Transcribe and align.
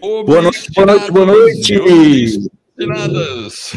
Boa 0.00 0.40
noite, 0.40 0.72
boa 0.72 0.86
noite, 0.86 1.12
boa 1.12 1.26
noite. 1.26 1.78
Obstinadas. 1.78 3.72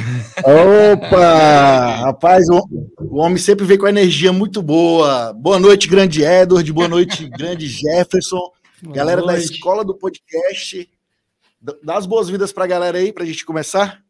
Opa! 0.94 1.96
Rapaz, 2.06 2.48
o, 2.50 2.66
o, 2.98 3.18
homem 3.18 3.38
sempre 3.38 3.66
vem 3.66 3.78
com 3.78 3.88
energia 3.88 4.32
muito 4.32 4.62
boa. 4.62 5.34
Boa 5.34 5.60
noite, 5.60 5.86
grande 5.86 6.24
Edward. 6.24 6.72
Boa 6.72 6.88
noite, 6.88 7.28
grande 7.38 7.68
Jefferson. 7.68 8.52
Boa 8.82 8.96
galera 8.96 9.22
noite. 9.22 9.36
da 9.36 9.44
escola 9.44 9.84
do 9.84 9.94
podcast. 9.96 10.90
Dá 11.84 11.98
as 11.98 12.06
boas-vindas 12.06 12.54
para 12.54 12.64
a 12.64 12.68
galera 12.68 12.98
aí, 12.98 13.12
para 13.12 13.24
a 13.24 13.28
gente 13.28 13.46
começar. 13.46 14.02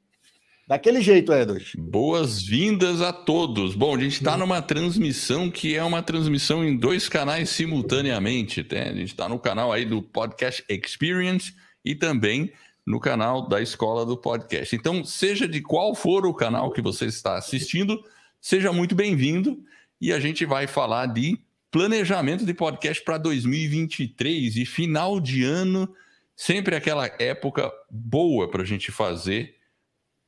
Daquele 0.67 1.01
jeito, 1.01 1.33
Edward. 1.33 1.73
Boas-vindas 1.77 3.01
a 3.01 3.11
todos. 3.11 3.73
Bom, 3.73 3.95
a 3.95 3.99
gente 3.99 4.13
está 4.13 4.37
numa 4.37 4.61
transmissão 4.61 5.49
que 5.49 5.75
é 5.75 5.83
uma 5.83 6.03
transmissão 6.03 6.63
em 6.63 6.77
dois 6.77 7.09
canais 7.09 7.49
simultaneamente. 7.49 8.65
Né? 8.71 8.83
A 8.83 8.93
gente 8.93 9.07
está 9.07 9.27
no 9.27 9.39
canal 9.39 9.71
aí 9.71 9.83
do 9.83 10.01
Podcast 10.01 10.63
Experience 10.69 11.53
e 11.83 11.95
também 11.95 12.51
no 12.85 12.99
canal 12.99 13.47
da 13.47 13.61
Escola 13.61 14.05
do 14.05 14.17
Podcast. 14.17 14.75
Então, 14.75 15.03
seja 15.05 15.47
de 15.47 15.61
qual 15.61 15.95
for 15.95 16.25
o 16.25 16.33
canal 16.33 16.71
que 16.71 16.81
você 16.81 17.05
está 17.05 17.37
assistindo, 17.37 18.03
seja 18.41 18.73
muito 18.73 18.93
bem-vindo 18.93 19.63
e 19.99 20.11
a 20.11 20.19
gente 20.19 20.45
vai 20.45 20.67
falar 20.67 21.07
de 21.07 21.39
planejamento 21.71 22.45
de 22.45 22.53
podcast 22.53 23.03
para 23.03 23.17
2023 23.17 24.57
e 24.57 24.65
final 24.65 25.19
de 25.19 25.43
ano, 25.43 25.91
sempre 26.35 26.75
aquela 26.75 27.07
época 27.19 27.71
boa 27.89 28.49
para 28.49 28.61
a 28.61 28.65
gente 28.65 28.91
fazer 28.91 29.55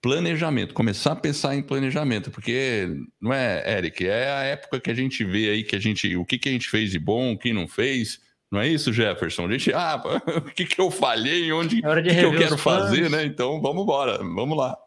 planejamento, 0.02 0.74
começar 0.74 1.14
a 1.14 1.16
pensar 1.16 1.56
em 1.56 1.64
planejamento, 1.64 2.30
porque 2.30 2.88
não 3.20 3.34
é, 3.34 3.78
Eric, 3.78 4.06
é 4.08 4.32
a 4.32 4.44
época 4.44 4.80
que 4.80 4.92
a 4.92 4.94
gente 4.94 5.24
vê 5.24 5.50
aí 5.50 5.64
que 5.64 5.76
a 5.76 5.80
gente, 5.80 6.16
o 6.16 6.24
que, 6.24 6.38
que 6.38 6.48
a 6.48 6.52
gente 6.52 6.70
fez 6.70 6.92
de 6.92 7.00
bom, 7.00 7.34
o 7.34 7.38
que 7.38 7.52
não 7.52 7.68
fez, 7.68 8.22
não 8.56 8.62
é 8.62 8.70
isso, 8.70 8.94
Jefferson? 8.94 9.46
A 9.46 9.52
gente, 9.52 9.74
ah, 9.74 10.02
o 10.38 10.42
que, 10.52 10.66
que 10.66 10.80
eu 10.80 10.90
falhei, 10.90 11.52
onde 11.52 11.86
é 11.86 12.02
que, 12.02 12.10
que 12.10 12.22
eu 12.22 12.38
quero 12.38 12.58
fazer, 12.58 13.10
né? 13.10 13.26
Então, 13.26 13.62
vamos 13.62 13.84
embora, 13.84 14.18
vamos 14.20 14.58
lá. 14.58 14.78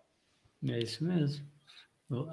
É 0.66 0.78
isso 0.78 1.04
mesmo. 1.04 1.46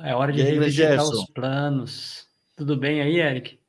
É 0.02 0.16
hora 0.16 0.32
de 0.32 0.42
revisitar 0.42 1.04
os 1.04 1.26
planos. 1.32 2.26
Tudo 2.56 2.78
bem 2.78 3.02
aí, 3.02 3.20
Eric? 3.20 3.60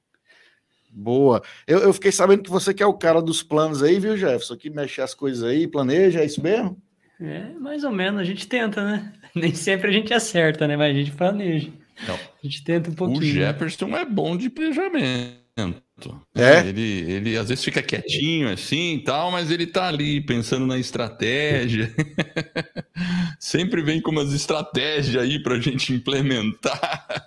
Boa. 0.92 1.42
Eu, 1.66 1.80
eu, 1.80 1.92
fiquei 1.92 2.12
sabendo 2.12 2.44
que 2.44 2.50
você 2.50 2.72
quer 2.72 2.84
é 2.84 2.86
o 2.86 2.94
cara 2.94 3.20
dos 3.20 3.42
planos 3.42 3.82
aí, 3.82 3.98
viu, 3.98 4.16
Jefferson? 4.16 4.56
Que 4.56 4.70
mexe 4.70 5.02
as 5.02 5.12
coisas 5.12 5.42
aí, 5.42 5.66
planeja, 5.66 6.20
é 6.20 6.24
isso 6.24 6.40
mesmo? 6.40 6.80
É, 7.20 7.52
mais 7.54 7.82
ou 7.82 7.90
menos, 7.90 8.20
a 8.20 8.24
gente 8.24 8.46
tenta, 8.46 8.84
né? 8.84 9.12
Nem 9.34 9.54
sempre 9.54 9.88
a 9.88 9.92
gente 9.92 10.14
acerta, 10.14 10.68
né? 10.68 10.76
Mas 10.76 10.94
a 10.94 10.98
gente 10.98 11.10
planeja. 11.10 11.70
Não. 12.06 12.14
A 12.14 12.18
gente 12.42 12.62
tenta 12.62 12.90
um 12.90 12.94
pouquinho. 12.94 13.18
O 13.18 13.24
né? 13.24 13.46
Jefferson 13.46 13.96
é 13.96 14.04
bom 14.04 14.36
de 14.36 14.48
planejamento. 14.48 15.45
É? 16.34 16.68
Ele, 16.68 17.10
ele 17.10 17.36
às 17.38 17.48
vezes 17.48 17.64
fica 17.64 17.82
quietinho 17.82 18.52
assim 18.52 18.96
e 18.96 19.02
tal, 19.02 19.30
mas 19.30 19.50
ele 19.50 19.66
tá 19.66 19.88
ali 19.88 20.20
pensando 20.20 20.66
na 20.66 20.78
estratégia. 20.78 21.94
Sempre 23.40 23.82
vem 23.82 24.00
com 24.02 24.10
umas 24.10 24.34
estratégias 24.34 25.22
aí 25.22 25.42
para 25.42 25.54
a 25.54 25.60
gente 25.60 25.94
implementar. 25.94 27.26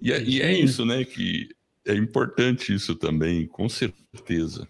E, 0.00 0.12
é, 0.12 0.22
e 0.22 0.40
é 0.40 0.52
isso, 0.52 0.84
né? 0.84 1.04
Que 1.04 1.48
é 1.84 1.94
importante 1.94 2.72
isso 2.72 2.94
também, 2.94 3.46
com 3.46 3.68
certeza. 3.68 4.68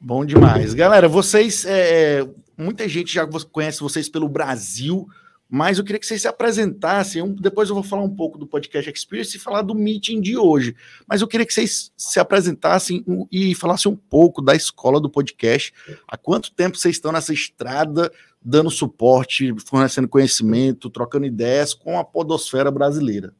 Bom 0.00 0.24
demais. 0.24 0.72
Galera, 0.72 1.08
vocês. 1.08 1.64
É, 1.64 2.26
muita 2.56 2.88
gente 2.88 3.12
já 3.12 3.26
conhece 3.26 3.80
vocês 3.80 4.08
pelo 4.08 4.28
Brasil 4.28 5.08
mas 5.50 5.78
eu 5.78 5.84
queria 5.84 5.98
que 5.98 6.06
vocês 6.06 6.22
se 6.22 6.28
apresentassem. 6.28 7.20
Um, 7.20 7.34
depois 7.34 7.68
eu 7.68 7.74
vou 7.74 7.82
falar 7.82 8.02
um 8.02 8.14
pouco 8.14 8.38
do 8.38 8.46
podcast 8.46 8.88
Experience 8.88 9.36
e 9.36 9.40
falar 9.40 9.62
do 9.62 9.74
meeting 9.74 10.20
de 10.20 10.36
hoje. 10.36 10.76
Mas 11.08 11.20
eu 11.20 11.26
queria 11.26 11.44
que 11.44 11.52
vocês 11.52 11.92
se 11.96 12.20
apresentassem 12.20 13.04
e 13.32 13.52
falassem 13.56 13.90
um 13.90 13.96
pouco 13.96 14.40
da 14.40 14.54
escola 14.54 15.00
do 15.00 15.10
podcast. 15.10 15.74
Há 16.06 16.16
quanto 16.16 16.52
tempo 16.52 16.78
vocês 16.78 16.94
estão 16.94 17.10
nessa 17.10 17.32
estrada, 17.32 18.12
dando 18.40 18.70
suporte, 18.70 19.52
fornecendo 19.66 20.06
conhecimento, 20.06 20.88
trocando 20.88 21.26
ideias 21.26 21.74
com 21.74 21.98
a 21.98 22.04
podosfera 22.04 22.70
brasileira? 22.70 23.34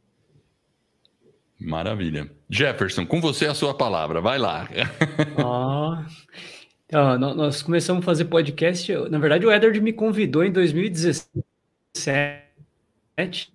Maravilha. 1.61 2.29
Jefferson, 2.48 3.06
com 3.06 3.20
você 3.20 3.46
a 3.46 3.55
sua 3.55 3.73
palavra. 3.73 4.20
Vai 4.20 4.39
lá. 4.39 4.68
Oh. 5.39 5.96
Então, 6.86 7.17
nós 7.36 7.62
começamos 7.62 8.02
a 8.02 8.05
fazer 8.05 8.24
podcast. 8.24 8.92
Na 9.11 9.20
verdade, 9.20 9.46
o 9.46 9.52
Edward 9.52 9.80
me 9.80 9.92
convidou 9.92 10.42
em 10.42 10.51
2016 10.51 11.30
sete 12.00 13.52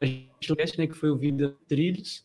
a 0.00 0.06
gente 0.06 0.78
né, 0.78 0.86
que 0.86 0.94
foi 0.94 1.10
o 1.10 1.16
Vida 1.16 1.54
Trilhos. 1.68 2.24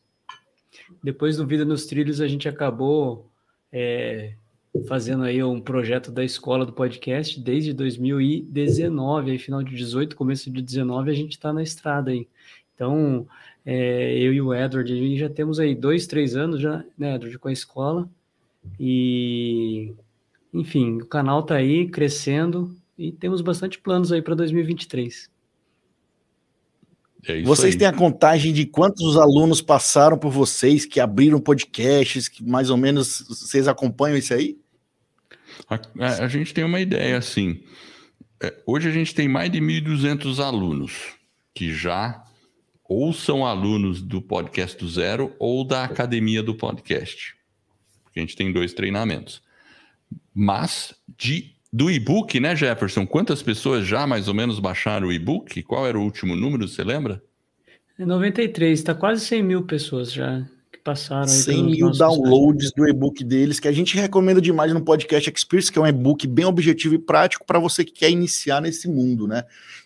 Depois 1.03 1.37
do 1.37 1.45
Vida 1.45 1.65
nos 1.65 1.85
Trilhos, 1.85 2.21
a 2.21 2.27
gente 2.27 2.47
acabou 2.47 3.29
é, 3.71 4.35
fazendo 4.87 5.23
aí 5.23 5.43
um 5.43 5.59
projeto 5.59 6.11
da 6.11 6.23
escola 6.23 6.65
do 6.65 6.73
podcast 6.73 7.39
desde 7.39 7.73
2019, 7.73 9.31
aí 9.31 9.37
final 9.37 9.61
de 9.61 9.75
18, 9.75 10.15
começo 10.15 10.49
de 10.49 10.61
19, 10.61 11.11
a 11.11 11.13
gente 11.13 11.31
está 11.31 11.51
na 11.51 11.63
estrada 11.63 12.11
aí. 12.11 12.27
Então, 12.73 13.27
é, 13.65 14.17
eu 14.17 14.33
e 14.33 14.41
o 14.41 14.53
Edward, 14.53 15.17
já 15.17 15.29
temos 15.29 15.59
aí 15.59 15.75
dois, 15.75 16.07
três 16.07 16.35
anos 16.35 16.61
já, 16.61 16.83
né, 16.97 17.15
Edward, 17.15 17.37
com 17.39 17.47
a 17.47 17.53
escola. 17.53 18.09
E, 18.79 19.93
enfim, 20.53 21.01
o 21.01 21.05
canal 21.05 21.41
está 21.41 21.55
aí 21.55 21.87
crescendo, 21.87 22.75
e 22.97 23.11
temos 23.11 23.41
bastante 23.41 23.79
planos 23.79 24.11
aí 24.11 24.21
para 24.21 24.35
2023. 24.35 25.29
É 27.27 27.41
vocês 27.41 27.73
aí. 27.73 27.79
têm 27.79 27.87
a 27.87 27.93
contagem 27.93 28.53
de 28.53 28.65
quantos 28.65 29.17
alunos 29.17 29.61
passaram 29.61 30.17
por 30.17 30.31
vocês, 30.31 30.85
que 30.85 30.99
abriram 30.99 31.39
podcasts, 31.39 32.27
que 32.27 32.43
mais 32.43 32.69
ou 32.69 32.77
menos 32.77 33.25
vocês 33.27 33.67
acompanham 33.67 34.17
isso 34.17 34.33
aí? 34.33 34.57
A, 35.67 35.75
a, 35.75 36.25
a 36.25 36.27
gente 36.27 36.53
tem 36.53 36.63
uma 36.63 36.79
ideia 36.79 37.17
assim. 37.17 37.63
É, 38.41 38.61
hoje 38.65 38.89
a 38.89 38.91
gente 38.91 39.15
tem 39.15 39.27
mais 39.27 39.51
de 39.51 39.59
1.200 39.59 40.39
alunos 40.39 41.15
que 41.53 41.73
já 41.73 42.23
ou 42.83 43.11
são 43.11 43.45
alunos 43.45 44.01
do 44.01 44.21
podcast 44.21 44.77
do 44.77 44.87
zero 44.87 45.35
ou 45.39 45.65
da 45.65 45.83
academia 45.83 46.43
do 46.43 46.53
podcast. 46.53 47.35
Porque 48.03 48.19
a 48.19 48.21
gente 48.21 48.35
tem 48.35 48.51
dois 48.51 48.73
treinamentos. 48.73 49.41
Mas 50.33 50.93
de 51.17 51.54
do 51.71 51.91
e-book, 51.91 52.39
né, 52.39 52.55
Jefferson? 52.55 53.05
Quantas 53.05 53.41
pessoas 53.41 53.85
já 53.85 54.07
mais 54.07 54.27
ou 54.27 54.33
menos 54.33 54.59
baixaram 54.59 55.07
o 55.07 55.11
e-book? 55.11 55.61
Qual 55.63 55.85
era 55.85 55.99
o 55.99 56.03
último 56.03 56.35
número, 56.35 56.67
você 56.67 56.83
lembra? 56.83 57.21
É 57.97 58.05
93, 58.05 58.77
está 58.77 58.93
quase 58.93 59.25
100 59.25 59.43
mil 59.43 59.63
pessoas 59.63 60.11
já 60.11 60.45
que 60.71 60.79
passaram. 60.79 61.27
100 61.27 61.63
mil 61.63 61.91
downloads 61.91 62.71
do 62.75 62.87
e-book 62.87 63.23
deles, 63.23 63.59
que 63.59 63.67
a 63.67 63.71
gente 63.71 63.95
recomenda 63.97 64.41
demais 64.41 64.73
no 64.73 64.83
Podcast 64.83 65.31
Experience, 65.33 65.71
que 65.71 65.79
é 65.79 65.81
um 65.81 65.87
e-book 65.87 66.27
bem 66.27 66.45
objetivo 66.45 66.95
e 66.95 66.99
prático 66.99 67.45
para 67.45 67.59
você 67.59 67.85
que 67.85 67.93
quer 67.93 68.09
iniciar 68.09 68.61
nesse 68.61 68.87
mundo, 68.87 69.27
né? 69.27 69.43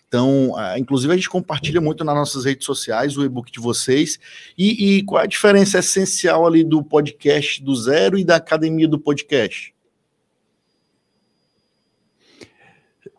Então, 0.08 0.54
inclusive, 0.76 1.12
a 1.12 1.16
gente 1.16 1.30
compartilha 1.30 1.80
muito 1.80 2.02
nas 2.02 2.16
nossas 2.16 2.44
redes 2.44 2.66
sociais 2.66 3.16
o 3.16 3.24
e-book 3.24 3.52
de 3.52 3.60
vocês. 3.60 4.18
E, 4.58 4.96
e 4.96 5.02
qual 5.04 5.20
é 5.20 5.24
a 5.24 5.28
diferença 5.28 5.78
essencial 5.78 6.44
ali 6.44 6.64
do 6.64 6.82
podcast 6.82 7.62
do 7.62 7.76
zero 7.76 8.18
e 8.18 8.24
da 8.24 8.34
academia 8.34 8.88
do 8.88 8.98
podcast? 8.98 9.72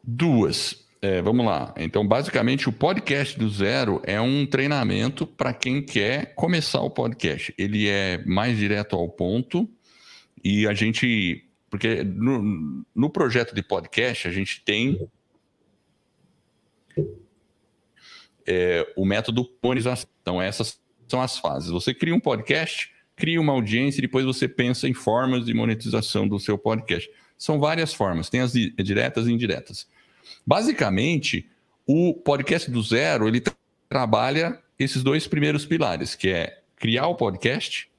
Duas. 0.03 0.85
É, 1.01 1.21
vamos 1.21 1.45
lá. 1.45 1.73
Então, 1.77 2.07
basicamente, 2.07 2.69
o 2.69 2.71
podcast 2.71 3.37
do 3.37 3.49
zero 3.49 4.01
é 4.03 4.21
um 4.21 4.45
treinamento 4.45 5.25
para 5.25 5.51
quem 5.53 5.81
quer 5.81 6.35
começar 6.35 6.81
o 6.81 6.91
podcast. 6.91 7.53
Ele 7.57 7.87
é 7.87 8.23
mais 8.25 8.57
direto 8.57 8.95
ao 8.95 9.09
ponto 9.09 9.67
e 10.43 10.67
a 10.67 10.73
gente. 10.73 11.47
Porque 11.69 12.03
no, 12.03 12.85
no 12.93 13.09
projeto 13.09 13.55
de 13.55 13.63
podcast, 13.63 14.27
a 14.27 14.31
gente 14.31 14.61
tem 14.63 15.09
é, 18.45 18.85
o 18.95 19.05
método 19.05 19.45
ponização. 19.45 20.09
Então, 20.21 20.41
essas 20.41 20.79
são 21.07 21.21
as 21.21 21.37
fases. 21.37 21.69
Você 21.69 21.93
cria 21.93 22.13
um 22.13 22.19
podcast, 22.19 22.91
cria 23.15 23.39
uma 23.39 23.53
audiência 23.53 23.99
e 23.99 24.01
depois 24.01 24.25
você 24.25 24.47
pensa 24.47 24.87
em 24.87 24.93
formas 24.93 25.45
de 25.45 25.53
monetização 25.53 26.27
do 26.27 26.39
seu 26.39 26.57
podcast. 26.57 27.09
São 27.41 27.59
várias 27.59 27.91
formas, 27.91 28.29
tem 28.29 28.39
as 28.39 28.53
diretas 28.53 29.25
e 29.25 29.31
indiretas. 29.31 29.87
Basicamente, 30.45 31.49
o 31.87 32.13
podcast 32.13 32.69
do 32.69 32.83
zero, 32.83 33.27
ele 33.27 33.41
tra 33.41 33.55
trabalha 33.89 34.59
esses 34.77 35.01
dois 35.01 35.25
primeiros 35.25 35.65
pilares, 35.65 36.13
que 36.13 36.29
é 36.29 36.59
criar 36.75 37.07
o 37.07 37.15
podcast 37.15 37.89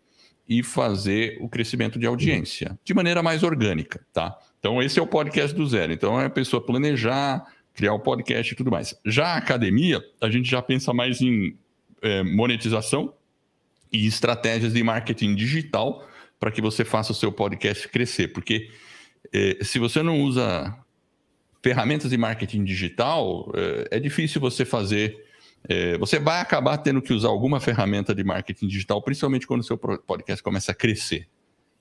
e 0.49 0.63
fazer 0.63 1.39
o 1.41 1.49
crescimento 1.49 1.99
de 1.99 2.07
audiência 2.07 2.79
de 2.85 2.95
maneira 2.95 3.21
mais 3.21 3.43
orgânica, 3.43 4.07
tá? 4.13 4.39
Então, 4.61 4.81
esse 4.81 5.01
é 5.01 5.03
o 5.03 5.09
podcast 5.09 5.57
do 5.57 5.67
zero. 5.67 5.93
Então, 5.93 6.21
é 6.21 6.27
a 6.27 6.31
pessoa 6.31 6.65
planejar, 6.65 7.45
criar 7.75 7.95
o 7.95 7.99
podcast 7.99 8.53
e 8.53 8.57
tudo 8.57 8.71
mais. 8.71 8.95
Já 9.05 9.35
a 9.35 9.39
academia, 9.39 10.01
a 10.21 10.31
gente 10.31 10.49
já 10.49 10.63
pensa 10.63 10.95
mais 10.95 11.21
em 11.21 11.59
é, 12.01 12.23
monetização 12.23 13.13
e 13.93 14.07
estratégias 14.07 14.73
de 14.73 14.85
marketing 14.85 15.35
digital 15.35 16.09
para 16.39 16.53
que 16.53 16.63
você 16.63 16.85
faça 16.85 17.11
o 17.11 17.15
seu 17.15 17.33
podcast 17.33 17.89
crescer. 17.89 18.29
Porque 18.29 18.71
se 19.63 19.79
você 19.79 20.03
não 20.03 20.21
usa 20.23 20.77
ferramentas 21.63 22.11
de 22.11 22.17
marketing 22.17 22.65
digital, 22.65 23.51
é, 23.55 23.97
é 23.97 24.01
difícil 24.01 24.41
você 24.41 24.65
fazer. 24.65 25.25
É, 25.69 25.97
você 25.97 26.19
vai 26.19 26.41
acabar 26.41 26.77
tendo 26.79 27.01
que 27.01 27.13
usar 27.13 27.29
alguma 27.29 27.61
ferramenta 27.61 28.15
de 28.15 28.25
marketing 28.25 28.67
digital, 28.67 29.01
principalmente 29.01 29.47
quando 29.47 29.61
o 29.61 29.65
seu 29.65 29.79
podcast 29.79 30.43
começa 30.43 30.73
a 30.73 30.75
crescer. 30.75 31.29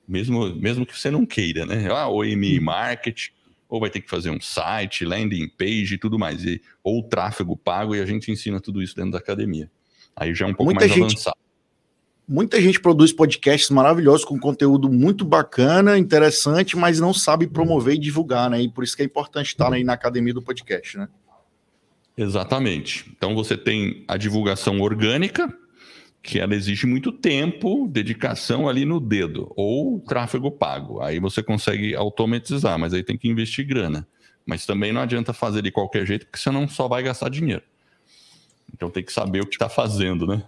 mesmo, 0.07 0.53
mesmo 0.55 0.85
que 0.85 0.97
você 0.97 1.09
não 1.09 1.25
queira, 1.25 1.65
né? 1.65 1.89
Ah, 1.89 2.07
ou 2.07 2.23
e 2.25 2.59
market, 2.59 3.29
ou 3.67 3.79
vai 3.79 3.89
ter 3.89 4.01
que 4.01 4.09
fazer 4.09 4.29
um 4.29 4.39
site, 4.39 5.05
landing 5.05 5.47
page 5.47 5.95
e 5.95 5.97
tudo 5.97 6.19
mais, 6.19 6.43
e, 6.43 6.61
ou 6.83 7.01
tráfego 7.01 7.55
pago, 7.55 7.95
e 7.95 8.01
a 8.01 8.05
gente 8.05 8.29
ensina 8.31 8.59
tudo 8.59 8.83
isso 8.83 8.95
dentro 8.95 9.11
da 9.11 9.17
academia. 9.17 9.71
Aí 10.15 10.35
já 10.35 10.45
é 10.45 10.49
um 10.49 10.53
pouco 10.53 10.73
Muita 10.73 10.81
mais 10.81 10.91
gente... 10.91 11.13
avançado. 11.13 11.37
Muita 12.31 12.61
gente 12.61 12.79
produz 12.79 13.11
podcasts 13.11 13.69
maravilhosos 13.69 14.23
com 14.23 14.39
conteúdo 14.39 14.89
muito 14.89 15.25
bacana, 15.25 15.97
interessante, 15.97 16.77
mas 16.77 16.97
não 16.97 17.13
sabe 17.13 17.45
promover 17.45 17.95
e 17.95 17.97
divulgar, 17.97 18.49
né? 18.49 18.61
E 18.61 18.69
por 18.69 18.85
isso 18.85 18.95
que 18.95 19.01
é 19.01 19.05
importante 19.05 19.47
estar 19.47 19.73
aí 19.73 19.83
na 19.83 19.91
academia 19.91 20.33
do 20.33 20.41
podcast, 20.41 20.97
né? 20.97 21.09
Exatamente. 22.15 23.11
Então 23.17 23.35
você 23.35 23.57
tem 23.57 24.05
a 24.07 24.15
divulgação 24.15 24.79
orgânica, 24.79 25.53
que 26.23 26.39
ela 26.39 26.55
exige 26.55 26.87
muito 26.87 27.11
tempo, 27.11 27.85
dedicação 27.89 28.69
ali 28.69 28.85
no 28.85 29.01
dedo, 29.01 29.51
ou 29.57 29.99
tráfego 29.99 30.49
pago. 30.49 31.01
Aí 31.01 31.19
você 31.19 31.43
consegue 31.43 31.93
automatizar, 31.93 32.79
mas 32.79 32.93
aí 32.93 33.03
tem 33.03 33.17
que 33.17 33.27
investir 33.27 33.67
grana. 33.67 34.07
Mas 34.45 34.65
também 34.65 34.93
não 34.93 35.01
adianta 35.01 35.33
fazer 35.33 35.61
de 35.61 35.69
qualquer 35.69 36.05
jeito, 36.07 36.27
porque 36.27 36.39
senão 36.39 36.65
só 36.65 36.87
vai 36.87 37.03
gastar 37.03 37.27
dinheiro. 37.27 37.63
Então 38.73 38.89
tem 38.89 39.03
que 39.03 39.11
saber 39.11 39.41
o 39.41 39.45
que 39.45 39.55
está 39.55 39.67
fazendo, 39.67 40.25
né? 40.25 40.45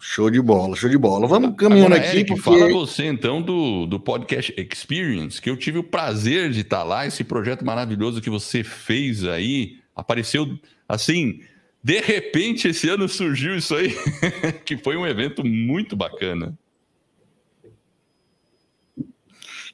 Show 0.00 0.30
de 0.30 0.40
bola, 0.40 0.74
show 0.76 0.90
de 0.90 0.98
bola. 0.98 1.26
Vamos 1.26 1.54
caminhando 1.56 1.94
Agora, 1.94 2.00
aqui. 2.00 2.18
Eric, 2.18 2.34
porque... 2.34 2.42
Fala 2.42 2.72
você 2.72 3.04
então 3.06 3.40
do, 3.40 3.86
do 3.86 4.00
Podcast 4.00 4.52
Experience, 4.56 5.40
que 5.40 5.48
eu 5.48 5.56
tive 5.56 5.78
o 5.78 5.84
prazer 5.84 6.50
de 6.50 6.60
estar 6.60 6.82
lá, 6.82 7.06
esse 7.06 7.22
projeto 7.22 7.64
maravilhoso 7.64 8.20
que 8.20 8.30
você 8.30 8.64
fez 8.64 9.24
aí. 9.24 9.78
Apareceu 9.94 10.58
assim, 10.88 11.40
de 11.82 12.00
repente, 12.00 12.68
esse 12.68 12.88
ano 12.88 13.08
surgiu 13.08 13.56
isso 13.56 13.74
aí, 13.74 13.94
que 14.66 14.76
foi 14.76 14.96
um 14.96 15.06
evento 15.06 15.44
muito 15.46 15.94
bacana. 15.94 16.56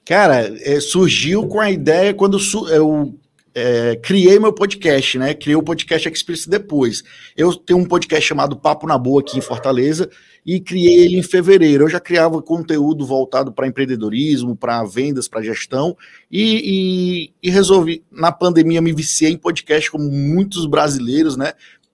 Cara, 0.05 0.53
é, 0.61 0.81
surgiu 0.81 1.47
com 1.47 1.61
a 1.61 1.71
ideia 1.71 2.13
quando 2.13 2.39
eu 2.69 3.19
é, 3.55 3.97
criei 3.97 4.39
meu 4.39 4.53
podcast, 4.53 5.19
né? 5.19 5.35
Criei 5.35 5.57
o 5.57 5.63
podcast 5.63 6.09
Experience 6.09 6.49
depois. 6.49 7.03
Eu 7.37 7.55
tenho 7.55 7.79
um 7.79 7.85
podcast 7.85 8.27
chamado 8.27 8.57
Papo 8.57 8.87
na 8.87 8.97
Boa 8.97 9.21
aqui 9.21 9.39
em 9.39 9.43
Fortaleza 9.43 10.09
e 10.45 10.61
criei 10.61 11.05
ele 11.05 11.19
em 11.19 11.23
fevereiro. 11.23 11.85
Eu 11.85 11.89
já 11.89 12.01
criava 12.01 12.41
conteúdo 12.41 13.07
voltado 13.07 13.53
para 13.53 13.67
empreendedorismo, 13.67 14.57
para 14.57 14.83
vendas, 14.85 15.29
para 15.29 15.43
gestão 15.43 15.97
e, 16.31 17.33
e, 17.43 17.49
e, 17.49 17.51
resolvi, 17.51 18.03
na 18.11 18.33
pandemia, 18.33 18.81
me 18.81 18.93
viciei 18.93 19.33
em 19.33 19.39
podcast 19.39 19.91
como 19.91 20.11
muitos 20.11 20.67
brasileiros, 20.67 21.37
né? 21.37 21.53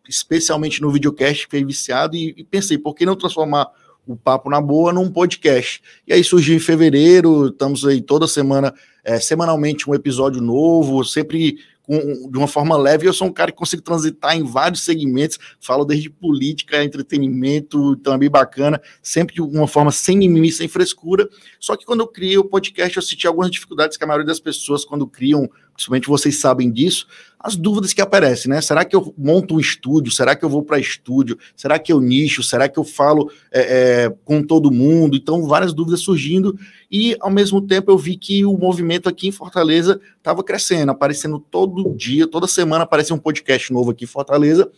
Especialmente 0.08 0.80
no 0.80 0.90
videocast, 0.90 1.42
fiquei 1.42 1.64
viciado 1.64 2.16
e, 2.16 2.34
e 2.36 2.44
pensei, 2.44 2.78
por 2.78 2.94
que 2.94 3.04
não 3.04 3.16
transformar 3.16 3.68
o 4.08 4.16
Papo 4.16 4.48
na 4.48 4.60
Boa 4.60 4.92
num 4.92 5.10
podcast. 5.10 5.82
E 6.06 6.12
aí 6.14 6.24
surgiu 6.24 6.56
em 6.56 6.60
fevereiro, 6.60 7.48
estamos 7.48 7.84
aí 7.84 8.00
toda 8.00 8.26
semana, 8.26 8.74
é, 9.04 9.20
semanalmente 9.20 9.88
um 9.88 9.94
episódio 9.94 10.40
novo, 10.40 11.04
sempre 11.04 11.58
com, 11.82 12.30
de 12.30 12.38
uma 12.38 12.48
forma 12.48 12.74
leve. 12.76 13.06
Eu 13.06 13.12
sou 13.12 13.28
um 13.28 13.32
cara 13.32 13.52
que 13.52 13.58
consigo 13.58 13.82
transitar 13.82 14.34
em 14.34 14.42
vários 14.42 14.82
segmentos, 14.82 15.38
falo 15.60 15.84
desde 15.84 16.08
política, 16.08 16.82
entretenimento, 16.82 17.96
então 18.00 18.14
é 18.14 18.18
bem 18.18 18.30
bacana, 18.30 18.80
sempre 19.02 19.34
de 19.34 19.42
uma 19.42 19.68
forma 19.68 19.92
sem 19.92 20.16
mimimi, 20.16 20.50
sem 20.50 20.68
frescura. 20.68 21.28
Só 21.60 21.76
que 21.76 21.84
quando 21.84 22.00
eu 22.00 22.08
criei 22.08 22.38
o 22.38 22.44
podcast, 22.44 22.96
eu 22.96 23.02
senti 23.02 23.26
algumas 23.26 23.50
dificuldades 23.50 23.98
que 23.98 24.04
a 24.04 24.06
maioria 24.06 24.26
das 24.26 24.40
pessoas, 24.40 24.86
quando 24.86 25.06
criam, 25.06 25.50
principalmente 25.78 26.08
vocês 26.08 26.36
sabem 26.40 26.72
disso, 26.72 27.06
as 27.38 27.54
dúvidas 27.54 27.92
que 27.92 28.00
aparecem, 28.00 28.50
né? 28.50 28.60
Será 28.60 28.84
que 28.84 28.96
eu 28.96 29.14
monto 29.16 29.54
um 29.54 29.60
estúdio? 29.60 30.10
Será 30.10 30.34
que 30.34 30.44
eu 30.44 30.48
vou 30.48 30.60
para 30.60 30.80
estúdio? 30.80 31.38
Será 31.54 31.78
que 31.78 31.92
eu 31.92 32.00
nicho? 32.00 32.42
Será 32.42 32.68
que 32.68 32.80
eu 32.80 32.82
falo 32.82 33.30
é, 33.52 34.06
é, 34.06 34.14
com 34.24 34.42
todo 34.42 34.72
mundo? 34.72 35.16
Então, 35.16 35.46
várias 35.46 35.72
dúvidas 35.72 36.00
surgindo 36.00 36.58
e, 36.90 37.16
ao 37.20 37.30
mesmo 37.30 37.60
tempo, 37.60 37.92
eu 37.92 37.96
vi 37.96 38.16
que 38.16 38.44
o 38.44 38.58
movimento 38.58 39.08
aqui 39.08 39.28
em 39.28 39.30
Fortaleza 39.30 40.00
estava 40.16 40.42
crescendo, 40.42 40.90
aparecendo 40.90 41.38
todo 41.38 41.94
dia, 41.94 42.26
toda 42.26 42.48
semana 42.48 42.82
aparecia 42.82 43.14
um 43.14 43.18
podcast 43.20 43.72
novo 43.72 43.92
aqui 43.92 44.02
em 44.02 44.08
Fortaleza 44.08 44.68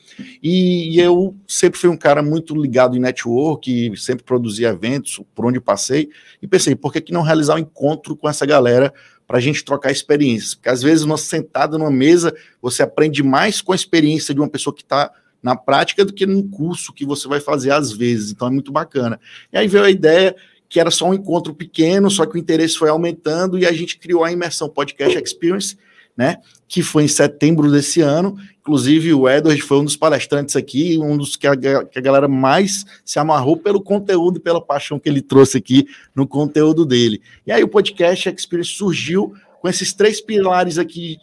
e, 0.42 0.96
e 0.96 1.00
eu 1.00 1.34
sempre 1.48 1.80
fui 1.80 1.88
um 1.88 1.96
cara 1.96 2.22
muito 2.22 2.54
ligado 2.54 2.94
em 2.94 3.00
network, 3.00 3.96
sempre 3.96 4.22
produzia 4.22 4.68
eventos 4.68 5.18
por 5.34 5.46
onde 5.46 5.58
passei 5.58 6.10
e 6.42 6.46
pensei, 6.46 6.76
por 6.76 6.92
que, 6.92 7.00
que 7.00 7.12
não 7.12 7.22
realizar 7.22 7.54
um 7.54 7.58
encontro 7.58 8.14
com 8.14 8.28
essa 8.28 8.44
galera 8.44 8.92
para 9.30 9.38
a 9.38 9.40
gente 9.40 9.64
trocar 9.64 9.92
experiências. 9.92 10.56
Porque 10.56 10.68
às 10.68 10.82
vezes, 10.82 11.06
nós 11.06 11.20
sentado 11.20 11.78
numa 11.78 11.90
mesa, 11.90 12.34
você 12.60 12.82
aprende 12.82 13.22
mais 13.22 13.62
com 13.62 13.70
a 13.70 13.76
experiência 13.76 14.34
de 14.34 14.40
uma 14.40 14.48
pessoa 14.48 14.74
que 14.74 14.82
está 14.82 15.08
na 15.40 15.54
prática 15.54 16.04
do 16.04 16.12
que 16.12 16.26
num 16.26 16.50
curso 16.50 16.92
que 16.92 17.06
você 17.06 17.28
vai 17.28 17.38
fazer 17.38 17.70
às 17.70 17.92
vezes. 17.92 18.32
Então 18.32 18.48
é 18.48 18.50
muito 18.50 18.72
bacana. 18.72 19.20
E 19.52 19.56
aí 19.56 19.68
veio 19.68 19.84
a 19.84 19.90
ideia 19.90 20.34
que 20.68 20.80
era 20.80 20.90
só 20.90 21.08
um 21.08 21.14
encontro 21.14 21.54
pequeno, 21.54 22.10
só 22.10 22.26
que 22.26 22.34
o 22.34 22.38
interesse 22.40 22.76
foi 22.76 22.88
aumentando 22.88 23.56
e 23.56 23.64
a 23.64 23.72
gente 23.72 24.00
criou 24.00 24.24
a 24.24 24.32
imersão 24.32 24.68
Podcast 24.68 25.16
Experience, 25.16 25.78
né? 26.16 26.38
Que 26.70 26.82
foi 26.82 27.02
em 27.02 27.08
setembro 27.08 27.70
desse 27.70 28.00
ano. 28.00 28.38
Inclusive, 28.60 29.12
o 29.12 29.28
Edward 29.28 29.60
foi 29.60 29.78
um 29.78 29.84
dos 29.84 29.96
palestrantes 29.96 30.54
aqui, 30.54 30.96
um 30.98 31.16
dos 31.16 31.34
que 31.34 31.46
a, 31.46 31.56
que 31.56 31.98
a 31.98 32.00
galera 32.00 32.28
mais 32.28 32.86
se 33.04 33.18
amarrou 33.18 33.56
pelo 33.56 33.82
conteúdo 33.82 34.38
e 34.38 34.40
pela 34.40 34.60
paixão 34.60 34.98
que 34.98 35.08
ele 35.08 35.20
trouxe 35.20 35.58
aqui 35.58 35.88
no 36.14 36.26
conteúdo 36.26 36.86
dele. 36.86 37.20
E 37.44 37.50
aí, 37.50 37.64
o 37.64 37.68
podcast 37.68 38.28
Experience 38.28 38.74
surgiu 38.74 39.34
com 39.60 39.68
esses 39.68 39.92
três 39.92 40.20
pilares 40.20 40.78
aqui 40.78 41.18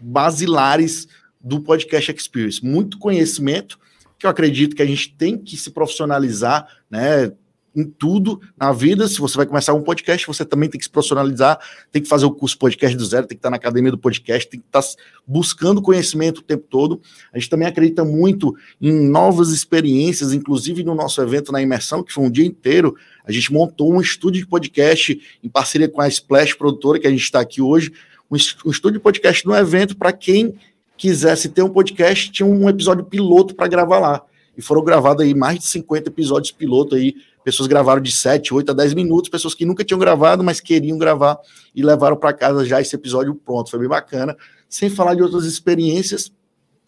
basilares 0.00 1.08
do 1.40 1.60
podcast 1.60 2.12
Experience: 2.12 2.64
muito 2.64 2.98
conhecimento, 2.98 3.78
que 4.16 4.26
eu 4.26 4.30
acredito 4.30 4.76
que 4.76 4.82
a 4.82 4.86
gente 4.86 5.12
tem 5.14 5.36
que 5.36 5.56
se 5.56 5.70
profissionalizar, 5.70 6.68
né? 6.88 7.32
Em 7.74 7.84
tudo 7.84 8.40
na 8.56 8.72
vida. 8.72 9.08
Se 9.08 9.18
você 9.18 9.36
vai 9.36 9.46
começar 9.46 9.74
um 9.74 9.82
podcast, 9.82 10.26
você 10.26 10.44
também 10.44 10.68
tem 10.68 10.78
que 10.78 10.84
se 10.84 10.90
profissionalizar, 10.90 11.58
tem 11.90 12.00
que 12.02 12.08
fazer 12.08 12.26
o 12.26 12.30
curso 12.30 12.58
podcast 12.58 12.96
do 12.96 13.04
zero, 13.04 13.26
tem 13.26 13.36
que 13.36 13.40
estar 13.40 13.50
na 13.50 13.56
academia 13.56 13.90
do 13.90 13.98
podcast, 13.98 14.48
tem 14.48 14.60
que 14.60 14.66
estar 14.66 14.82
buscando 15.26 15.82
conhecimento 15.82 16.38
o 16.38 16.42
tempo 16.42 16.66
todo. 16.68 17.00
A 17.32 17.38
gente 17.38 17.50
também 17.50 17.66
acredita 17.66 18.04
muito 18.04 18.54
em 18.80 18.92
novas 18.92 19.50
experiências, 19.50 20.32
inclusive 20.32 20.84
no 20.84 20.94
nosso 20.94 21.20
evento 21.20 21.50
na 21.50 21.60
imersão, 21.60 22.02
que 22.02 22.12
foi 22.12 22.24
um 22.24 22.30
dia 22.30 22.46
inteiro. 22.46 22.94
A 23.24 23.32
gente 23.32 23.52
montou 23.52 23.92
um 23.92 24.00
estúdio 24.00 24.42
de 24.42 24.46
podcast 24.46 25.20
em 25.42 25.48
parceria 25.48 25.88
com 25.88 26.00
a 26.00 26.08
Splash 26.08 26.54
Produtora, 26.54 26.98
que 26.98 27.06
a 27.06 27.10
gente 27.10 27.22
está 27.22 27.40
aqui 27.40 27.60
hoje. 27.60 27.92
Um 28.30 28.36
estúdio 28.36 28.92
de 28.92 29.00
podcast 29.00 29.46
no 29.46 29.54
evento 29.54 29.96
para 29.96 30.12
quem 30.12 30.54
quisesse 30.96 31.48
ter 31.48 31.62
um 31.62 31.68
podcast, 31.68 32.30
tinha 32.30 32.46
um 32.46 32.68
episódio 32.68 33.04
piloto 33.04 33.54
para 33.54 33.68
gravar 33.68 33.98
lá. 33.98 34.22
E 34.56 34.62
foram 34.62 34.84
gravados 34.84 35.24
aí 35.24 35.34
mais 35.34 35.58
de 35.58 35.66
50 35.66 36.08
episódios 36.08 36.52
piloto 36.52 36.94
aí 36.94 37.14
Pessoas 37.44 37.68
gravaram 37.68 38.00
de 38.00 38.10
7, 38.10 38.54
8 38.54 38.70
a 38.70 38.74
10 38.74 38.94
minutos, 38.94 39.28
pessoas 39.28 39.54
que 39.54 39.66
nunca 39.66 39.84
tinham 39.84 39.98
gravado, 40.00 40.42
mas 40.42 40.60
queriam 40.60 40.96
gravar 40.96 41.38
e 41.74 41.82
levaram 41.82 42.16
para 42.16 42.32
casa 42.32 42.64
já 42.64 42.80
esse 42.80 42.96
episódio 42.96 43.34
pronto. 43.34 43.70
Foi 43.70 43.78
bem 43.78 43.88
bacana. 43.88 44.34
Sem 44.66 44.88
falar 44.88 45.14
de 45.14 45.22
outras 45.22 45.44
experiências. 45.44 46.32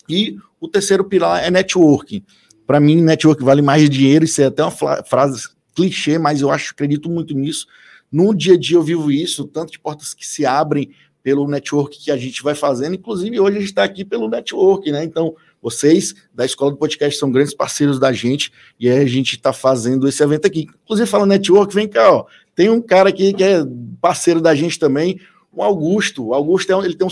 E 0.09 0.39
o 0.59 0.67
terceiro 0.67 1.05
pilar 1.05 1.45
é 1.45 1.51
networking. 1.51 2.25
Para 2.67 2.81
mim, 2.81 3.03
network 3.03 3.45
vale 3.45 3.61
mais 3.61 3.89
dinheiro. 3.91 4.25
Isso 4.25 4.41
é 4.41 4.47
até 4.47 4.63
uma 4.63 4.71
frase 4.71 5.47
clichê, 5.75 6.19
mas 6.19 6.41
eu 6.41 6.51
acho, 6.51 6.73
acredito 6.73 7.11
muito 7.11 7.35
nisso. 7.35 7.67
No 8.11 8.35
dia 8.35 8.55
a 8.55 8.59
dia 8.59 8.79
eu 8.79 8.83
vivo 8.83 9.11
isso, 9.11 9.45
tanto 9.45 9.73
de 9.73 9.79
portas 9.79 10.15
que 10.15 10.27
se 10.27 10.47
abrem 10.47 10.91
pelo 11.23 11.47
network 11.47 12.03
que 12.03 12.11
a 12.11 12.17
gente 12.17 12.43
vai 12.43 12.55
fazendo. 12.55 12.95
Inclusive, 12.95 13.39
hoje 13.39 13.57
a 13.59 13.61
gente 13.61 13.69
está 13.69 13.85
aqui 13.85 14.07
pelo 14.07 14.27
network, 14.27 14.91
né? 14.91 15.05
Então, 15.05 15.35
vocês 15.67 16.15
da 16.33 16.45
Escola 16.45 16.71
do 16.71 16.77
Podcast 16.77 17.19
são 17.19 17.29
grandes 17.29 17.53
parceiros 17.53 17.99
da 17.99 18.13
gente 18.13 18.53
e 18.79 18.89
a 18.89 19.05
gente 19.05 19.35
está 19.35 19.53
fazendo 19.53 20.07
esse 20.07 20.23
evento 20.23 20.47
aqui. 20.47 20.69
Inclusive, 20.85 21.09
fala 21.09 21.27
network, 21.27 21.75
vem 21.75 21.89
cá, 21.89 22.13
ó. 22.13 22.25
Tem 22.55 22.71
um 22.71 22.81
cara 22.81 23.09
aqui 23.09 23.33
que 23.33 23.43
é 23.43 23.65
parceiro 24.01 24.41
da 24.41 24.55
gente 24.55 24.79
também, 24.79 25.19
o 25.53 25.65
Augusto. 25.65 26.29
O 26.29 26.35
Augusto 26.35 26.73
é, 26.73 26.85
ele 26.85 26.95
tem 26.95 27.09
um, 27.09 27.11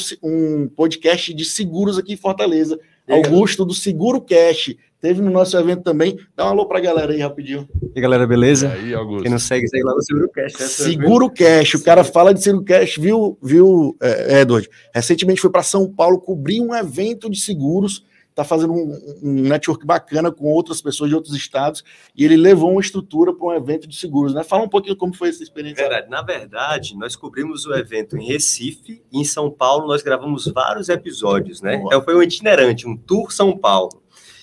um 0.63 0.69
podcast 0.69 1.35
de 1.35 1.45
seguros 1.45 1.99
aqui 1.99 2.13
em 2.13 2.17
Fortaleza. 2.17 2.79
Augusto 3.09 3.65
do 3.65 3.75
Seguro 3.75 4.21
Cash. 4.21 4.77
Teve 5.01 5.21
no 5.21 5.33
nosso 5.33 5.59
evento 5.59 5.83
também. 5.83 6.17
Dá 6.37 6.47
um 6.47 6.51
alô 6.51 6.65
pra 6.65 6.79
galera 6.79 7.13
aí 7.13 7.19
rapidinho. 7.19 7.69
E 7.83 7.93
aí, 7.97 8.01
galera, 8.01 8.25
beleza? 8.25 8.69
E 8.69 8.87
aí, 8.87 8.95
Augusto. 8.95 9.23
Quem 9.23 9.33
não 9.33 9.39
segue, 9.41 9.67
segue 9.67 9.83
lá 9.83 9.95
no 9.95 10.03
Seguro 10.03 10.31
Cash. 10.31 10.53
Né? 10.53 10.67
Seguro 10.67 11.29
Cash. 11.29 11.75
O 11.75 11.83
cara 11.83 12.05
fala 12.05 12.33
de 12.33 12.41
Seguro 12.41 12.65
Cash, 12.65 12.99
viu, 12.99 13.37
viu 13.43 13.97
é, 14.01 14.43
Edward? 14.43 14.71
Recentemente 14.95 15.41
foi 15.41 15.51
para 15.51 15.65
São 15.65 15.93
Paulo 15.93 16.21
cobrir 16.21 16.61
um 16.61 16.73
evento 16.73 17.29
de 17.29 17.41
seguros 17.41 18.05
está 18.35 18.43
fazendo 18.43 18.73
um, 18.73 19.19
um, 19.23 19.33
network 19.43 19.87
bacana 19.87 20.31
com 20.31 20.47
outras 20.47 20.83
pessoas 20.83 21.09
de 21.09 21.15
outros 21.15 21.35
estados 21.37 21.85
e 22.17 22.25
ele 22.25 22.37
levou 22.37 22.73
uma 22.73 22.81
estrutura 22.81 23.33
para 23.33 23.47
um 23.47 23.55
evento 23.55 23.87
de 23.87 23.97
seguros, 23.97 24.35
né? 24.35 24.43
Fala 24.43 24.65
um 24.65 24.69
pouquinho 24.69 24.97
como 24.97 25.15
foi 25.15 25.29
essa 25.29 25.43
experiência. 25.43 25.89
Verdade. 25.89 26.11
Na 26.11 26.21
verdade, 26.21 26.97
nós 26.97 27.15
cobrimos 27.15 27.65
o 27.65 27.73
evento 27.73 28.17
em 28.17 28.27
Recife 28.27 29.01
e 29.13 29.21
em 29.21 29.25
São 29.25 29.49
Paulo 29.49 29.87
nós 29.87 30.03
gravamos 30.03 30.49
vários 30.49 30.89
episódios, 30.89 31.63
né? 31.63 31.77
Então 31.77 32.03
foi 32.03 32.17
um 32.17 32.23
itinerante, 32.23 32.89
um 32.89 32.97
tour 32.97 33.33
São 33.33 33.57
Paulo. 33.57 34.03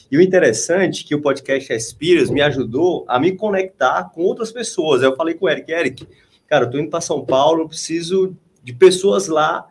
E 0.10 0.18
o 0.18 0.22
interessante 0.22 1.04
é 1.04 1.08
que 1.08 1.16
o 1.16 1.22
podcast 1.22 1.74
Experience 1.74 2.32
me 2.32 2.42
ajudou 2.42 3.06
a 3.10 3.20
me 3.20 3.34
conectar 3.34 4.10
com 4.14 4.22
outras 4.22 4.52
pessoas. 4.54 5.04
Eu 5.04 5.16
falei 5.18 5.36
com 5.36 5.46
o 5.46 5.50
Eric, 5.50 5.70
Eric, 5.70 6.08
cara, 6.48 6.66
eu 6.66 6.70
tô 6.70 6.78
indo 6.78 6.90
para 6.90 7.02
São 7.02 7.26
Paulo, 7.26 7.64
eu 7.64 7.68
preciso 7.68 8.36
de 8.64 8.72
pessoas 8.72 9.28
lá 9.28 9.66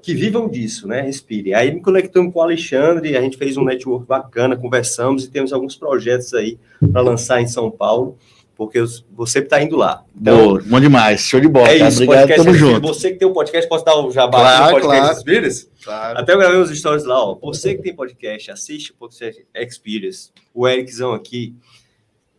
que 0.00 0.14
vivam 0.14 0.48
disso, 0.48 0.86
né? 0.88 1.00
Respire. 1.02 1.54
Aí 1.54 1.72
me 1.74 1.80
conectamos 1.80 2.32
com 2.32 2.38
o 2.38 2.42
Alexandre, 2.42 3.16
a 3.16 3.20
gente 3.20 3.36
fez 3.36 3.56
um 3.56 3.64
network 3.64 4.06
bacana, 4.06 4.56
conversamos 4.56 5.24
e 5.24 5.30
temos 5.30 5.52
alguns 5.52 5.76
projetos 5.76 6.32
aí 6.34 6.58
para 6.92 7.00
lançar 7.02 7.40
em 7.40 7.46
São 7.46 7.70
Paulo. 7.70 8.16
porque 8.54 8.78
você 9.10 9.40
está 9.40 9.60
indo 9.60 9.76
lá. 9.76 10.04
Então, 10.14 10.36
Boa, 10.36 10.62
bom 10.64 10.80
demais, 10.80 11.20
show 11.22 11.40
de 11.40 11.48
bola. 11.48 11.68
É 11.68 11.78
tá? 11.80 11.88
isso, 11.88 12.02
Obrigado, 12.04 12.28
podcast 12.28 12.44
tamo 12.44 12.56
junto. 12.56 12.86
Você 12.86 13.10
que 13.10 13.18
tem 13.18 13.26
um 13.26 13.32
podcast, 13.32 13.68
posso 13.68 13.84
dar 13.84 13.96
o 13.96 14.10
jabá 14.10 14.38
Claro, 14.38 14.64
do 14.66 14.70
podcast 14.72 15.00
claro. 15.00 15.16
Experience? 15.16 15.68
Claro. 15.82 16.18
Até 16.18 16.32
eu 16.32 16.38
gravei 16.38 16.58
uns 16.60 16.78
stories 16.78 17.04
lá, 17.04 17.24
ó. 17.24 17.34
Você 17.42 17.74
que 17.74 17.82
tem 17.82 17.94
podcast, 17.94 18.50
assiste 18.52 18.92
o 18.92 18.94
podcast 18.94 19.44
Experience. 19.54 20.30
O 20.54 20.68
Ericzão 20.68 21.12
aqui, 21.12 21.56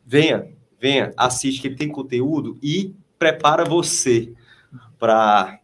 venha, 0.06 0.48
venha, 0.80 1.12
assiste 1.18 1.60
que 1.62 1.68
ele 1.68 1.76
tem 1.76 1.90
conteúdo 1.90 2.58
e 2.64 2.94
prepara 3.20 3.66
você 3.66 4.32
para 4.98 5.60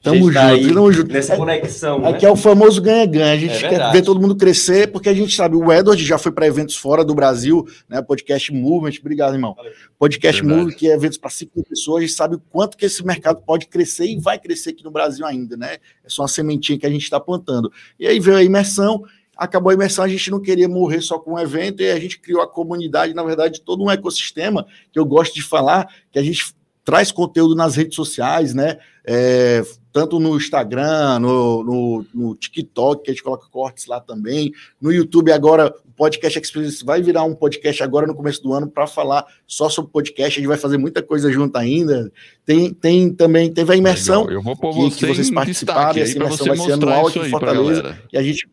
Tamo 0.00 0.32
junto, 0.32 0.74
tamo 0.74 0.92
junto. 0.92 1.12
nessa 1.12 1.36
conexão, 1.36 1.98
né? 1.98 2.10
Aqui 2.10 2.24
é 2.24 2.30
o 2.30 2.36
famoso 2.36 2.80
ganha-ganha. 2.80 3.32
A 3.32 3.36
gente 3.36 3.64
É 3.64 3.68
quer 3.68 3.92
ver 3.92 4.02
todo 4.02 4.20
mundo 4.20 4.36
crescer, 4.36 4.92
porque 4.92 5.08
a 5.08 5.14
gente 5.14 5.34
sabe, 5.34 5.56
o 5.56 5.72
Edward 5.72 6.04
já 6.04 6.16
foi 6.16 6.30
para 6.30 6.46
eventos 6.46 6.76
fora 6.76 7.04
do 7.04 7.14
Brasil, 7.16 7.66
né? 7.88 8.00
Podcast 8.00 8.52
Movement, 8.52 8.92
obrigado, 9.00 9.34
irmão. 9.34 9.56
Podcast 9.98 10.40
Verdade. 10.40 10.60
Movement, 10.60 10.76
que 10.76 10.88
é 10.88 10.94
eventos 10.94 11.18
para 11.18 11.30
cinco 11.30 11.52
mil 11.56 11.64
pessoas, 11.64 11.98
a 11.98 12.06
gente 12.06 12.16
sabe 12.16 12.36
o 12.36 12.38
quanto 12.38 12.76
que 12.76 12.86
esse 12.86 13.04
mercado 13.04 13.42
pode 13.44 13.66
crescer 13.66 14.06
e 14.06 14.20
vai 14.20 14.38
crescer 14.38 14.70
aqui 14.70 14.84
no 14.84 14.90
Brasil 14.92 15.26
ainda, 15.26 15.56
né? 15.56 15.74
É 16.04 16.08
só 16.08 16.22
uma 16.22 16.28
sementinha 16.28 16.78
que 16.78 16.86
a 16.86 16.90
gente 16.90 17.02
está 17.02 17.18
plantando. 17.18 17.70
E 17.98 18.06
aí 18.06 18.20
veio 18.20 18.36
a 18.36 18.44
imersão, 18.44 19.02
acabou 19.36 19.70
a 19.70 19.74
imersão, 19.74 20.04
a 20.04 20.08
gente 20.08 20.30
não 20.30 20.40
queria 20.40 20.68
morrer 20.68 21.00
só 21.00 21.18
com 21.18 21.34
um 21.34 21.38
evento, 21.40 21.82
e 21.82 21.90
a 21.90 21.98
gente 21.98 22.20
criou 22.20 22.40
a 22.40 22.48
comunidade, 22.48 23.14
na 23.14 23.24
verdade, 23.24 23.60
todo 23.62 23.82
um 23.82 23.90
ecossistema 23.90 24.64
que 24.92 24.98
eu 24.98 25.04
gosto 25.04 25.34
de 25.34 25.42
falar, 25.42 25.88
que 26.12 26.20
a 26.20 26.22
gente 26.22 26.56
traz 26.84 27.12
conteúdo 27.12 27.54
nas 27.54 27.76
redes 27.76 27.96
sociais, 27.96 28.54
né? 28.54 28.78
É, 29.04 29.62
tanto 29.98 30.20
no 30.20 30.36
Instagram, 30.36 31.18
no, 31.18 31.64
no, 31.64 32.06
no 32.14 32.34
TikTok, 32.36 33.02
que 33.02 33.10
a 33.10 33.12
gente 33.12 33.22
coloca 33.24 33.48
cortes 33.50 33.86
lá 33.86 33.98
também, 33.98 34.52
no 34.80 34.92
YouTube 34.92 35.32
agora, 35.32 35.74
o 35.84 35.90
Podcast 35.90 36.38
Experience 36.38 36.84
vai 36.84 37.02
virar 37.02 37.24
um 37.24 37.34
podcast 37.34 37.82
agora 37.82 38.06
no 38.06 38.14
começo 38.14 38.40
do 38.40 38.52
ano 38.52 38.70
para 38.70 38.86
falar 38.86 39.26
só 39.44 39.68
sobre 39.68 39.90
podcast, 39.90 40.38
a 40.38 40.40
gente 40.40 40.46
vai 40.46 40.56
fazer 40.56 40.78
muita 40.78 41.02
coisa 41.02 41.32
junto 41.32 41.56
ainda. 41.56 42.12
Tem, 42.46 42.72
tem 42.72 43.12
também, 43.12 43.52
teve 43.52 43.72
a 43.72 43.76
imersão, 43.76 44.20
Legal. 44.20 44.34
Eu 44.34 44.42
vou 44.42 44.56
pôr 44.56 44.72
que- 44.88 44.98
que 44.98 45.06
vocês 45.06 45.32
participaram, 45.32 45.98
e 45.98 46.02
essa 46.02 46.16
imersão 46.16 46.46
vai 46.46 46.56
ser 46.58 46.72
anual 46.74 47.08
aqui 47.08 47.18
em 47.18 47.28
Fortaleza. 47.30 47.98
e 48.12 48.16
a 48.16 48.22
gente 48.22 48.48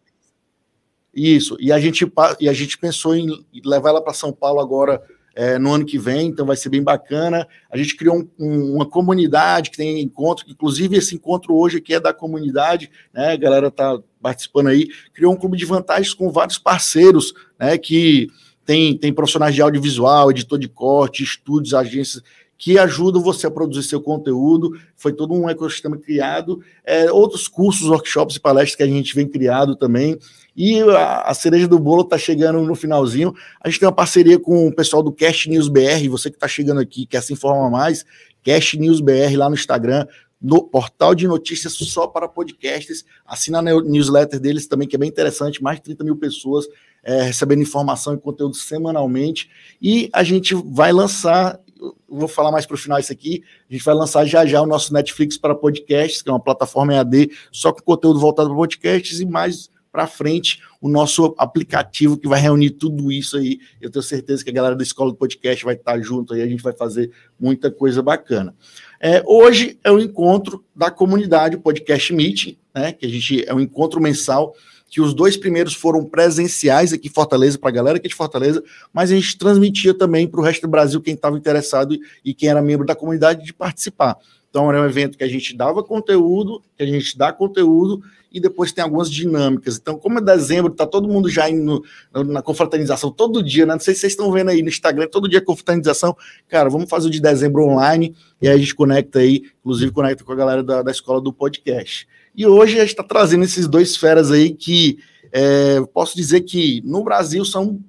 isso, 1.13 1.55
e 1.59 1.71
a 1.71 1.79
gente 1.79 2.11
e 2.39 2.49
a 2.49 2.53
gente 2.53 2.75
pensou 2.79 3.15
em 3.15 3.27
levar 3.63 3.89
ela 3.89 4.01
para 4.01 4.13
São 4.13 4.33
Paulo 4.33 4.59
agora 4.59 4.99
é, 5.35 5.59
no 5.59 5.73
ano 5.73 5.85
que 5.85 5.99
vem, 5.99 6.27
então 6.27 6.45
vai 6.45 6.55
ser 6.55 6.69
bem 6.69 6.81
bacana. 6.81 7.45
A 7.69 7.77
gente 7.77 7.95
criou 7.97 8.17
um- 8.17 8.29
um- 8.39 8.75
uma 8.75 8.85
comunidade 8.85 9.69
que 9.69 9.77
tem 9.77 10.01
encontro, 10.01 10.45
inclusive 10.47 10.95
esse 10.95 11.13
encontro 11.13 11.53
hoje 11.53 11.77
aqui 11.77 11.93
é 11.93 11.99
da 11.99 12.13
comunidade, 12.13 12.89
né? 13.13 13.33
A 13.33 13.37
galera 13.37 13.69
tá 13.69 13.99
participando 14.21 14.67
aí, 14.67 14.87
criou 15.13 15.33
um 15.33 15.37
clube 15.37 15.57
de 15.57 15.65
vantagens 15.65 16.13
com 16.13 16.31
vários 16.31 16.57
parceiros, 16.57 17.33
né? 17.59 17.77
Que 17.77 18.29
tem, 18.65 18.97
tem 18.97 19.13
profissionais 19.13 19.53
de 19.53 19.61
audiovisual, 19.61 20.31
editor 20.31 20.57
de 20.57 20.69
corte, 20.69 21.21
estúdios, 21.21 21.73
agências 21.73 22.23
que 22.57 22.79
ajudam 22.79 23.21
você 23.21 23.45
a 23.45 23.51
produzir 23.51 23.83
seu 23.83 24.01
conteúdo. 24.01 24.71
Foi 24.95 25.11
todo 25.11 25.33
um 25.33 25.49
ecossistema 25.49 25.97
criado, 25.97 26.61
é, 26.85 27.11
outros 27.11 27.49
cursos, 27.49 27.89
workshops 27.89 28.37
e 28.37 28.39
palestras 28.39 28.75
que 28.77 28.83
a 28.83 28.87
gente 28.87 29.13
vem 29.13 29.27
criado 29.27 29.75
também. 29.75 30.17
E 30.55 30.79
a, 30.81 31.33
cereja 31.33 31.67
do 31.67 31.77
bolo 31.77 32.03
está 32.03 32.17
chegando 32.17 32.61
no 32.61 32.75
finalzinho. 32.75 33.33
A 33.61 33.69
gente 33.69 33.79
tem 33.79 33.87
uma 33.87 33.95
parceria 33.95 34.39
com 34.39 34.67
o 34.67 34.73
pessoal 34.73 35.03
do 35.03 35.11
Cast 35.11 35.49
News 35.49 35.67
BR. 35.67 36.07
Você 36.09 36.29
que 36.29 36.37
está 36.37 36.47
chegando 36.47 36.79
aqui, 36.79 37.05
quer 37.05 37.21
se 37.21 37.33
informar 37.33 37.69
mais, 37.69 38.05
Cast 38.41 38.77
News 38.77 39.01
BR 39.01 39.35
lá 39.35 39.49
no 39.49 39.55
Instagram, 39.55 40.07
no 40.41 40.63
portal 40.63 41.13
de 41.13 41.27
notícias 41.27 41.73
só 41.73 42.07
para 42.07 42.27
podcasts. 42.27 43.03
Assina 43.25 43.59
a 43.59 43.61
ne- 43.61 43.81
newsletter 43.81 44.39
deles 44.39 44.67
também, 44.67 44.87
que 44.87 44.95
é 44.95 44.99
bem 44.99 45.09
interessante. 45.09 45.61
Mais 45.61 45.77
de 45.77 45.83
30 45.83 46.03
mil 46.03 46.15
pessoas 46.15 46.65
é, 47.03 47.21
recebendo 47.21 47.61
informação 47.61 48.13
e 48.13 48.17
conteúdo 48.17 48.55
semanalmente. 48.55 49.49
E 49.81 50.09
a 50.13 50.23
gente 50.23 50.55
vai 50.55 50.93
lançar, 50.93 51.59
vou 52.07 52.27
falar 52.27 52.51
mais 52.51 52.65
para 52.65 52.75
o 52.75 52.77
final 52.77 52.97
isso 52.97 53.11
aqui, 53.11 53.43
a 53.69 53.73
gente 53.73 53.83
vai 53.83 53.93
lançar 53.93 54.25
já 54.25 54.45
já 54.45 54.61
o 54.61 54.65
nosso 54.65 54.93
Netflix 54.93 55.37
para 55.37 55.53
podcasts, 55.53 56.21
que 56.21 56.29
é 56.29 56.31
uma 56.31 56.39
plataforma 56.39 56.93
EAD 56.93 57.29
só 57.51 57.71
com 57.71 57.81
conteúdo 57.81 58.19
voltado 58.19 58.49
para 58.49 58.57
podcasts 58.57 59.19
e 59.19 59.25
mais 59.25 59.69
para 59.95 60.07
frente 60.07 60.61
o 60.81 60.89
nosso 60.89 61.33
aplicativo 61.37 62.17
que 62.17 62.27
vai 62.27 62.41
reunir 62.41 62.71
tudo 62.71 63.09
isso 63.13 63.37
aí. 63.37 63.59
Eu 63.79 63.89
tenho 63.89 64.03
certeza 64.03 64.43
que 64.43 64.49
a 64.49 64.53
galera 64.53 64.75
da 64.75 64.83
Escola 64.83 65.09
do 65.09 65.15
Podcast 65.15 65.63
vai 65.63 65.75
estar 65.75 65.97
junto 66.01 66.33
aí, 66.33 66.41
a 66.41 66.47
gente 66.47 66.61
vai 66.61 66.73
fazer 66.73 67.11
muita 67.39 67.71
coisa 67.71 68.01
bacana. 68.01 68.53
É, 68.99 69.23
hoje 69.25 69.79
é 69.85 69.89
o 69.89 69.97
encontro 69.97 70.65
da 70.75 70.91
comunidade, 70.91 71.55
Podcast 71.55 72.13
Meeting, 72.13 72.57
né? 72.73 72.91
Que 72.91 73.05
a 73.05 73.09
gente 73.09 73.47
é 73.47 73.53
um 73.53 73.59
encontro 73.61 74.01
mensal, 74.01 74.53
que 74.89 74.99
os 74.99 75.13
dois 75.13 75.37
primeiros 75.37 75.73
foram 75.73 76.03
presenciais 76.03 76.91
aqui 76.91 77.07
em 77.07 77.11
Fortaleza, 77.11 77.57
para 77.57 77.69
a 77.69 77.73
galera 77.73 77.97
aqui 77.97 78.09
de 78.09 78.15
Fortaleza, 78.15 78.61
mas 78.91 79.11
a 79.11 79.15
gente 79.15 79.37
transmitia 79.37 79.93
também 79.93 80.27
para 80.27 80.41
o 80.41 80.43
resto 80.43 80.63
do 80.63 80.67
Brasil 80.67 80.99
quem 80.99 81.13
estava 81.13 81.37
interessado 81.37 81.97
e 82.23 82.33
quem 82.33 82.49
era 82.49 82.61
membro 82.61 82.85
da 82.85 82.95
comunidade 82.95 83.45
de 83.45 83.53
participar. 83.53 84.17
Então, 84.49 84.69
era 84.69 84.81
um 84.81 84.85
evento 84.85 85.17
que 85.17 85.23
a 85.23 85.27
gente 85.27 85.55
dava 85.55 85.83
conteúdo, 85.83 86.61
que 86.77 86.83
a 86.83 86.85
gente 86.85 87.17
dá 87.17 87.33
conteúdo, 87.33 88.01
e 88.35 88.39
depois 88.41 88.73
tem 88.73 88.83
algumas 88.83 89.09
dinâmicas. 89.09 89.77
Então, 89.77 89.97
como 89.97 90.19
é 90.19 90.21
dezembro, 90.21 90.73
tá 90.73 90.85
todo 90.85 91.07
mundo 91.07 91.29
já 91.29 91.49
indo 91.49 91.81
na 92.27 92.41
confraternização 92.41 93.09
todo 93.09 93.41
dia, 93.41 93.65
né? 93.65 93.71
Não 93.71 93.79
sei 93.79 93.93
se 93.93 94.01
vocês 94.01 94.11
estão 94.11 94.29
vendo 94.29 94.49
aí 94.49 94.61
no 94.61 94.67
Instagram, 94.67 95.07
todo 95.07 95.29
dia 95.29 95.39
confraternização. 95.39 96.17
Cara, 96.49 96.69
vamos 96.69 96.89
fazer 96.89 97.07
o 97.07 97.09
de 97.09 97.21
dezembro 97.21 97.63
online, 97.63 98.13
e 98.41 98.49
aí 98.49 98.55
a 98.55 98.57
gente 98.57 98.75
conecta 98.75 99.19
aí, 99.19 99.43
inclusive 99.61 99.89
conecta 99.93 100.25
com 100.25 100.33
a 100.33 100.35
galera 100.35 100.61
da, 100.61 100.81
da 100.81 100.91
escola 100.91 101.21
do 101.21 101.31
podcast. 101.31 102.05
E 102.35 102.45
hoje 102.45 102.75
a 102.75 102.81
gente 102.81 102.89
está 102.89 103.03
trazendo 103.03 103.45
esses 103.45 103.69
dois 103.69 103.95
feras 103.95 104.31
aí 104.31 104.53
que 104.53 104.99
é, 105.31 105.79
posso 105.93 106.17
dizer 106.17 106.41
que 106.41 106.81
no 106.83 107.05
Brasil 107.05 107.45
são 107.45 107.79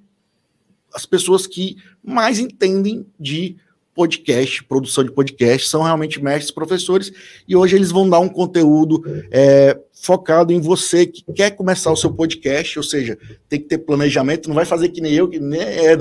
as 0.95 1.05
pessoas 1.05 1.45
que 1.45 1.77
mais 2.05 2.39
entendem 2.39 3.05
de 3.19 3.57
podcast, 3.97 4.63
produção 4.63 5.03
de 5.03 5.11
podcast, 5.11 5.69
são 5.69 5.83
realmente 5.83 6.23
mestres, 6.23 6.51
professores, 6.51 7.11
e 7.49 7.57
hoje 7.57 7.75
eles 7.75 7.91
vão 7.91 8.09
dar 8.09 8.21
um 8.21 8.29
conteúdo 8.29 9.03
é, 9.31 9.81
focado 9.95 10.53
em 10.53 10.61
você 10.61 11.07
que 11.07 11.25
quer 11.33 11.53
começar 11.53 11.91
o 11.91 11.97
seu 11.97 12.13
podcast, 12.13 12.79
ou 12.79 12.83
seja, 12.83 13.17
tem 13.49 13.59
que 13.59 13.67
ter 13.67 13.79
planejamento, 13.79 14.49
não 14.49 14.55
vai 14.55 14.67
fazer 14.67 14.91
que 14.91 15.01
nem 15.01 15.15
eu, 15.15 15.27
que 15.27 15.41
nem 15.41 15.63
é. 15.63 15.97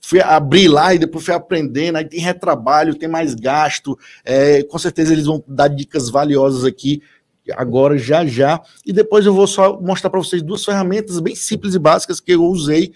Fui 0.00 0.20
abrir 0.22 0.68
lá 0.68 0.94
e 0.94 0.98
depois 0.98 1.22
fui 1.22 1.34
aprendendo, 1.34 1.96
aí 1.96 2.06
tem 2.06 2.20
retrabalho, 2.20 2.94
tem 2.94 3.08
mais 3.08 3.34
gasto, 3.34 3.98
é, 4.24 4.62
com 4.62 4.78
certeza 4.78 5.12
eles 5.12 5.26
vão 5.26 5.44
dar 5.46 5.68
dicas 5.68 6.08
valiosas 6.08 6.64
aqui, 6.64 7.02
agora, 7.54 7.98
já, 7.98 8.24
já, 8.24 8.58
e 8.86 8.92
depois 8.92 9.26
eu 9.26 9.34
vou 9.34 9.46
só 9.46 9.78
mostrar 9.78 10.08
para 10.08 10.18
vocês 10.20 10.42
duas 10.42 10.64
ferramentas 10.64 11.20
bem 11.20 11.34
simples 11.34 11.74
e 11.74 11.78
básicas 11.78 12.20
que 12.20 12.32
eu 12.32 12.42
usei 12.42 12.94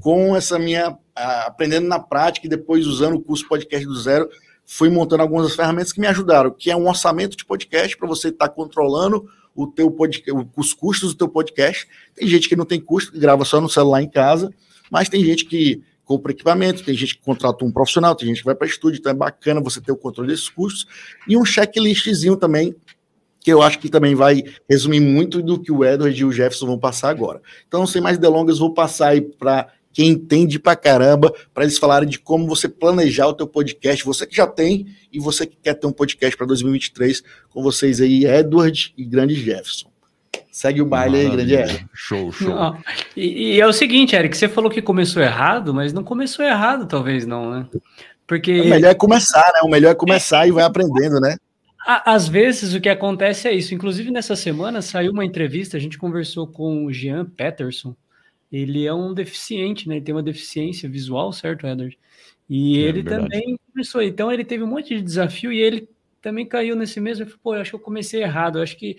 com 0.00 0.36
essa 0.36 0.58
minha 0.58 0.96
aprendendo 1.14 1.88
na 1.88 1.98
prática 1.98 2.46
e 2.46 2.50
depois 2.50 2.86
usando 2.86 3.14
o 3.14 3.20
curso 3.20 3.48
podcast 3.48 3.86
do 3.86 3.98
zero, 3.98 4.28
fui 4.66 4.90
montando 4.90 5.22
algumas 5.22 5.54
ferramentas 5.54 5.92
que 5.92 6.00
me 6.00 6.06
ajudaram, 6.06 6.50
que 6.50 6.70
é 6.70 6.76
um 6.76 6.88
orçamento 6.88 7.36
de 7.36 7.44
podcast 7.44 7.96
para 7.96 8.08
você 8.08 8.28
estar 8.28 8.48
tá 8.48 8.54
controlando 8.54 9.28
o 9.54 9.66
teu 9.66 9.90
podcast, 9.90 10.46
os 10.56 10.74
custos 10.74 11.14
do 11.14 11.18
teu 11.18 11.28
podcast. 11.28 11.88
Tem 12.14 12.28
gente 12.28 12.48
que 12.48 12.56
não 12.56 12.66
tem 12.66 12.80
custo, 12.80 13.12
que 13.12 13.18
grava 13.18 13.44
só 13.44 13.60
no 13.60 13.68
celular 13.68 14.02
em 14.02 14.10
casa, 14.10 14.52
mas 14.90 15.08
tem 15.08 15.24
gente 15.24 15.46
que 15.46 15.82
compra 16.04 16.30
equipamento, 16.30 16.84
tem 16.84 16.94
gente 16.94 17.16
que 17.16 17.22
contrata 17.22 17.64
um 17.64 17.72
profissional, 17.72 18.14
tem 18.14 18.28
gente 18.28 18.38
que 18.38 18.44
vai 18.44 18.54
para 18.54 18.66
estúdio, 18.66 18.98
então 19.00 19.10
é 19.10 19.14
bacana 19.14 19.60
você 19.60 19.80
ter 19.80 19.90
o 19.90 19.96
controle 19.96 20.30
desses 20.30 20.48
custos 20.48 20.86
e 21.26 21.36
um 21.36 21.44
checklistzinho 21.44 22.36
também 22.36 22.74
que 23.46 23.52
eu 23.52 23.62
acho 23.62 23.78
que 23.78 23.88
também 23.88 24.12
vai 24.12 24.42
resumir 24.68 24.98
muito 24.98 25.40
do 25.40 25.56
que 25.56 25.70
o 25.70 25.84
Edward 25.84 26.20
e 26.20 26.24
o 26.24 26.32
Jefferson 26.32 26.66
vão 26.66 26.80
passar 26.80 27.10
agora. 27.10 27.40
Então, 27.68 27.86
sem 27.86 28.02
mais 28.02 28.18
delongas, 28.18 28.58
vou 28.58 28.74
passar 28.74 29.10
aí 29.10 29.20
para 29.20 29.68
quem 29.92 30.08
entende 30.08 30.58
pra 30.58 30.74
caramba, 30.74 31.32
para 31.54 31.62
eles 31.62 31.78
falarem 31.78 32.08
de 32.08 32.18
como 32.18 32.48
você 32.48 32.68
planejar 32.68 33.28
o 33.28 33.32
teu 33.32 33.46
podcast, 33.46 34.04
você 34.04 34.26
que 34.26 34.34
já 34.34 34.48
tem 34.48 34.88
e 35.12 35.20
você 35.20 35.46
que 35.46 35.56
quer 35.62 35.74
ter 35.74 35.86
um 35.86 35.92
podcast 35.92 36.36
para 36.36 36.44
2023, 36.44 37.22
com 37.48 37.62
vocês 37.62 38.00
aí, 38.00 38.26
Edward 38.26 38.92
e 38.98 39.04
Grande 39.04 39.36
Jefferson. 39.36 39.92
Segue 40.50 40.82
o 40.82 40.84
baile 40.84 41.18
aí, 41.18 41.30
Grande 41.30 41.54
Edward. 41.54 41.86
Show, 41.94 42.32
show. 42.32 42.48
Não, 42.48 42.76
e, 43.16 43.54
e 43.54 43.60
é 43.60 43.66
o 43.68 43.72
seguinte, 43.72 44.16
Eric, 44.16 44.36
você 44.36 44.48
falou 44.48 44.68
que 44.68 44.82
começou 44.82 45.22
errado, 45.22 45.72
mas 45.72 45.92
não 45.92 46.02
começou 46.02 46.44
errado, 46.44 46.84
talvez 46.88 47.24
não, 47.24 47.48
né? 47.52 47.66
Porque 48.26 48.60
O 48.60 48.68
melhor 48.68 48.90
é 48.90 48.94
começar, 48.94 49.52
né? 49.54 49.60
O 49.62 49.70
melhor 49.70 49.92
é 49.92 49.94
começar 49.94 50.48
e 50.48 50.50
vai 50.50 50.64
aprendendo, 50.64 51.20
né? 51.20 51.36
Às 51.86 52.28
vezes 52.28 52.74
o 52.74 52.80
que 52.80 52.88
acontece 52.88 53.48
é 53.48 53.54
isso. 53.54 53.74
Inclusive, 53.74 54.10
nessa 54.10 54.36
semana 54.36 54.82
saiu 54.82 55.12
uma 55.12 55.24
entrevista, 55.24 55.76
a 55.76 55.80
gente 55.80 55.98
conversou 55.98 56.46
com 56.46 56.84
o 56.84 56.92
Jean 56.92 57.24
Peterson. 57.26 57.96
Ele 58.52 58.86
é 58.86 58.94
um 58.94 59.14
deficiente, 59.14 59.88
né? 59.88 59.96
Ele 59.96 60.04
tem 60.04 60.14
uma 60.14 60.22
deficiência 60.22 60.88
visual, 60.88 61.32
certo, 61.32 61.66
Edward? 61.66 61.98
E 62.48 62.78
É 62.78 62.80
ele 62.80 63.02
verdade. 63.02 63.28
também 63.30 63.58
começou. 63.72 64.02
Então, 64.02 64.32
ele 64.32 64.44
teve 64.44 64.64
um 64.64 64.68
monte 64.68 64.96
de 64.96 65.02
desafio 65.02 65.52
e 65.52 65.60
ele 65.60 65.88
também 66.22 66.46
caiu 66.46 66.76
nesse 66.76 67.00
mesmo. 67.00 67.26
Pô, 67.42 67.54
eu 67.54 67.60
acho 67.62 67.70
que 67.72 67.76
eu 67.76 67.80
comecei 67.80 68.22
errado. 68.22 68.58
Eu 68.58 68.62
acho 68.62 68.76
que 68.76 68.96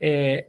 é, 0.00 0.48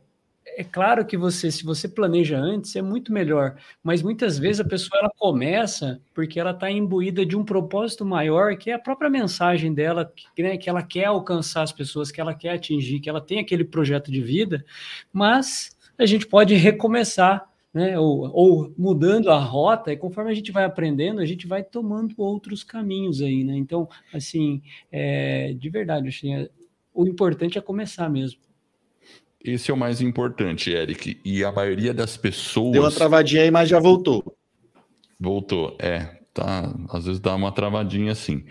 é 0.58 0.64
claro 0.64 1.06
que 1.06 1.18
você, 1.18 1.52
se 1.52 1.64
você 1.64 1.88
planeja 1.88 2.38
antes, 2.38 2.76
é 2.76 2.82
muito 2.82 3.12
melhor. 3.12 3.58
Mas 3.84 4.02
muitas 4.02 4.38
vezes 4.38 4.60
a 4.62 4.66
pessoa 4.66 5.00
ela 5.00 5.12
começa 5.18 6.02
porque 6.14 6.40
ela 6.40 6.52
está 6.52 6.72
imbuída 6.72 7.26
de 7.26 7.36
um 7.36 7.44
propósito 7.44 8.06
maior, 8.06 8.56
que 8.58 8.72
é 8.72 8.74
a 8.74 8.80
própria 8.80 9.10
mensagem 9.10 9.74
dela, 9.74 10.12
que, 10.36 10.44
né, 10.44 10.58
que 10.58 10.70
ela 10.70 10.82
quer 10.82 11.06
alcançar 11.06 11.64
as 11.64 11.72
pessoas, 11.72 12.12
que 12.12 12.22
ela 12.22 12.34
quer 12.34 12.52
atingir, 12.52 13.00
que 13.00 13.10
ela 13.10 13.22
tem 13.22 13.40
aquele 13.40 13.64
projeto 13.64 14.12
de 14.12 14.22
vida, 14.22 14.66
mas 15.12 15.76
a 15.98 16.06
gente 16.06 16.26
pode 16.26 16.56
recomeçar 16.56 17.48
né? 17.76 18.00
Ou, 18.00 18.32
ou 18.34 18.74
mudando 18.78 19.30
a 19.30 19.38
rota, 19.38 19.92
e 19.92 19.98
conforme 19.98 20.32
a 20.32 20.34
gente 20.34 20.50
vai 20.50 20.64
aprendendo, 20.64 21.20
a 21.20 21.26
gente 21.26 21.46
vai 21.46 21.62
tomando 21.62 22.16
outros 22.18 22.64
caminhos 22.64 23.22
aí, 23.22 23.44
né? 23.44 23.58
Então, 23.58 23.90
assim, 24.14 24.62
é, 24.90 25.54
de 25.54 25.70
verdade, 25.70 26.08
assim, 26.08 26.48
o 26.94 27.06
importante 27.06 27.58
é 27.58 27.62
começar 27.62 28.10
mesmo. 28.10 28.40
Esse 29.46 29.70
é 29.70 29.74
o 29.74 29.78
mais 29.78 30.02
importante, 30.02 30.72
Eric. 30.72 31.20
E 31.24 31.44
a 31.44 31.52
maioria 31.52 31.94
das 31.94 32.18
pessoas. 32.18 32.72
Deu 32.72 32.82
uma 32.82 32.92
travadinha 32.92 33.44
aí, 33.44 33.52
mas 33.52 33.70
já 33.70 33.80
voltou. 33.80 34.36
Voltou, 35.20 35.78
é. 35.80 36.18
Tá, 36.34 36.76
às 36.90 37.06
vezes 37.06 37.22
dá 37.22 37.34
uma 37.34 37.52
travadinha 37.52 38.12
assim. 38.12 38.44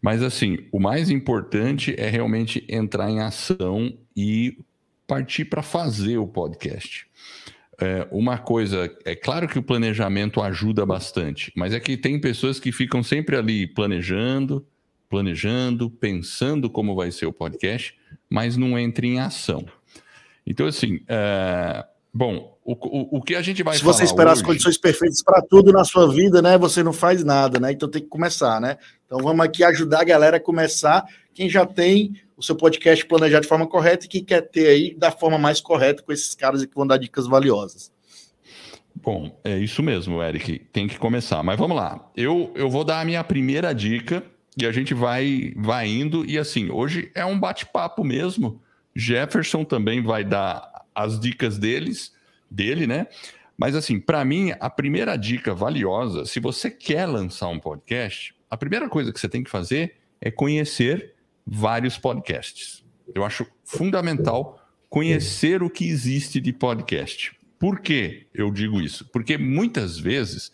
Mas 0.00 0.22
assim, 0.22 0.58
o 0.70 0.78
mais 0.78 1.10
importante 1.10 1.94
é 1.98 2.08
realmente 2.08 2.64
entrar 2.68 3.10
em 3.10 3.20
ação 3.20 3.92
e 4.16 4.56
partir 5.06 5.46
para 5.46 5.62
fazer 5.62 6.18
o 6.18 6.28
podcast. 6.28 7.06
É, 7.80 8.06
uma 8.12 8.38
coisa, 8.38 8.88
é 9.04 9.16
claro 9.16 9.48
que 9.48 9.58
o 9.58 9.62
planejamento 9.62 10.40
ajuda 10.40 10.86
bastante, 10.86 11.50
mas 11.56 11.72
é 11.72 11.80
que 11.80 11.96
tem 11.96 12.20
pessoas 12.20 12.60
que 12.60 12.70
ficam 12.70 13.02
sempre 13.02 13.36
ali 13.36 13.66
planejando, 13.66 14.64
planejando, 15.08 15.90
pensando 15.90 16.70
como 16.70 16.94
vai 16.94 17.10
ser 17.10 17.26
o 17.26 17.32
podcast, 17.32 17.96
mas 18.30 18.56
não 18.56 18.78
entram 18.78 19.08
em 19.08 19.18
ação. 19.18 19.66
Então, 20.46 20.66
assim, 20.66 21.00
é, 21.08 21.84
bom, 22.12 22.58
o, 22.64 22.72
o, 22.72 23.18
o, 23.18 23.22
que 23.22 23.34
a 23.34 23.42
gente 23.42 23.62
vai 23.62 23.76
Se 23.76 23.84
você 23.84 24.04
esperar 24.04 24.32
hoje... 24.32 24.40
as 24.40 24.46
condições 24.46 24.78
perfeitas 24.78 25.22
para 25.22 25.42
tudo 25.42 25.72
na 25.72 25.84
sua 25.84 26.10
vida, 26.12 26.40
né, 26.40 26.56
você 26.56 26.82
não 26.82 26.92
faz 26.92 27.24
nada, 27.24 27.58
né? 27.60 27.72
Então 27.72 27.90
tem 27.90 28.02
que 28.02 28.08
começar, 28.08 28.60
né? 28.60 28.76
Então 29.06 29.18
vamos 29.18 29.44
aqui 29.44 29.62
ajudar 29.64 30.00
a 30.00 30.04
galera 30.04 30.36
a 30.38 30.40
começar. 30.40 31.04
Quem 31.32 31.48
já 31.48 31.66
tem 31.66 32.14
o 32.36 32.42
seu 32.42 32.56
podcast 32.56 33.04
planejado 33.06 33.42
de 33.42 33.48
forma 33.48 33.66
correta 33.66 34.06
e 34.06 34.08
que 34.08 34.20
quer 34.20 34.42
ter 34.42 34.66
aí 34.66 34.94
da 34.94 35.10
forma 35.10 35.38
mais 35.38 35.60
correta 35.60 36.02
com 36.02 36.12
esses 36.12 36.34
caras 36.34 36.64
que 36.64 36.74
vão 36.74 36.86
dar 36.86 36.96
dicas 36.96 37.26
valiosas. 37.26 37.92
Bom, 38.94 39.38
é 39.44 39.58
isso 39.58 39.82
mesmo, 39.82 40.22
Eric. 40.22 40.60
Tem 40.72 40.86
que 40.86 40.98
começar. 40.98 41.42
Mas 41.42 41.58
vamos 41.58 41.76
lá. 41.76 42.10
Eu, 42.16 42.52
eu 42.54 42.70
vou 42.70 42.84
dar 42.84 43.00
a 43.00 43.04
minha 43.04 43.22
primeira 43.24 43.74
dica 43.74 44.22
e 44.56 44.64
a 44.64 44.72
gente 44.72 44.94
vai, 44.94 45.52
vai 45.56 45.88
indo. 45.88 46.24
E 46.24 46.38
assim, 46.38 46.70
hoje 46.70 47.10
é 47.14 47.24
um 47.24 47.38
bate-papo 47.38 48.04
mesmo. 48.04 48.62
Jefferson 48.94 49.64
também 49.64 50.02
vai 50.02 50.24
dar 50.24 50.84
as 50.94 51.18
dicas 51.18 51.58
deles, 51.58 52.12
dele, 52.50 52.86
né? 52.86 53.06
Mas 53.56 53.74
assim, 53.74 54.00
para 54.00 54.24
mim, 54.24 54.52
a 54.58 54.68
primeira 54.68 55.16
dica 55.16 55.54
valiosa, 55.54 56.24
se 56.24 56.40
você 56.40 56.70
quer 56.70 57.06
lançar 57.06 57.48
um 57.48 57.58
podcast, 57.58 58.34
a 58.50 58.56
primeira 58.56 58.88
coisa 58.88 59.12
que 59.12 59.20
você 59.20 59.28
tem 59.28 59.42
que 59.42 59.50
fazer 59.50 59.94
é 60.20 60.30
conhecer 60.30 61.14
vários 61.46 61.98
podcasts. 61.98 62.84
Eu 63.14 63.24
acho 63.24 63.46
fundamental 63.64 64.60
conhecer 64.88 65.62
o 65.62 65.68
que 65.68 65.88
existe 65.88 66.40
de 66.40 66.52
podcast. 66.52 67.32
Por 67.58 67.80
que 67.80 68.26
eu 68.32 68.50
digo 68.50 68.80
isso? 68.80 69.08
Porque 69.12 69.36
muitas 69.36 69.98
vezes, 69.98 70.52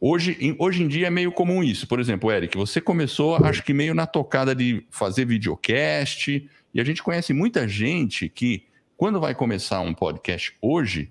hoje, 0.00 0.56
hoje 0.58 0.82
em 0.82 0.88
dia 0.88 1.08
é 1.08 1.10
meio 1.10 1.30
comum 1.30 1.62
isso. 1.62 1.86
Por 1.86 2.00
exemplo, 2.00 2.30
Eric, 2.30 2.56
você 2.56 2.80
começou, 2.80 3.36
acho 3.36 3.62
que 3.62 3.74
meio 3.74 3.94
na 3.94 4.06
tocada 4.06 4.54
de 4.54 4.86
fazer 4.90 5.26
videocast, 5.26 6.48
e 6.76 6.80
a 6.80 6.84
gente 6.84 7.02
conhece 7.02 7.32
muita 7.32 7.66
gente 7.66 8.28
que, 8.28 8.64
quando 8.98 9.18
vai 9.18 9.34
começar 9.34 9.80
um 9.80 9.94
podcast 9.94 10.54
hoje, 10.60 11.10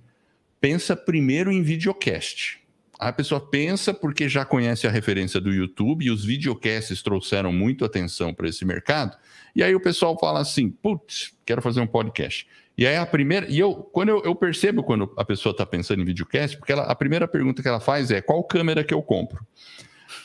pensa 0.62 0.96
primeiro 0.96 1.52
em 1.52 1.64
videocast. 1.64 2.60
A 3.00 3.12
pessoa 3.12 3.42
pensa 3.42 3.92
porque 3.92 4.30
já 4.30 4.46
conhece 4.46 4.86
a 4.86 4.92
referência 4.92 5.42
do 5.42 5.52
YouTube 5.52 6.06
e 6.06 6.12
os 6.12 6.24
videocasts 6.24 7.02
trouxeram 7.02 7.52
muito 7.52 7.84
atenção 7.84 8.32
para 8.32 8.48
esse 8.48 8.64
mercado. 8.64 9.18
E 9.56 9.64
aí 9.64 9.74
o 9.74 9.80
pessoal 9.80 10.16
fala 10.20 10.40
assim: 10.40 10.70
putz, 10.70 11.36
quero 11.44 11.64
fazer 11.64 11.82
um 11.82 11.88
podcast. 11.88 12.48
E 12.78 12.86
aí 12.86 12.96
a 12.96 13.06
primeira. 13.08 13.50
E 13.50 13.58
eu, 13.58 13.74
quando 13.74 14.10
eu, 14.10 14.22
eu 14.24 14.36
percebo 14.36 14.84
quando 14.84 15.12
a 15.18 15.26
pessoa 15.26 15.50
está 15.50 15.66
pensando 15.66 16.00
em 16.00 16.06
videocast, 16.06 16.58
porque 16.60 16.74
ela, 16.74 16.84
a 16.84 16.94
primeira 16.94 17.28
pergunta 17.28 17.64
que 17.64 17.68
ela 17.68 17.80
faz 17.80 18.12
é: 18.12 18.22
qual 18.22 18.44
câmera 18.44 18.84
que 18.84 18.94
eu 18.94 19.02
compro 19.02 19.44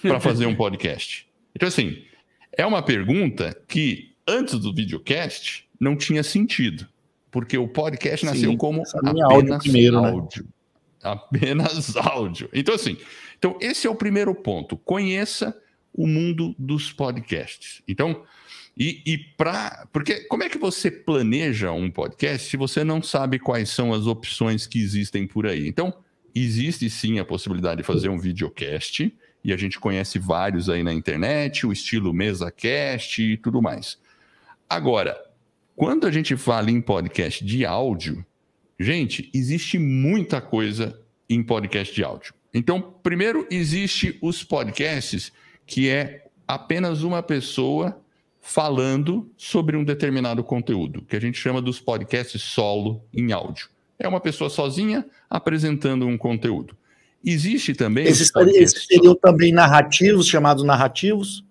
para 0.02 0.20
fazer 0.20 0.44
um 0.44 0.54
podcast? 0.54 1.26
Então, 1.54 1.66
assim, 1.66 2.04
é 2.52 2.66
uma 2.66 2.82
pergunta 2.82 3.56
que 3.66 4.09
antes 4.26 4.58
do 4.58 4.74
videocast 4.74 5.64
não 5.78 5.96
tinha 5.96 6.22
sentido. 6.22 6.86
Porque 7.30 7.56
o 7.56 7.68
podcast 7.68 8.26
nasceu 8.26 8.50
Sim, 8.50 8.56
como 8.56 8.82
apenas 8.82 9.22
áudio. 9.22 9.58
Primeiro, 9.58 9.98
áudio. 9.98 10.42
Né? 10.44 10.50
apenas 11.02 11.97
áudio. 11.97 12.49
Então, 12.52 12.75
assim, 12.75 12.97
então 13.38 13.56
esse 13.60 13.86
é 13.86 13.90
o 13.90 13.95
primeiro 13.95 14.34
ponto. 14.34 14.76
Conheça 14.76 15.56
o 15.92 16.06
mundo 16.06 16.54
dos 16.58 16.92
podcasts. 16.92 17.82
Então, 17.88 18.23
e, 18.78 19.02
e 19.04 19.18
para. 19.18 19.86
Porque 19.92 20.21
como 20.26 20.42
é 20.42 20.49
que 20.49 20.58
você 20.58 20.90
planeja 20.90 21.73
um 21.73 21.90
podcast 21.90 22.49
se 22.49 22.56
você 22.56 22.84
não 22.84 23.02
sabe 23.02 23.38
quais 23.38 23.71
são 23.71 23.92
as 23.92 24.06
opções 24.06 24.66
que 24.66 24.80
existem 24.80 25.26
por 25.26 25.47
aí? 25.47 25.66
Então, 25.66 25.92
existe 26.34 26.88
sim 26.88 27.18
a 27.18 27.25
possibilidade 27.25 27.78
de 27.78 27.86
fazer 27.86 28.08
um 28.08 28.18
videocast, 28.18 29.12
e 29.42 29.52
a 29.52 29.56
gente 29.56 29.80
conhece 29.80 30.18
vários 30.18 30.68
aí 30.68 30.82
na 30.82 30.92
internet, 30.92 31.66
o 31.66 31.73
estilo 31.73 32.12
MesaCast 32.12 33.23
e 33.23 33.36
tudo 33.36 33.60
mais. 33.60 33.99
Agora, 34.71 35.21
quando 35.76 36.06
a 36.06 36.11
gente 36.11 36.37
fala 36.37 36.71
em 36.71 36.80
podcast 36.80 37.45
de 37.45 37.67
áudio, 37.67 38.25
Gente, 38.80 39.30
existe 39.35 39.78
muita 39.78 40.41
coisa 40.41 40.99
em 41.28 41.43
podcast 41.43 41.95
de 41.95 42.02
áudio. 42.02 42.33
Então, 42.52 42.80
primeiro, 43.02 43.47
existe 43.50 44.19
os 44.23 44.43
podcasts 44.43 45.30
que 45.67 45.91
é 45.91 46.25
apenas 46.49 47.02
uma 47.02 47.23
pessoa 47.23 48.00
falando 48.41 49.30
sobre 49.37 49.76
um 49.76 49.85
determinado 49.85 50.43
conteúdo, 50.43 51.02
que 51.02 51.15
a 51.15 51.21
gente 51.21 51.39
chama 51.39 51.61
dos 51.61 51.78
podcasts 51.78 52.41
solo 52.41 53.04
em 53.13 53.33
áudio. 53.33 53.69
É 53.99 54.09
uma 54.09 54.19
pessoa 54.19 54.49
sozinha 54.49 55.04
apresentando 55.28 56.06
um 56.06 56.17
conteúdo. 56.17 56.75
Existe 57.23 57.75
também. 57.75 58.06
Esses, 58.06 58.33
esses 58.35 58.87
seriam 58.87 59.15
também 59.15 59.52
narrativos, 59.52 60.26
chamados 60.26 60.65
narrativos? 60.65 61.45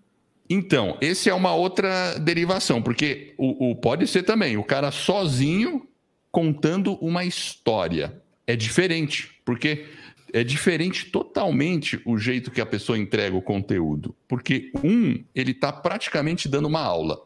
Então, 0.50 0.98
esse 1.00 1.30
é 1.30 1.34
uma 1.34 1.54
outra 1.54 2.18
derivação, 2.18 2.82
porque 2.82 3.36
o, 3.38 3.70
o, 3.70 3.76
pode 3.76 4.08
ser 4.08 4.24
também 4.24 4.58
o 4.58 4.64
cara 4.64 4.90
sozinho 4.90 5.88
contando 6.32 6.94
uma 6.96 7.24
história. 7.24 8.20
É 8.48 8.56
diferente, 8.56 9.30
porque 9.46 9.86
é 10.34 10.44
diferente 10.44 11.06
totalmente 11.06 12.02
o 12.04 12.18
jeito 12.18 12.50
que 12.50 12.62
a 12.62 12.66
pessoa 12.66 12.98
entrega 12.98 13.36
o 13.36 13.42
conteúdo. 13.42 14.16
Porque 14.28 14.72
um, 14.84 15.24
ele 15.36 15.52
está 15.52 15.72
praticamente 15.72 16.50
dando 16.50 16.68
uma 16.68 16.82
aula. 16.82 17.20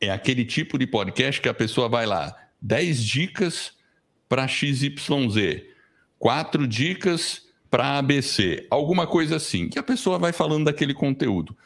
É 0.00 0.10
aquele 0.10 0.44
tipo 0.44 0.78
de 0.78 0.86
podcast 0.86 1.40
que 1.40 1.48
a 1.48 1.54
pessoa 1.54 1.88
vai 1.88 2.06
lá, 2.06 2.36
10 2.60 3.02
dicas 3.02 3.72
para 4.28 4.46
XYZ, 4.46 5.62
quatro 6.18 6.66
dicas 6.66 7.46
para 7.70 7.98
ABC, 7.98 8.66
alguma 8.70 9.06
coisa 9.06 9.36
assim, 9.36 9.68
que 9.68 9.78
a 9.78 9.82
pessoa 9.82 10.18
vai 10.18 10.32
falando 10.32 10.66
daquele 10.66 10.94
conteúdo. 10.94 11.56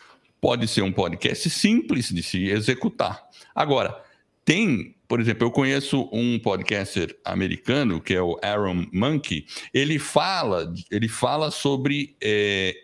Pode 0.40 0.66
ser 0.68 0.82
um 0.82 0.92
podcast 0.92 1.48
simples 1.50 2.08
de 2.08 2.22
se 2.22 2.48
executar. 2.48 3.22
Agora, 3.54 4.02
tem 4.44 4.94
por 5.10 5.18
exemplo, 5.18 5.44
eu 5.44 5.50
conheço 5.50 6.08
um 6.12 6.38
podcaster 6.38 7.18
americano 7.24 8.00
que 8.00 8.14
é 8.14 8.22
o 8.22 8.38
Aaron 8.40 8.86
Monkey. 8.92 9.44
Ele 9.74 9.98
fala, 9.98 10.72
ele 10.88 11.08
fala 11.08 11.50
sobre 11.50 12.14
é, 12.22 12.76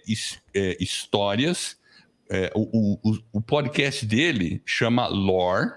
é, 0.52 0.76
histórias. 0.80 1.78
É, 2.28 2.50
o, 2.52 2.98
o, 3.00 3.18
o, 3.34 3.40
podcast 3.40 4.04
dele 4.04 4.60
chama 4.66 5.06
Lore, 5.06 5.70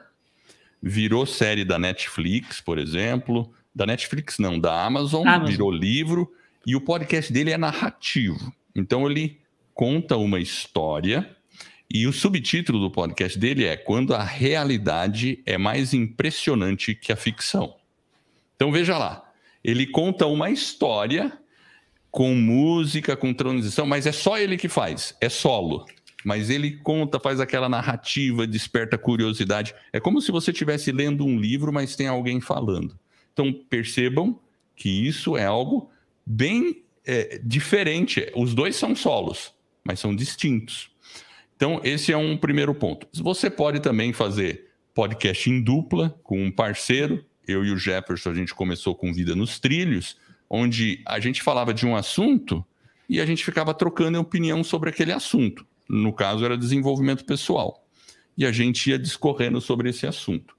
virou 0.82 1.28
série 1.28 1.64
da 1.64 1.78
Netflix, 1.78 2.60
por 2.60 2.80
exemplo. 2.80 3.54
Da 3.76 3.86
Netflix, 3.86 4.40
não, 4.40 4.60
da 4.60 4.84
Amazon, 4.84 5.28
Amazon, 5.28 5.52
virou 5.52 5.70
livro. 5.70 6.34
E 6.66 6.76
o 6.76 6.82
podcast 6.82 7.32
dele 7.32 7.52
é 7.52 7.60
narrativo. 7.60 8.52
Então 8.76 9.08
ele 9.08 9.40
conta 9.76 10.18
uma 10.18 10.40
história 10.40 11.30
e 11.92 12.06
o 12.06 12.14
subtítulo 12.14 12.80
do 12.80 12.92
podcast 12.92 13.38
dele 13.38 13.66
é 13.66 13.76
Quando 13.76 14.14
a 14.14 14.24
realidade 14.24 15.42
é 15.44 15.58
mais 15.58 15.92
impressionante 15.92 16.94
que 16.94 17.12
a 17.12 17.16
ficção. 17.16 17.76
Então 18.56 18.72
veja 18.72 18.96
lá, 18.96 19.28
ele 19.64 19.88
conta 19.88 20.28
uma 20.28 20.52
história 20.52 21.36
com 22.12 22.36
música, 22.36 23.16
com 23.16 23.34
transição, 23.34 23.88
mas 23.88 24.06
é 24.06 24.12
só 24.12 24.38
ele 24.38 24.56
que 24.56 24.70
faz, 24.70 25.16
é 25.20 25.30
solo. 25.30 25.86
Mas 26.24 26.50
ele 26.50 26.78
conta, 26.78 27.20
faz 27.20 27.40
aquela 27.40 27.70
narrativa, 27.70 28.46
desperta 28.46 28.98
curiosidade. 28.98 29.74
É 29.92 30.00
como 30.00 30.22
se 30.22 30.32
você 30.32 30.52
estivesse 30.52 30.92
lendo 30.92 31.26
um 31.26 31.40
livro, 31.40 31.72
mas 31.72 31.96
tem 31.96 32.08
alguém 32.08 32.40
falando. 32.42 33.00
Então 33.34 33.52
percebam 33.52 34.40
que 34.76 34.90
isso 34.90 35.38
é 35.38 35.46
algo 35.46 35.90
bem 36.26 36.84
é, 37.06 37.40
diferente. 37.44 38.32
Os 38.36 38.54
dois 38.54 38.76
são 38.76 38.96
solos, 38.96 39.54
mas 39.84 40.00
são 40.00 40.16
distintos. 40.16 40.92
Então, 41.60 41.82
esse 41.84 42.14
é 42.14 42.16
um 42.16 42.38
primeiro 42.38 42.74
ponto. 42.74 43.06
Você 43.22 43.50
pode 43.50 43.82
também 43.82 44.14
fazer 44.14 44.70
podcast 44.96 45.50
em 45.50 45.62
dupla 45.62 46.18
com 46.24 46.42
um 46.42 46.50
parceiro. 46.50 47.22
Eu 47.46 47.66
e 47.66 47.72
o 47.72 47.78
Jefferson, 47.78 48.30
a 48.30 48.34
gente 48.34 48.56
começou 48.56 48.96
com 48.96 49.12
Vida 49.14 49.36
nos 49.36 49.60
Trilhos, 49.60 50.16
onde 50.50 51.02
a 51.06 51.20
gente 51.20 51.44
falava 51.44 51.74
de 51.74 51.86
um 51.86 51.98
assunto 51.98 52.66
e 53.10 53.20
a 53.20 53.26
gente 53.26 53.44
ficava 53.44 53.74
trocando 53.74 54.18
opinião 54.22 54.64
sobre 54.64 54.90
aquele 54.90 55.12
assunto. 55.12 55.66
No 55.90 56.14
caso, 56.14 56.46
era 56.46 56.58
desenvolvimento 56.58 57.26
pessoal. 57.26 57.86
E 58.38 58.46
a 58.46 58.54
gente 58.54 58.90
ia 58.90 58.98
discorrendo 58.98 59.60
sobre 59.60 59.90
esse 59.90 60.08
assunto. 60.08 60.56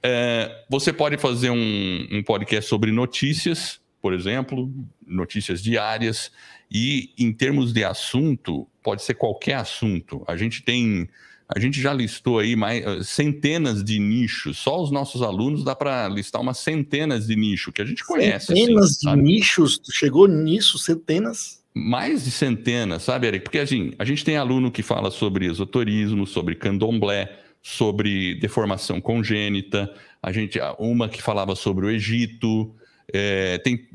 É, 0.00 0.64
você 0.70 0.92
pode 0.92 1.16
fazer 1.16 1.50
um, 1.50 2.08
um 2.12 2.22
podcast 2.22 2.70
sobre 2.70 2.92
notícias, 2.92 3.80
por 4.00 4.14
exemplo, 4.14 4.72
notícias 5.04 5.60
diárias. 5.60 6.30
E 6.70 7.12
em 7.18 7.32
termos 7.32 7.72
de 7.72 7.82
assunto, 7.82 8.68
pode 8.88 9.02
ser 9.02 9.12
qualquer 9.12 9.56
assunto. 9.56 10.24
A 10.26 10.34
gente 10.34 10.62
tem 10.62 11.06
a 11.46 11.58
gente 11.58 11.78
já 11.78 11.92
listou 11.92 12.38
aí 12.38 12.56
mais, 12.56 12.82
eh, 12.82 13.02
centenas 13.02 13.84
de 13.84 13.98
nichos. 13.98 14.56
Só 14.56 14.82
os 14.82 14.90
nossos 14.90 15.20
alunos 15.20 15.62
dá 15.62 15.74
para 15.74 16.08
listar 16.08 16.40
umas 16.40 16.56
centenas 16.56 17.26
de 17.26 17.36
nichos 17.36 17.72
que 17.72 17.82
a 17.82 17.84
gente 17.84 18.02
conhece. 18.02 18.52
Assim, 18.52 18.62
centenas 18.62 18.84
assim, 18.84 18.98
de 18.98 19.04
sabe? 19.04 19.22
nichos? 19.22 19.80
Chegou 19.92 20.26
nisso, 20.26 20.78
centenas? 20.78 21.62
Mais 21.74 22.24
de 22.24 22.30
centenas, 22.30 23.02
sabe, 23.02 23.26
Eric? 23.26 23.44
Porque 23.44 23.58
assim, 23.58 23.92
a 23.98 24.06
gente 24.06 24.24
tem 24.24 24.38
aluno 24.38 24.70
que 24.70 24.82
fala 24.82 25.10
sobre 25.10 25.46
esoterismo, 25.46 26.26
sobre 26.26 26.54
candomblé, 26.54 27.30
sobre 27.62 28.36
deformação 28.36 29.02
congênita, 29.02 29.94
a 30.22 30.32
gente, 30.32 30.58
uma 30.78 31.10
que 31.10 31.22
falava 31.22 31.54
sobre 31.54 31.84
o 31.86 31.90
Egito, 31.90 32.74
é, 33.12 33.58
tem 33.58 33.86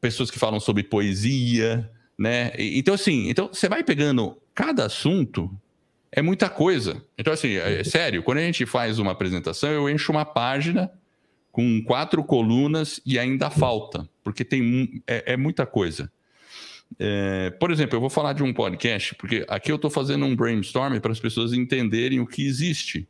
pessoas 0.00 0.28
que 0.28 0.38
falam 0.40 0.58
sobre 0.58 0.82
poesia, 0.82 1.88
né? 2.20 2.52
Então, 2.58 2.92
assim, 2.92 3.30
então 3.30 3.48
você 3.50 3.66
vai 3.66 3.82
pegando 3.82 4.36
cada 4.54 4.84
assunto 4.84 5.50
é 6.12 6.20
muita 6.20 6.50
coisa. 6.50 7.02
Então, 7.16 7.32
assim, 7.32 7.52
é, 7.52 7.80
é, 7.80 7.84
sério, 7.84 8.22
quando 8.22 8.38
a 8.38 8.42
gente 8.42 8.66
faz 8.66 8.98
uma 8.98 9.12
apresentação, 9.12 9.70
eu 9.70 9.88
encho 9.88 10.12
uma 10.12 10.26
página 10.26 10.92
com 11.50 11.82
quatro 11.82 12.22
colunas 12.22 13.00
e 13.06 13.18
ainda 13.18 13.48
falta, 13.48 14.06
porque 14.22 14.44
tem 14.44 15.02
é, 15.06 15.32
é 15.32 15.36
muita 15.36 15.64
coisa. 15.64 16.12
É, 16.98 17.50
por 17.58 17.70
exemplo, 17.70 17.96
eu 17.96 18.00
vou 18.00 18.10
falar 18.10 18.34
de 18.34 18.42
um 18.42 18.52
podcast, 18.52 19.14
porque 19.14 19.46
aqui 19.48 19.72
eu 19.72 19.76
estou 19.76 19.90
fazendo 19.90 20.26
um 20.26 20.36
brainstorm 20.36 20.98
para 21.00 21.12
as 21.12 21.20
pessoas 21.20 21.54
entenderem 21.54 22.20
o 22.20 22.26
que 22.26 22.44
existe. 22.44 23.08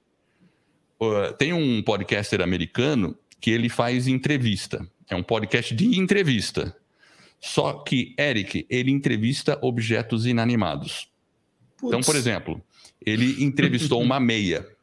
Uh, 1.01 1.33
tem 1.37 1.53
um 1.53 1.83
podcaster 1.83 2.41
americano 2.41 3.17
que 3.41 3.51
ele 3.51 3.69
faz 3.69 4.07
entrevista. 4.07 4.87
É 5.09 5.17
um 5.17 5.23
podcast 5.23 5.75
de 5.75 5.99
entrevista. 5.99 6.77
Só 7.41 7.73
que, 7.73 8.15
Eric, 8.19 8.67
ele 8.69 8.91
entrevista 8.91 9.59
objetos 9.63 10.27
inanimados. 10.27 11.09
Então, 11.83 12.01
por 12.03 12.15
exemplo, 12.15 12.63
ele 13.05 13.43
entrevistou 13.43 14.01
uma 14.01 14.21
meia. 14.21 14.67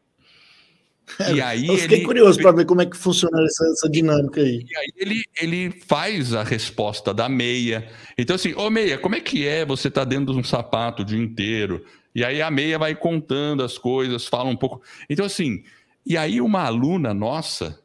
E 1.33 1.41
aí 1.41 1.67
eu 1.67 1.77
fiquei 1.77 1.99
ele... 1.99 2.05
curioso 2.05 2.37
para 2.37 2.51
ver 2.51 2.65
como 2.65 2.81
é 2.81 2.85
que 2.85 2.97
funciona 2.97 3.41
essa, 3.41 3.65
essa, 3.71 3.89
dinâmica 3.89 4.41
aí. 4.41 4.65
E 4.69 4.77
aí 4.77 4.87
ele, 4.97 5.23
ele 5.41 5.71
faz 5.87 6.33
a 6.33 6.43
resposta 6.43 7.13
da 7.13 7.29
meia. 7.29 7.89
Então, 8.17 8.35
assim, 8.35 8.53
ô 8.55 8.69
meia, 8.69 8.97
como 8.97 9.15
é 9.15 9.21
que 9.21 9.47
é 9.47 9.65
você 9.65 9.89
tá 9.89 10.03
dentro 10.03 10.33
de 10.33 10.39
um 10.39 10.43
sapato 10.43 11.03
o 11.03 11.05
dia 11.05 11.17
inteiro? 11.17 11.85
E 12.13 12.25
aí 12.25 12.41
a 12.41 12.51
meia 12.51 12.77
vai 12.77 12.93
contando 12.93 13.63
as 13.63 13.77
coisas, 13.77 14.27
fala 14.27 14.49
um 14.49 14.55
pouco. 14.57 14.81
Então, 15.09 15.25
assim, 15.25 15.63
e 16.05 16.17
aí 16.17 16.41
uma 16.41 16.63
aluna 16.63 17.13
nossa 17.13 17.79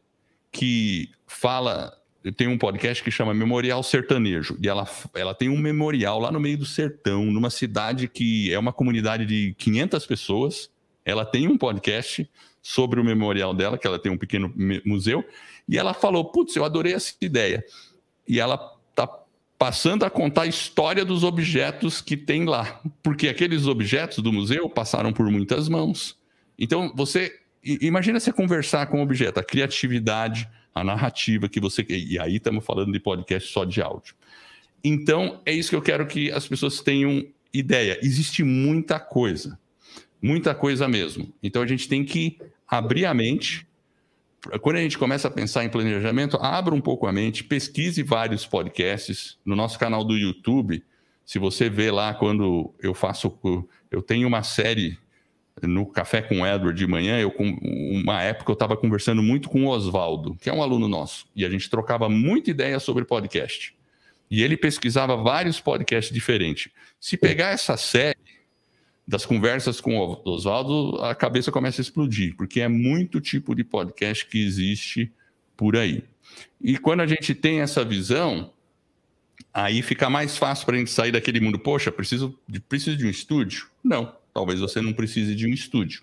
que 0.50 1.08
fala 1.24 1.92
tem 2.30 2.46
um 2.46 2.56
podcast 2.56 3.02
que 3.02 3.10
chama 3.10 3.34
Memorial 3.34 3.82
Sertanejo, 3.82 4.56
e 4.62 4.68
ela, 4.68 4.88
ela 5.14 5.34
tem 5.34 5.48
um 5.48 5.58
memorial 5.58 6.20
lá 6.20 6.30
no 6.30 6.38
meio 6.38 6.56
do 6.56 6.64
sertão, 6.64 7.24
numa 7.24 7.50
cidade 7.50 8.06
que 8.06 8.52
é 8.52 8.58
uma 8.58 8.72
comunidade 8.72 9.26
de 9.26 9.54
500 9.58 10.06
pessoas. 10.06 10.70
Ela 11.04 11.24
tem 11.24 11.48
um 11.48 11.58
podcast 11.58 12.30
sobre 12.62 13.00
o 13.00 13.04
memorial 13.04 13.52
dela, 13.52 13.76
que 13.76 13.86
ela 13.86 13.98
tem 13.98 14.12
um 14.12 14.16
pequeno 14.16 14.52
museu, 14.84 15.24
e 15.68 15.76
ela 15.76 15.92
falou: 15.92 16.26
Putz, 16.26 16.54
eu 16.54 16.64
adorei 16.64 16.92
essa 16.92 17.12
ideia. 17.20 17.64
E 18.28 18.38
ela 18.38 18.72
está 18.90 19.08
passando 19.58 20.04
a 20.04 20.10
contar 20.10 20.42
a 20.42 20.46
história 20.46 21.04
dos 21.04 21.24
objetos 21.24 22.00
que 22.00 22.16
tem 22.16 22.44
lá, 22.44 22.80
porque 23.02 23.28
aqueles 23.28 23.66
objetos 23.66 24.18
do 24.18 24.32
museu 24.32 24.68
passaram 24.70 25.12
por 25.12 25.28
muitas 25.28 25.68
mãos. 25.68 26.16
Então, 26.56 26.92
você 26.94 27.32
imagina 27.64 28.20
você 28.20 28.32
conversar 28.32 28.86
com 28.86 29.00
o 29.00 29.02
objeto, 29.02 29.40
a 29.40 29.44
criatividade 29.44 30.48
a 30.74 30.82
narrativa 30.82 31.48
que 31.48 31.60
você 31.60 31.84
quer. 31.84 31.98
E 31.98 32.18
aí 32.18 32.36
estamos 32.36 32.64
falando 32.64 32.92
de 32.92 33.00
podcast 33.00 33.52
só 33.52 33.64
de 33.64 33.82
áudio. 33.82 34.14
Então, 34.84 35.40
é 35.46 35.52
isso 35.52 35.70
que 35.70 35.76
eu 35.76 35.82
quero 35.82 36.06
que 36.06 36.30
as 36.32 36.46
pessoas 36.46 36.80
tenham 36.80 37.24
ideia. 37.52 37.98
Existe 38.02 38.42
muita 38.42 38.98
coisa, 38.98 39.58
muita 40.20 40.54
coisa 40.54 40.88
mesmo. 40.88 41.32
Então, 41.42 41.62
a 41.62 41.66
gente 41.66 41.88
tem 41.88 42.04
que 42.04 42.38
abrir 42.66 43.06
a 43.06 43.14
mente. 43.14 43.66
Quando 44.60 44.76
a 44.76 44.80
gente 44.80 44.98
começa 44.98 45.28
a 45.28 45.30
pensar 45.30 45.64
em 45.64 45.68
planejamento, 45.68 46.36
abra 46.38 46.74
um 46.74 46.80
pouco 46.80 47.06
a 47.06 47.12
mente, 47.12 47.44
pesquise 47.44 48.02
vários 48.02 48.44
podcasts 48.44 49.38
no 49.44 49.54
nosso 49.54 49.78
canal 49.78 50.02
do 50.02 50.16
YouTube. 50.16 50.82
Se 51.24 51.38
você 51.38 51.70
vê 51.70 51.92
lá 51.92 52.12
quando 52.12 52.74
eu 52.82 52.92
faço, 52.92 53.38
eu 53.88 54.02
tenho 54.02 54.26
uma 54.26 54.42
série 54.42 54.98
no 55.60 55.86
Café 55.86 56.22
com 56.22 56.46
Edward 56.46 56.78
de 56.78 56.86
manhã, 56.86 57.18
eu 57.18 57.32
uma 57.38 58.22
época 58.22 58.50
eu 58.50 58.54
estava 58.54 58.76
conversando 58.76 59.22
muito 59.22 59.48
com 59.48 59.64
o 59.64 59.68
Oswaldo, 59.68 60.36
que 60.40 60.48
é 60.48 60.52
um 60.52 60.62
aluno 60.62 60.88
nosso, 60.88 61.26
e 61.36 61.44
a 61.44 61.50
gente 61.50 61.68
trocava 61.68 62.08
muita 62.08 62.50
ideia 62.50 62.80
sobre 62.80 63.04
podcast. 63.04 63.74
E 64.30 64.42
ele 64.42 64.56
pesquisava 64.56 65.14
vários 65.16 65.60
podcasts 65.60 66.12
diferentes. 66.12 66.72
Se 66.98 67.18
pegar 67.18 67.50
essa 67.50 67.76
série 67.76 68.16
das 69.06 69.26
conversas 69.26 69.78
com 69.78 69.98
o 69.98 70.22
Oswaldo, 70.24 70.96
a 71.02 71.14
cabeça 71.14 71.52
começa 71.52 71.80
a 71.80 71.82
explodir, 71.82 72.34
porque 72.36 72.60
é 72.60 72.68
muito 72.68 73.20
tipo 73.20 73.54
de 73.54 73.62
podcast 73.62 74.24
que 74.26 74.42
existe 74.42 75.12
por 75.54 75.76
aí. 75.76 76.02
E 76.60 76.78
quando 76.78 77.00
a 77.00 77.06
gente 77.06 77.34
tem 77.34 77.60
essa 77.60 77.84
visão, 77.84 78.50
aí 79.52 79.82
fica 79.82 80.08
mais 80.08 80.38
fácil 80.38 80.64
para 80.64 80.76
a 80.76 80.78
gente 80.78 80.90
sair 80.90 81.12
daquele 81.12 81.40
mundo. 81.40 81.58
Poxa, 81.58 81.92
preciso 81.92 82.38
de, 82.48 82.58
preciso 82.58 82.96
de 82.96 83.06
um 83.06 83.10
estúdio? 83.10 83.66
Não 83.84 84.21
talvez 84.32 84.60
você 84.60 84.80
não 84.80 84.92
precise 84.92 85.34
de 85.34 85.46
um 85.46 85.50
estúdio. 85.50 86.02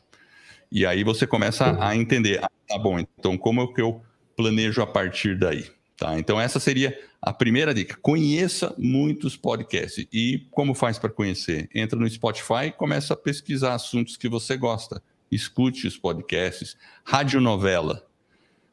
E 0.71 0.85
aí 0.85 1.03
você 1.03 1.25
começa 1.25 1.77
a 1.83 1.95
entender, 1.95 2.43
ah, 2.43 2.51
tá 2.67 2.77
bom, 2.77 2.99
então 2.99 3.37
como 3.37 3.61
é 3.61 3.67
que 3.73 3.81
eu 3.81 4.01
planejo 4.37 4.81
a 4.81 4.87
partir 4.87 5.37
daí? 5.37 5.65
Tá? 5.97 6.17
Então 6.17 6.39
essa 6.39 6.59
seria 6.59 6.97
a 7.21 7.33
primeira 7.33 7.73
dica. 7.73 7.97
Conheça 8.01 8.73
muitos 8.77 9.35
podcasts. 9.35 10.07
E 10.13 10.47
como 10.51 10.73
faz 10.73 10.97
para 10.97 11.09
conhecer? 11.09 11.67
Entra 11.75 11.99
no 11.99 12.09
Spotify 12.09 12.67
e 12.67 12.71
começa 12.71 13.13
a 13.13 13.17
pesquisar 13.17 13.73
assuntos 13.73 14.15
que 14.15 14.29
você 14.29 14.55
gosta. 14.55 15.01
Escute 15.29 15.87
os 15.87 15.97
podcasts. 15.97 16.77
Radionovela. 17.03 18.07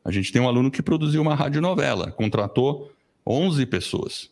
A 0.05 0.13
gente 0.13 0.33
tem 0.33 0.41
um 0.41 0.47
aluno 0.47 0.71
que 0.71 0.83
produziu 0.83 1.21
uma 1.21 1.35
radionovela, 1.35 2.13
contratou 2.13 2.93
11 3.27 3.67
pessoas. 3.67 4.31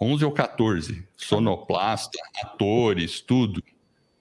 11 0.00 0.24
ou 0.24 0.30
14. 0.30 1.04
Sonoplasta, 1.16 2.18
atores, 2.44 3.20
tudo 3.20 3.60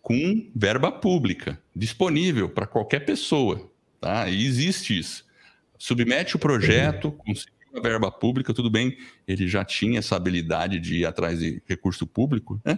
com 0.06 0.52
verba 0.56 0.91
pública, 0.91 1.60
disponível 1.76 2.48
para 2.48 2.68
qualquer 2.68 3.00
pessoa. 3.00 3.72
Tá? 4.00 4.30
E 4.30 4.46
existe 4.46 4.96
isso. 4.96 5.26
Submete 5.80 6.36
o 6.36 6.39
projeto, 6.39 7.12
conseguiu 7.12 7.56
a 7.76 7.80
verba 7.82 8.12
pública, 8.12 8.54
tudo 8.54 8.70
bem, 8.70 8.96
ele 9.28 9.48
já 9.48 9.65
tinha 9.65 9.98
essa 9.98 10.15
habilidade 10.15 10.80
de 10.80 10.98
ir 11.00 11.06
atrás 11.08 11.39
de 11.39 11.60
recurso 11.65 12.06
público, 12.06 12.62
né? 12.63 12.78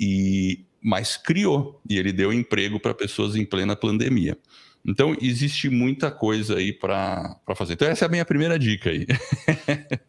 E, 0.00 0.64
mas 0.82 1.16
criou, 1.16 1.80
e 1.88 1.96
ele 1.96 2.12
deu 2.12 2.32
emprego 2.32 2.80
para 2.80 2.92
pessoas 2.92 3.36
em 3.36 3.44
plena 3.44 3.76
pandemia. 3.76 4.36
Então, 4.84 5.16
existe 5.22 5.70
muita 5.70 6.10
coisa 6.10 6.56
aí 6.56 6.72
para 6.72 7.38
fazer. 7.54 7.74
Então, 7.74 7.86
essa 7.86 8.04
é 8.04 8.08
a 8.08 8.10
minha 8.10 8.24
primeira 8.24 8.58
dica 8.58 8.90
aí. 8.90 9.06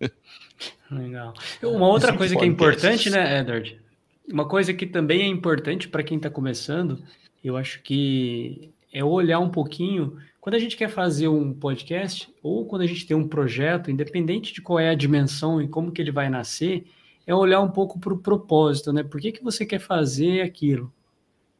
Legal. 0.89 1.31
Uma 1.61 1.89
outra 1.89 2.17
coisa 2.17 2.35
que 2.35 2.43
é 2.43 2.47
importante, 2.47 3.11
né, 3.11 3.41
Edward? 3.41 3.82
Uma 4.31 4.47
coisa 4.47 4.73
que 4.73 4.85
também 4.85 5.21
é 5.21 5.27
importante 5.27 5.87
para 5.87 6.03
quem 6.03 6.17
está 6.17 6.29
começando, 6.29 7.03
eu 7.43 7.57
acho 7.57 7.81
que 7.81 8.71
é 8.91 9.03
olhar 9.03 9.39
um 9.39 9.49
pouquinho. 9.49 10.17
Quando 10.39 10.55
a 10.55 10.59
gente 10.59 10.77
quer 10.77 10.89
fazer 10.89 11.27
um 11.27 11.53
podcast, 11.53 12.33
ou 12.41 12.65
quando 12.65 12.83
a 12.83 12.87
gente 12.87 13.05
tem 13.05 13.17
um 13.17 13.27
projeto, 13.27 13.91
independente 13.91 14.53
de 14.53 14.61
qual 14.61 14.79
é 14.79 14.89
a 14.89 14.95
dimensão 14.95 15.61
e 15.61 15.67
como 15.67 15.91
que 15.91 16.01
ele 16.01 16.11
vai 16.11 16.29
nascer, 16.29 16.85
é 17.25 17.33
olhar 17.33 17.61
um 17.61 17.69
pouco 17.69 17.99
para 17.99 18.13
o 18.13 18.19
propósito, 18.19 18.93
né? 18.93 19.03
Por 19.03 19.19
que, 19.19 19.31
que 19.31 19.43
você 19.43 19.65
quer 19.65 19.79
fazer 19.79 20.41
aquilo? 20.41 20.93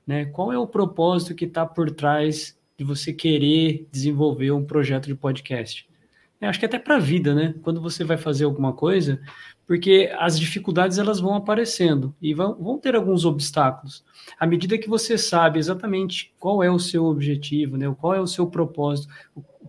Né? 0.06 0.26
Qual 0.26 0.52
é 0.52 0.58
o 0.58 0.68
propósito 0.68 1.34
que 1.34 1.46
está 1.46 1.66
por 1.66 1.90
trás 1.92 2.58
de 2.78 2.84
você 2.84 3.14
querer 3.14 3.88
desenvolver 3.92 4.52
um 4.52 4.64
projeto 4.64 5.08
de 5.08 5.16
podcast? 5.16 5.88
Eu 6.42 6.50
acho 6.50 6.60
que 6.60 6.66
até 6.66 6.78
para 6.78 6.98
a 6.98 7.00
vida, 7.00 7.34
né? 7.34 7.56
Quando 7.64 7.80
você 7.80 8.04
vai 8.04 8.18
fazer 8.18 8.44
alguma 8.44 8.74
coisa, 8.74 9.22
porque 9.66 10.12
as 10.18 10.40
dificuldades 10.40 10.98
elas 10.98 11.20
vão 11.20 11.36
aparecendo 11.36 12.14
e 12.22 12.34
vão, 12.34 12.56
vão 12.56 12.78
ter 12.78 12.96
alguns 12.96 13.26
obstáculos. 13.26 14.04
À 14.40 14.46
medida 14.46 14.78
que 14.78 14.90
você 14.90 15.18
sabe 15.18 15.60
exatamente 15.60 16.34
qual 16.40 16.64
é 16.64 16.70
o 16.70 16.80
seu 16.80 17.06
objetivo, 17.06 17.78
né, 17.78 17.94
qual 18.00 18.14
é 18.14 18.20
o 18.20 18.28
seu 18.28 18.48
propósito, 18.48 19.14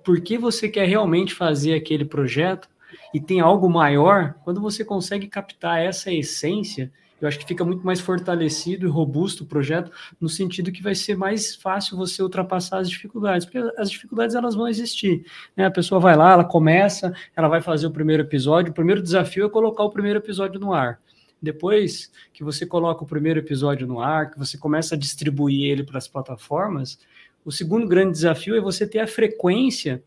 por 0.04 0.20
que 0.20 0.36
você 0.36 0.68
quer 0.68 0.86
realmente 0.86 1.34
fazer 1.34 1.74
aquele 1.74 2.04
projeto 2.04 2.68
e 3.12 3.20
tem 3.20 3.40
algo 3.40 3.68
maior, 3.68 4.34
quando 4.44 4.60
você 4.60 4.84
consegue 4.84 5.28
captar 5.28 5.80
essa 5.80 6.12
essência, 6.12 6.92
eu 7.24 7.28
acho 7.28 7.38
que 7.38 7.46
fica 7.46 7.64
muito 7.64 7.84
mais 7.84 8.00
fortalecido 8.00 8.86
e 8.86 8.88
robusto 8.88 9.44
o 9.44 9.46
projeto, 9.46 9.90
no 10.20 10.28
sentido 10.28 10.70
que 10.70 10.82
vai 10.82 10.94
ser 10.94 11.16
mais 11.16 11.56
fácil 11.56 11.96
você 11.96 12.22
ultrapassar 12.22 12.78
as 12.78 12.90
dificuldades, 12.90 13.46
porque 13.46 13.58
as 13.78 13.90
dificuldades 13.90 14.36
elas 14.36 14.54
vão 14.54 14.68
existir. 14.68 15.24
Né? 15.56 15.64
A 15.64 15.70
pessoa 15.70 16.00
vai 16.00 16.16
lá, 16.16 16.32
ela 16.32 16.44
começa, 16.44 17.14
ela 17.34 17.48
vai 17.48 17.62
fazer 17.62 17.86
o 17.86 17.90
primeiro 17.90 18.22
episódio, 18.22 18.70
o 18.70 18.74
primeiro 18.74 19.02
desafio 19.02 19.46
é 19.46 19.48
colocar 19.48 19.84
o 19.84 19.90
primeiro 19.90 20.18
episódio 20.18 20.60
no 20.60 20.72
ar. 20.72 21.00
Depois 21.40 22.10
que 22.32 22.44
você 22.44 22.64
coloca 22.64 23.04
o 23.04 23.06
primeiro 23.06 23.40
episódio 23.40 23.86
no 23.86 24.00
ar, 24.00 24.30
que 24.30 24.38
você 24.38 24.56
começa 24.56 24.94
a 24.94 24.98
distribuir 24.98 25.70
ele 25.70 25.82
para 25.82 25.98
as 25.98 26.08
plataformas, 26.08 26.98
o 27.44 27.52
segundo 27.52 27.86
grande 27.86 28.12
desafio 28.12 28.56
é 28.56 28.60
você 28.60 28.86
ter 28.86 29.00
a 29.00 29.06
frequência 29.06 30.02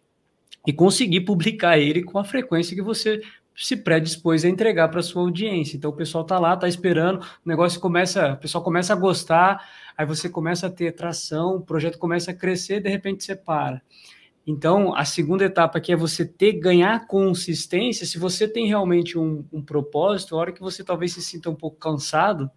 e 0.65 0.73
conseguir 0.73 1.21
publicar 1.21 1.77
ele 1.77 2.03
com 2.03 2.19
a 2.19 2.23
frequência 2.23 2.75
que 2.75 2.81
você 2.81 3.21
se 3.57 3.75
predispôs 3.75 4.45
a 4.45 4.49
entregar 4.49 4.87
para 4.89 5.01
sua 5.01 5.23
audiência. 5.23 5.75
Então 5.75 5.89
o 5.89 5.95
pessoal 5.95 6.21
está 6.21 6.37
lá, 6.37 6.53
está 6.53 6.67
esperando, 6.67 7.19
o 7.19 7.49
negócio 7.49 7.79
começa, 7.79 8.33
o 8.33 8.37
pessoal 8.37 8.63
começa 8.63 8.93
a 8.93 8.95
gostar, 8.95 9.67
aí 9.97 10.05
você 10.05 10.29
começa 10.29 10.67
a 10.67 10.69
ter 10.69 10.91
tração, 10.93 11.55
o 11.55 11.61
projeto 11.61 11.97
começa 11.97 12.31
a 12.31 12.33
crescer, 12.33 12.79
de 12.79 12.89
repente 12.89 13.23
você 13.23 13.35
para. 13.35 13.81
Então, 14.45 14.95
a 14.95 15.03
segunda 15.03 15.43
etapa 15.43 15.77
aqui 15.77 15.91
é 15.91 15.95
você 15.95 16.25
ter, 16.25 16.53
ganhar 16.53 17.05
consistência. 17.05 18.05
Se 18.05 18.17
você 18.17 18.47
tem 18.47 18.65
realmente 18.65 19.17
um, 19.17 19.43
um 19.51 19.61
propósito, 19.61 20.35
a 20.35 20.39
hora 20.39 20.51
que 20.53 20.61
você 20.61 20.85
talvez 20.85 21.11
se 21.11 21.21
sinta 21.21 21.49
um 21.49 21.55
pouco 21.55 21.75
cansado, 21.77 22.49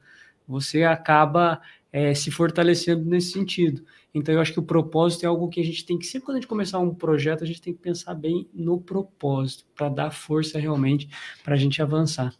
você 0.46 0.84
acaba 0.84 1.60
é, 1.92 2.14
se 2.14 2.30
fortalecendo 2.30 3.04
nesse 3.04 3.32
sentido. 3.32 3.82
Então, 4.12 4.34
eu 4.34 4.40
acho 4.40 4.52
que 4.52 4.58
o 4.58 4.64
propósito 4.64 5.24
é 5.24 5.26
algo 5.26 5.48
que 5.48 5.60
a 5.60 5.64
gente 5.64 5.84
tem 5.84 5.98
que, 5.98 6.06
sempre 6.06 6.26
quando 6.26 6.36
a 6.36 6.40
gente 6.40 6.48
começar 6.48 6.78
um 6.78 6.94
projeto, 6.94 7.44
a 7.44 7.46
gente 7.46 7.62
tem 7.62 7.72
que 7.72 7.80
pensar 7.80 8.14
bem 8.14 8.48
no 8.52 8.80
propósito, 8.80 9.64
para 9.74 9.88
dar 9.88 10.10
força 10.10 10.58
realmente 10.58 11.08
para 11.44 11.54
a 11.54 11.58
gente 11.58 11.80
avançar. 11.80 12.34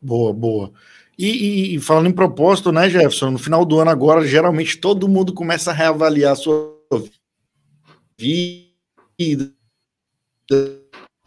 Boa, 0.00 0.32
boa. 0.32 0.72
E, 1.18 1.74
e, 1.76 1.80
falando 1.80 2.08
em 2.08 2.12
propósito, 2.12 2.72
né, 2.72 2.88
Jefferson? 2.88 3.32
No 3.32 3.38
final 3.38 3.64
do 3.64 3.78
ano 3.78 3.90
agora, 3.90 4.26
geralmente 4.26 4.78
todo 4.78 5.08
mundo 5.08 5.32
começa 5.32 5.70
a 5.70 5.74
reavaliar 5.74 6.32
a 6.32 6.36
sua 6.36 6.76
vida, 8.18 9.52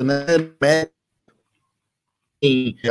né? 0.02 0.26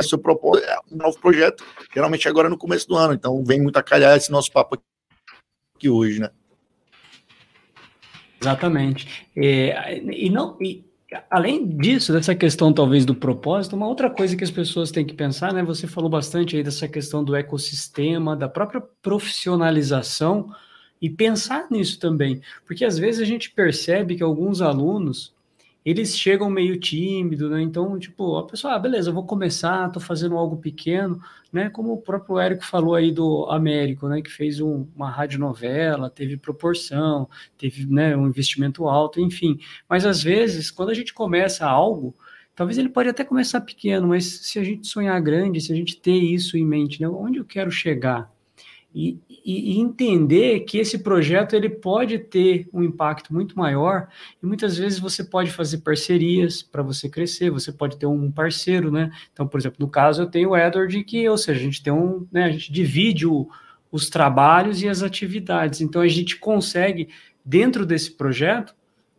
Seu 0.02 0.18
propósito 0.18 0.68
é 0.68 0.78
um 0.92 0.96
novo 0.96 1.18
projeto, 1.18 1.64
geralmente 1.92 2.28
agora 2.28 2.48
no 2.48 2.58
começo 2.58 2.88
do 2.88 2.96
ano. 2.96 3.14
Então 3.14 3.44
vem 3.44 3.60
muito 3.60 3.76
a 3.76 3.82
calhar 3.82 4.16
esse 4.16 4.30
nosso 4.30 4.50
papo 4.52 4.78
aqui 5.76 5.88
hoje, 5.88 6.20
né? 6.20 6.30
Exatamente. 8.40 9.26
É, 9.36 9.98
e 9.98 10.28
não, 10.28 10.56
e, 10.60 10.84
além 11.30 11.66
disso, 11.66 12.12
dessa 12.12 12.34
questão 12.34 12.72
talvez 12.72 13.04
do 13.06 13.14
propósito, 13.14 13.76
uma 13.76 13.88
outra 13.88 14.10
coisa 14.10 14.36
que 14.36 14.44
as 14.44 14.50
pessoas 14.50 14.90
têm 14.90 15.04
que 15.04 15.14
pensar, 15.14 15.52
né? 15.52 15.62
Você 15.62 15.86
falou 15.86 16.10
bastante 16.10 16.56
aí 16.56 16.62
dessa 16.62 16.86
questão 16.86 17.24
do 17.24 17.34
ecossistema, 17.34 18.36
da 18.36 18.48
própria 18.48 18.82
profissionalização 19.02 20.50
e 21.00 21.10
pensar 21.10 21.66
nisso 21.70 21.98
também, 21.98 22.40
porque 22.66 22.84
às 22.84 22.98
vezes 22.98 23.20
a 23.20 23.24
gente 23.24 23.50
percebe 23.50 24.16
que 24.16 24.22
alguns 24.22 24.62
alunos 24.62 25.33
eles 25.84 26.16
chegam 26.16 26.48
meio 26.48 26.78
tímido, 26.80 27.50
né? 27.50 27.60
Então, 27.60 27.98
tipo, 27.98 28.36
a 28.38 28.46
pessoa, 28.46 28.74
ah, 28.74 28.78
beleza, 28.78 29.10
eu 29.10 29.14
vou 29.14 29.26
começar, 29.26 29.90
tô 29.90 30.00
fazendo 30.00 30.36
algo 30.36 30.56
pequeno, 30.56 31.20
né? 31.52 31.68
Como 31.68 31.92
o 31.92 32.00
próprio 32.00 32.38
Érico 32.38 32.64
falou 32.64 32.94
aí 32.94 33.12
do 33.12 33.46
Américo, 33.50 34.08
né? 34.08 34.22
Que 34.22 34.30
fez 34.30 34.60
um, 34.60 34.86
uma 34.96 35.10
radionovela, 35.10 36.08
teve 36.10 36.36
proporção, 36.36 37.28
teve 37.58 37.86
né, 37.86 38.16
um 38.16 38.26
investimento 38.26 38.88
alto, 38.88 39.20
enfim. 39.20 39.58
Mas 39.88 40.06
às 40.06 40.22
vezes, 40.22 40.70
quando 40.70 40.90
a 40.90 40.94
gente 40.94 41.12
começa 41.12 41.66
algo, 41.66 42.14
talvez 42.54 42.78
ele 42.78 42.88
pode 42.88 43.08
até 43.10 43.24
começar 43.24 43.60
pequeno, 43.60 44.08
mas 44.08 44.24
se 44.24 44.58
a 44.58 44.64
gente 44.64 44.86
sonhar 44.86 45.20
grande, 45.20 45.60
se 45.60 45.72
a 45.72 45.76
gente 45.76 46.00
ter 46.00 46.16
isso 46.16 46.56
em 46.56 46.64
mente, 46.64 47.00
né? 47.00 47.08
Onde 47.08 47.38
eu 47.38 47.44
quero 47.44 47.70
chegar? 47.70 48.33
E, 48.94 49.18
e, 49.28 49.80
entender 49.80 50.60
que 50.60 50.78
esse 50.78 50.98
projeto 51.00 51.54
ele 51.54 51.68
pode 51.68 52.16
ter 52.18 52.68
um 52.72 52.80
impacto 52.80 53.34
muito 53.34 53.58
maior 53.58 54.06
e 54.40 54.46
muitas 54.46 54.78
vezes 54.78 55.00
você 55.00 55.24
pode 55.24 55.50
fazer 55.50 55.78
parcerias 55.78 56.62
para 56.62 56.80
você 56.80 57.08
crescer, 57.08 57.50
você 57.50 57.72
pode 57.72 57.96
ter 57.96 58.06
um 58.06 58.30
parceiro, 58.30 58.92
né? 58.92 59.10
Então, 59.32 59.48
por 59.48 59.58
exemplo, 59.58 59.78
no 59.80 59.88
caso 59.88 60.22
eu 60.22 60.26
tenho 60.26 60.50
o 60.50 60.56
Edward 60.56 61.02
que, 61.02 61.28
ou 61.28 61.36
seja, 61.36 61.58
a 61.58 61.62
gente 61.62 61.82
tem 61.82 61.92
um, 61.92 62.24
né, 62.30 62.44
a 62.44 62.50
gente 62.50 62.70
divide 62.70 63.26
o, 63.26 63.48
os 63.90 64.08
trabalhos 64.08 64.80
e 64.80 64.88
as 64.88 65.02
atividades. 65.02 65.80
Então 65.80 66.00
a 66.00 66.08
gente 66.08 66.36
consegue 66.38 67.08
dentro 67.44 67.84
desse 67.84 68.12
projeto 68.12 68.74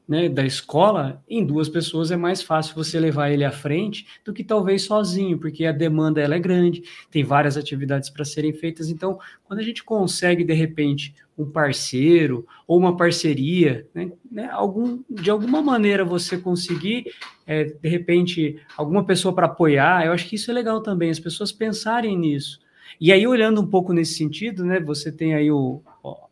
né, 0.07 0.29
da 0.29 0.45
escola, 0.45 1.23
em 1.27 1.45
duas 1.45 1.67
pessoas 1.67 2.11
é 2.11 2.17
mais 2.17 2.41
fácil 2.41 2.75
você 2.75 2.99
levar 2.99 3.31
ele 3.31 3.43
à 3.43 3.51
frente 3.51 4.05
do 4.23 4.33
que 4.33 4.43
talvez 4.43 4.83
sozinho, 4.83 5.37
porque 5.37 5.65
a 5.65 5.71
demanda 5.71 6.21
ela 6.21 6.35
é 6.35 6.39
grande, 6.39 6.83
tem 7.09 7.23
várias 7.23 7.57
atividades 7.57 8.09
para 8.09 8.23
serem 8.23 8.53
feitas. 8.53 8.89
Então, 8.89 9.17
quando 9.43 9.59
a 9.59 9.63
gente 9.63 9.83
consegue 9.83 10.43
de 10.43 10.53
repente 10.53 11.15
um 11.37 11.45
parceiro 11.45 12.45
ou 12.67 12.77
uma 12.77 12.95
parceria, 12.95 13.87
né, 13.93 14.11
né, 14.31 14.49
algum, 14.51 15.03
de 15.09 15.29
alguma 15.29 15.61
maneira 15.61 16.05
você 16.05 16.37
conseguir 16.37 17.05
é, 17.45 17.65
de 17.65 17.89
repente 17.89 18.57
alguma 18.77 19.03
pessoa 19.03 19.33
para 19.33 19.47
apoiar, 19.47 20.05
eu 20.05 20.13
acho 20.13 20.27
que 20.27 20.35
isso 20.35 20.49
é 20.51 20.53
legal 20.53 20.81
também, 20.81 21.09
as 21.09 21.19
pessoas 21.19 21.51
pensarem 21.51 22.17
nisso. 22.17 22.59
E 23.01 23.11
aí, 23.11 23.27
olhando 23.27 23.59
um 23.59 23.67
pouco 23.67 23.91
nesse 23.91 24.13
sentido, 24.13 24.63
né, 24.63 24.79
você 24.79 25.11
tem 25.11 25.33
aí 25.33 25.51
o, 25.51 25.81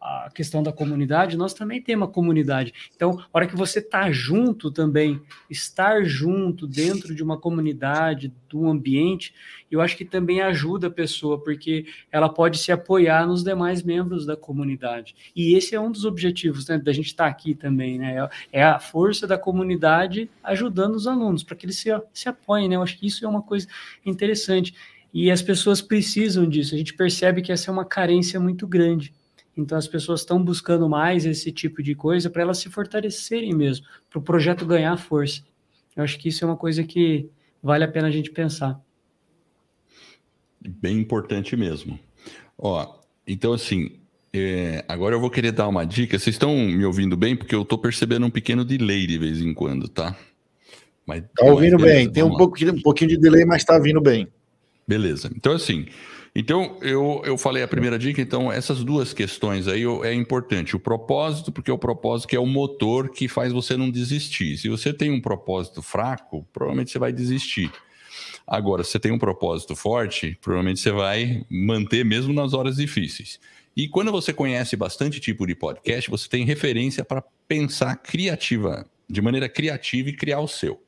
a 0.02 0.30
questão 0.34 0.62
da 0.62 0.72
comunidade, 0.72 1.38
nós 1.38 1.54
também 1.54 1.82
temos 1.82 2.08
uma 2.08 2.14
comunidade. 2.14 2.74
Então, 2.96 3.20
a 3.20 3.26
hora 3.32 3.48
que 3.48 3.56
você 3.56 3.80
está 3.80 4.12
junto 4.12 4.72
também, 4.72 5.22
estar 5.50 6.04
junto 6.04 6.68
dentro 6.68 7.16
de 7.16 7.24
uma 7.24 7.38
comunidade, 7.38 8.32
do 8.54 8.68
ambiente, 8.68 9.34
eu 9.72 9.82
acho 9.82 9.98
que 9.98 10.06
também 10.06 10.40
ajuda 10.42 10.88
a 10.88 10.92
pessoa, 10.92 11.44
porque 11.44 11.88
ela 12.12 12.30
pode 12.30 12.60
se 12.60 12.72
apoiar 12.72 13.26
nos 13.26 13.44
demais 13.44 13.82
membros 13.82 14.26
da 14.28 14.38
comunidade. 14.38 15.16
E 15.36 15.56
esse 15.56 15.74
é 15.74 15.82
um 15.82 15.92
dos 15.92 16.06
objetivos 16.06 16.68
né, 16.68 16.78
da 16.78 16.94
gente 16.94 17.08
estar 17.08 17.26
tá 17.26 17.30
aqui 17.30 17.56
também, 17.56 17.98
né? 17.98 18.30
É 18.52 18.64
a 18.64 18.80
força 18.80 19.26
da 19.26 19.38
comunidade 19.38 20.30
ajudando 20.44 20.94
os 20.94 21.08
alunos, 21.08 21.44
para 21.44 21.56
que 21.56 21.66
eles 21.66 21.78
se, 21.78 21.90
se 22.14 22.30
apoiem, 22.30 22.70
né? 22.70 22.76
Eu 22.76 22.84
acho 22.84 22.98
que 22.98 23.08
isso 23.08 23.26
é 23.26 23.28
uma 23.28 23.42
coisa 23.42 23.68
interessante. 24.06 24.76
E 25.12 25.32
as 25.32 25.42
pessoas 25.42 25.82
precisam 25.82 26.48
disso. 26.48 26.76
A 26.76 26.78
gente 26.78 26.94
percebe 26.94 27.42
que 27.42 27.52
essa 27.52 27.70
é 27.70 27.74
uma 27.74 27.86
carência 27.86 28.40
muito 28.40 28.68
grande. 28.68 29.14
Então 29.56 29.78
as 29.78 29.88
pessoas 29.88 30.22
estão 30.22 30.44
buscando 30.44 30.90
mais 30.90 31.26
esse 31.26 31.52
tipo 31.52 31.84
de 31.84 31.94
coisa 31.94 32.30
para 32.30 32.42
elas 32.42 32.58
se 32.58 32.70
fortalecerem 32.70 33.54
mesmo, 33.54 33.86
para 34.10 34.20
o 34.20 34.22
projeto 34.22 34.66
ganhar 34.66 34.98
força. 34.98 35.44
Eu 35.96 36.04
acho 36.04 36.18
que 36.18 36.30
isso 36.30 36.44
é 36.44 36.48
uma 36.48 36.58
coisa 36.58 36.84
que 36.84 37.30
vale 37.62 37.84
a 37.84 37.88
pena 37.88 38.08
a 38.08 38.12
gente 38.12 38.32
pensar. 38.32 38.80
Bem 40.60 41.00
importante 41.00 41.56
mesmo. 41.56 42.00
Ó, 42.58 43.00
então 43.28 43.54
assim, 43.54 44.00
é, 44.34 44.84
agora 44.88 45.14
eu 45.14 45.20
vou 45.20 45.30
querer 45.30 45.52
dar 45.52 45.68
uma 45.68 45.86
dica. 45.86 46.18
Vocês 46.18 46.36
estão 46.36 46.56
me 46.56 46.84
ouvindo 46.84 47.16
bem? 47.16 47.36
Porque 47.36 47.54
eu 47.54 47.62
estou 47.62 47.78
percebendo 47.78 48.26
um 48.26 48.32
pequeno 48.32 48.66
delay 48.66 49.06
de 49.06 49.20
vez 49.20 49.40
em 49.40 49.54
quando, 49.54 49.88
tá? 49.88 50.18
Mas, 51.06 51.24
tá 51.36 51.46
ouvindo 51.46 51.78
beleza, 51.78 51.96
bem. 51.96 52.12
Tem 52.12 52.24
um 52.24 52.36
pouquinho, 52.36 52.74
um 52.74 52.82
pouquinho 52.82 53.12
de 53.12 53.18
delay, 53.18 53.46
mas 53.46 53.62
está 53.62 53.78
vindo 53.78 54.02
bem. 54.02 54.28
Beleza. 54.88 55.30
Então, 55.36 55.54
assim, 55.54 55.86
então 56.36 56.78
eu, 56.82 57.22
eu 57.26 57.38
falei 57.38 57.62
a 57.62 57.68
primeira 57.68 58.00
dica, 58.00 58.22
então 58.22 58.52
essas 58.52 58.84
duas 58.84 59.14
questões 59.14 59.68
aí 59.68 59.84
é 60.04 60.14
importante. 60.14 60.76
O 60.76 60.80
propósito, 60.80 61.52
porque 61.52 61.70
é 61.70 61.74
o 61.74 61.78
propósito 61.78 62.30
que 62.30 62.36
é 62.36 62.40
o 62.40 62.46
motor 62.46 63.10
que 63.10 63.28
faz 63.28 63.54
você 63.54 63.78
não 63.78 63.92
desistir. 63.92 64.58
Se 64.58 64.68
você 64.68 64.92
tem 64.92 65.12
um 65.12 65.22
propósito 65.22 65.82
fraco, 65.82 66.48
provavelmente 66.52 66.92
você 66.92 66.98
vai 66.98 67.14
desistir. 67.14 67.72
Agora, 68.48 68.84
se 68.84 68.92
você 68.92 69.00
tem 69.00 69.12
um 69.12 69.20
propósito 69.20 69.76
forte, 69.76 70.38
provavelmente 70.42 70.80
você 70.80 70.92
vai 70.92 71.46
manter 71.50 72.04
mesmo 72.04 72.34
nas 72.34 72.54
horas 72.54 72.78
difíceis. 72.78 73.40
E 73.76 73.88
quando 73.88 74.12
você 74.12 74.34
conhece 74.34 74.76
bastante 74.76 75.20
tipo 75.20 75.48
de 75.48 75.56
podcast, 75.56 76.10
você 76.10 76.28
tem 76.28 76.46
referência 76.46 77.06
para 77.06 77.24
pensar 77.48 77.96
criativa, 77.96 78.86
de 79.10 79.22
maneira 79.22 79.48
criativa 79.48 80.10
e 80.10 80.16
criar 80.16 80.40
o 80.40 80.48
seu. 80.48 80.82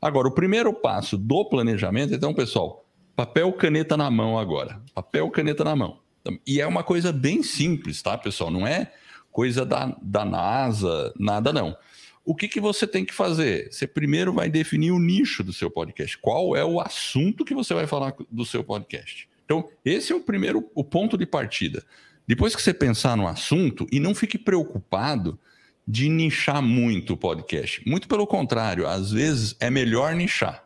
Agora, 0.00 0.28
o 0.28 0.34
primeiro 0.34 0.72
passo 0.72 1.16
do 1.16 1.44
planejamento, 1.44 2.14
então, 2.14 2.32
pessoal, 2.32 2.87
Papel, 3.18 3.52
caneta 3.52 3.96
na 3.96 4.08
mão 4.08 4.38
agora. 4.38 4.80
Papel, 4.94 5.28
caneta 5.32 5.64
na 5.64 5.74
mão. 5.74 5.98
E 6.46 6.60
é 6.60 6.66
uma 6.68 6.84
coisa 6.84 7.10
bem 7.10 7.42
simples, 7.42 8.00
tá, 8.00 8.16
pessoal? 8.16 8.48
Não 8.48 8.64
é 8.64 8.92
coisa 9.32 9.66
da, 9.66 9.92
da 10.00 10.24
NASA, 10.24 11.12
nada 11.18 11.52
não. 11.52 11.76
O 12.24 12.32
que, 12.32 12.46
que 12.46 12.60
você 12.60 12.86
tem 12.86 13.04
que 13.04 13.12
fazer? 13.12 13.72
Você 13.72 13.88
primeiro 13.88 14.32
vai 14.32 14.48
definir 14.48 14.92
o 14.92 15.00
nicho 15.00 15.42
do 15.42 15.52
seu 15.52 15.68
podcast. 15.68 16.16
Qual 16.18 16.54
é 16.54 16.64
o 16.64 16.80
assunto 16.80 17.44
que 17.44 17.56
você 17.56 17.74
vai 17.74 17.88
falar 17.88 18.14
do 18.30 18.44
seu 18.44 18.62
podcast? 18.62 19.28
Então, 19.44 19.68
esse 19.84 20.12
é 20.12 20.14
o 20.14 20.20
primeiro 20.20 20.70
o 20.72 20.84
ponto 20.84 21.18
de 21.18 21.26
partida. 21.26 21.84
Depois 22.24 22.54
que 22.54 22.62
você 22.62 22.72
pensar 22.72 23.16
no 23.16 23.26
assunto, 23.26 23.84
e 23.90 23.98
não 23.98 24.14
fique 24.14 24.38
preocupado 24.38 25.36
de 25.84 26.08
nichar 26.08 26.62
muito 26.62 27.14
o 27.14 27.16
podcast. 27.16 27.82
Muito 27.84 28.06
pelo 28.06 28.28
contrário, 28.28 28.86
às 28.86 29.10
vezes 29.10 29.56
é 29.58 29.68
melhor 29.68 30.14
nichar. 30.14 30.64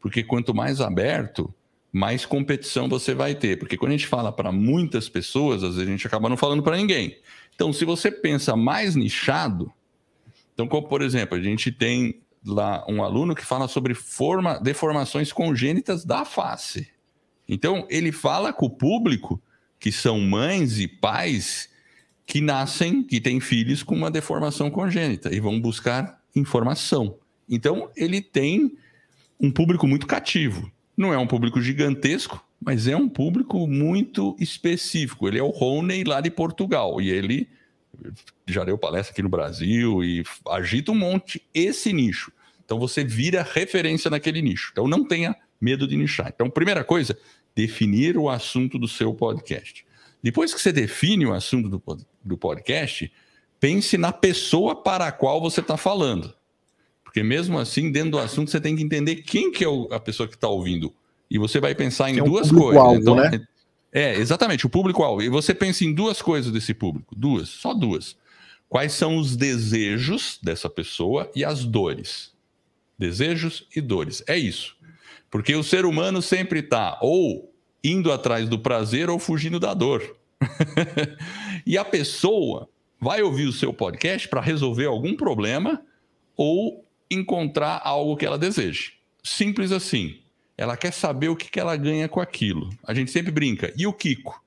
Porque 0.00 0.22
quanto 0.22 0.54
mais 0.54 0.80
aberto, 0.80 1.52
mais 1.92 2.26
competição 2.26 2.88
você 2.88 3.14
vai 3.14 3.34
ter. 3.34 3.58
Porque 3.58 3.76
quando 3.76 3.90
a 3.90 3.96
gente 3.96 4.06
fala 4.06 4.32
para 4.32 4.52
muitas 4.52 5.08
pessoas, 5.08 5.62
às 5.62 5.74
vezes 5.74 5.88
a 5.88 5.90
gente 5.90 6.06
acaba 6.06 6.28
não 6.28 6.36
falando 6.36 6.62
para 6.62 6.76
ninguém. 6.76 7.16
Então, 7.54 7.72
se 7.72 7.84
você 7.84 8.10
pensa 8.10 8.54
mais 8.54 8.94
nichado, 8.94 9.72
então, 10.54 10.66
como 10.66 10.88
por 10.88 11.02
exemplo, 11.02 11.36
a 11.36 11.40
gente 11.40 11.72
tem 11.72 12.20
lá 12.44 12.84
um 12.88 13.02
aluno 13.02 13.34
que 13.34 13.44
fala 13.44 13.68
sobre 13.68 13.94
forma, 13.94 14.58
deformações 14.58 15.32
congênitas 15.32 16.04
da 16.04 16.24
face. 16.24 16.88
Então, 17.48 17.86
ele 17.88 18.12
fala 18.12 18.52
com 18.52 18.66
o 18.66 18.70
público 18.70 19.42
que 19.80 19.90
são 19.92 20.20
mães 20.20 20.78
e 20.78 20.88
pais 20.88 21.68
que 22.26 22.40
nascem, 22.40 23.02
que 23.02 23.20
têm 23.20 23.40
filhos 23.40 23.82
com 23.82 23.94
uma 23.94 24.10
deformação 24.10 24.70
congênita 24.70 25.34
e 25.34 25.40
vão 25.40 25.60
buscar 25.60 26.20
informação. 26.36 27.16
Então, 27.48 27.90
ele 27.96 28.20
tem 28.20 28.76
um 29.40 29.50
público 29.50 29.86
muito 29.86 30.06
cativo. 30.06 30.70
Não 30.98 31.14
é 31.14 31.16
um 31.16 31.28
público 31.28 31.62
gigantesco, 31.62 32.44
mas 32.60 32.88
é 32.88 32.96
um 32.96 33.08
público 33.08 33.68
muito 33.68 34.34
específico. 34.40 35.28
Ele 35.28 35.38
é 35.38 35.42
o 35.42 35.50
Rony 35.50 36.02
lá 36.02 36.20
de 36.20 36.28
Portugal 36.28 37.00
e 37.00 37.08
ele 37.08 37.48
já 38.44 38.64
deu 38.64 38.76
palestra 38.76 39.12
aqui 39.12 39.22
no 39.22 39.28
Brasil 39.28 40.02
e 40.02 40.24
agita 40.48 40.90
um 40.90 40.96
monte 40.96 41.40
esse 41.54 41.92
nicho. 41.92 42.32
Então 42.64 42.80
você 42.80 43.04
vira 43.04 43.48
referência 43.48 44.10
naquele 44.10 44.42
nicho. 44.42 44.70
Então 44.72 44.88
não 44.88 45.04
tenha 45.04 45.36
medo 45.60 45.86
de 45.86 45.96
nichar. 45.96 46.32
Então, 46.34 46.50
primeira 46.50 46.82
coisa, 46.82 47.16
definir 47.54 48.18
o 48.18 48.28
assunto 48.28 48.76
do 48.76 48.88
seu 48.88 49.14
podcast. 49.14 49.86
Depois 50.20 50.52
que 50.52 50.60
você 50.60 50.72
define 50.72 51.26
o 51.26 51.32
assunto 51.32 51.68
do, 51.68 51.82
do 52.24 52.36
podcast, 52.36 53.10
pense 53.60 53.96
na 53.96 54.12
pessoa 54.12 54.74
para 54.74 55.06
a 55.06 55.12
qual 55.12 55.40
você 55.40 55.60
está 55.60 55.76
falando. 55.76 56.34
Porque 57.18 57.26
mesmo 57.26 57.58
assim, 57.58 57.90
dentro 57.90 58.12
do 58.12 58.18
assunto, 58.20 58.48
você 58.48 58.60
tem 58.60 58.76
que 58.76 58.82
entender 58.82 59.16
quem 59.16 59.50
que 59.50 59.64
é 59.64 59.68
a 59.90 59.98
pessoa 59.98 60.28
que 60.28 60.36
está 60.36 60.46
ouvindo. 60.46 60.94
E 61.28 61.36
você 61.36 61.58
vai 61.58 61.74
pensar 61.74 62.08
em 62.10 62.18
é 62.18 62.22
um 62.22 62.26
duas 62.26 62.48
coisas. 62.48 62.80
Alvo, 62.80 63.00
então, 63.00 63.16
né? 63.16 63.44
É, 63.92 64.14
exatamente, 64.14 64.66
o 64.66 64.68
público-alvo. 64.68 65.20
E 65.20 65.28
você 65.28 65.52
pensa 65.52 65.84
em 65.84 65.92
duas 65.92 66.22
coisas 66.22 66.52
desse 66.52 66.72
público. 66.72 67.16
Duas, 67.16 67.48
só 67.48 67.74
duas. 67.74 68.16
Quais 68.68 68.92
são 68.92 69.16
os 69.16 69.34
desejos 69.34 70.38
dessa 70.40 70.70
pessoa 70.70 71.28
e 71.34 71.44
as 71.44 71.64
dores? 71.64 72.32
Desejos 72.96 73.66
e 73.74 73.80
dores. 73.80 74.22
É 74.28 74.38
isso. 74.38 74.76
Porque 75.28 75.56
o 75.56 75.64
ser 75.64 75.84
humano 75.84 76.22
sempre 76.22 76.60
está 76.60 77.00
ou 77.02 77.52
indo 77.82 78.12
atrás 78.12 78.48
do 78.48 78.60
prazer 78.60 79.10
ou 79.10 79.18
fugindo 79.18 79.58
da 79.58 79.74
dor. 79.74 80.16
e 81.66 81.76
a 81.76 81.84
pessoa 81.84 82.68
vai 83.00 83.22
ouvir 83.22 83.48
o 83.48 83.52
seu 83.52 83.72
podcast 83.72 84.28
para 84.28 84.40
resolver 84.40 84.86
algum 84.86 85.16
problema 85.16 85.82
ou 86.36 86.86
encontrar 87.10 87.80
algo 87.84 88.16
que 88.16 88.26
ela 88.26 88.38
deseje. 88.38 88.94
Simples 89.22 89.72
assim. 89.72 90.18
Ela 90.56 90.76
quer 90.76 90.92
saber 90.92 91.28
o 91.28 91.36
que, 91.36 91.50
que 91.50 91.60
ela 91.60 91.76
ganha 91.76 92.08
com 92.08 92.20
aquilo. 92.20 92.70
A 92.82 92.92
gente 92.92 93.10
sempre 93.10 93.30
brinca. 93.30 93.72
E 93.76 93.86
o 93.86 93.92
Kiko? 93.92 94.42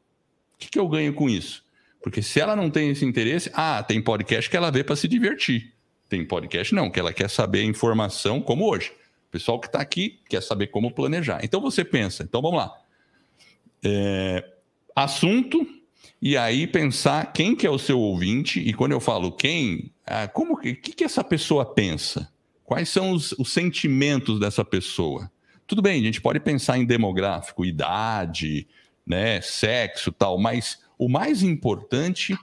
O 0.56 0.58
que, 0.58 0.70
que 0.70 0.80
eu 0.80 0.88
ganho 0.88 1.14
com 1.14 1.30
isso? 1.30 1.64
Porque 2.02 2.22
se 2.22 2.40
ela 2.40 2.56
não 2.56 2.70
tem 2.70 2.90
esse 2.90 3.06
interesse, 3.06 3.50
ah, 3.54 3.82
tem 3.82 4.02
podcast 4.02 4.50
que 4.50 4.58
ela 4.58 4.72
vê 4.72 4.84
para 4.84 4.96
se 4.96 5.08
divertir. 5.08 5.74
Tem 6.10 6.26
podcast 6.26 6.76
não, 6.76 6.90
que 6.90 7.00
ela 7.00 7.14
quer 7.14 7.30
saber 7.30 7.60
a 7.60 7.66
informação 7.66 8.42
como 8.42 8.70
hoje. 8.70 8.92
O 9.30 9.32
pessoal 9.32 9.60
que 9.60 9.68
está 9.68 9.80
aqui 9.80 10.20
quer 10.28 10.44
saber 10.44 10.68
como 10.68 10.94
planejar. 10.94 11.40
Então 11.44 11.62
você 11.62 11.86
pensa, 11.86 12.24
então 12.24 12.42
vamos 12.42 12.58
lá. 12.58 12.74
É, 13.84 14.44
assunto, 14.94 15.66
e 16.22 16.36
aí 16.36 16.68
pensar 16.68 17.32
quem 17.32 17.56
que 17.56 17.66
é 17.66 17.70
o 17.70 17.80
seu 17.80 17.98
ouvinte, 17.98 18.60
e 18.60 18.74
quando 18.74 18.92
eu 18.92 19.00
falo 19.00 19.32
quem, 19.32 19.92
ah, 20.06 20.28
como 20.28 20.58
que, 20.58 20.76
que 20.76 21.04
essa 21.04 21.24
pessoa 21.24 21.66
pensa? 21.66 22.30
Quais 22.72 22.88
são 22.88 23.12
os, 23.12 23.34
os 23.34 23.52
sentimentos 23.52 24.40
dessa 24.40 24.64
pessoa? 24.64 25.30
Tudo 25.68 25.82
bem, 25.82 26.00
a 26.00 26.06
gente 26.06 26.22
pode 26.22 26.40
pensar 26.40 26.78
em 26.78 26.86
demográfico, 26.86 27.66
idade, 27.66 28.66
né, 29.06 29.42
sexo, 29.42 30.10
tal, 30.10 30.40
mas 30.40 30.80
o 30.98 31.10
mais 31.10 31.44
importante 31.44 32.34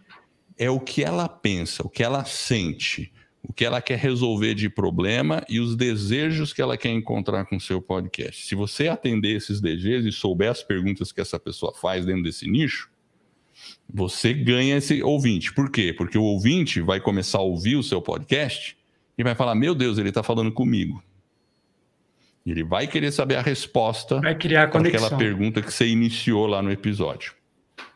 é 0.59 0.69
o 0.69 0.79
que 0.79 1.03
ela 1.03 1.31
pensa, 1.31 1.83
o 1.83 1.89
que 1.89 2.03
ela 2.03 2.27
sente, 2.27 3.11
o 3.43 3.55
que 3.55 3.65
ela 3.65 3.81
quer 3.81 3.99
resolver 3.99 4.55
de 4.55 4.69
problema 4.69 5.43
e 5.49 5.61
os 5.61 5.75
desejos 5.75 6.53
que 6.53 6.61
ela 6.61 6.77
quer 6.77 6.91
encontrar 6.91 7.47
com 7.47 7.57
o 7.57 7.61
seu 7.61 7.81
podcast. 7.81 8.45
Se 8.45 8.55
você 8.55 8.87
atender 8.89 9.35
esses 9.35 9.63
desejos 9.63 10.05
e 10.05 10.13
souber 10.13 10.51
as 10.51 10.63
perguntas 10.63 11.11
que 11.11 11.23
essa 11.23 11.41
pessoa 11.41 11.73
faz 11.73 12.05
dentro 12.05 12.25
desse 12.25 12.47
nicho, 12.47 12.91
você 13.89 14.35
ganha 14.35 14.77
esse 14.77 15.03
ouvinte. 15.03 15.55
Por 15.55 15.71
quê? 15.71 15.95
Porque 15.97 16.19
o 16.19 16.23
ouvinte 16.23 16.83
vai 16.83 17.01
começar 17.01 17.39
a 17.39 17.43
ouvir 17.43 17.77
o 17.77 17.83
seu 17.83 18.03
podcast 18.03 18.78
e 19.19 19.25
vai 19.25 19.35
falar: 19.35 19.57
Meu 19.57 19.75
Deus, 19.75 19.99
ele 19.99 20.09
está 20.09 20.23
falando 20.23 20.53
comigo. 20.53 21.03
Ele 22.47 22.65
vai 22.65 22.87
querer 22.87 23.13
saber 23.13 23.37
a 23.37 23.43
resposta 23.43 24.21
vai 24.23 24.35
criar 24.35 24.71
para 24.71 24.89
aquela 24.89 25.19
pergunta 25.19 25.61
que 25.61 25.71
você 25.71 25.87
iniciou 25.87 26.47
lá 26.47 26.63
no 26.63 26.71
episódio. 26.71 27.35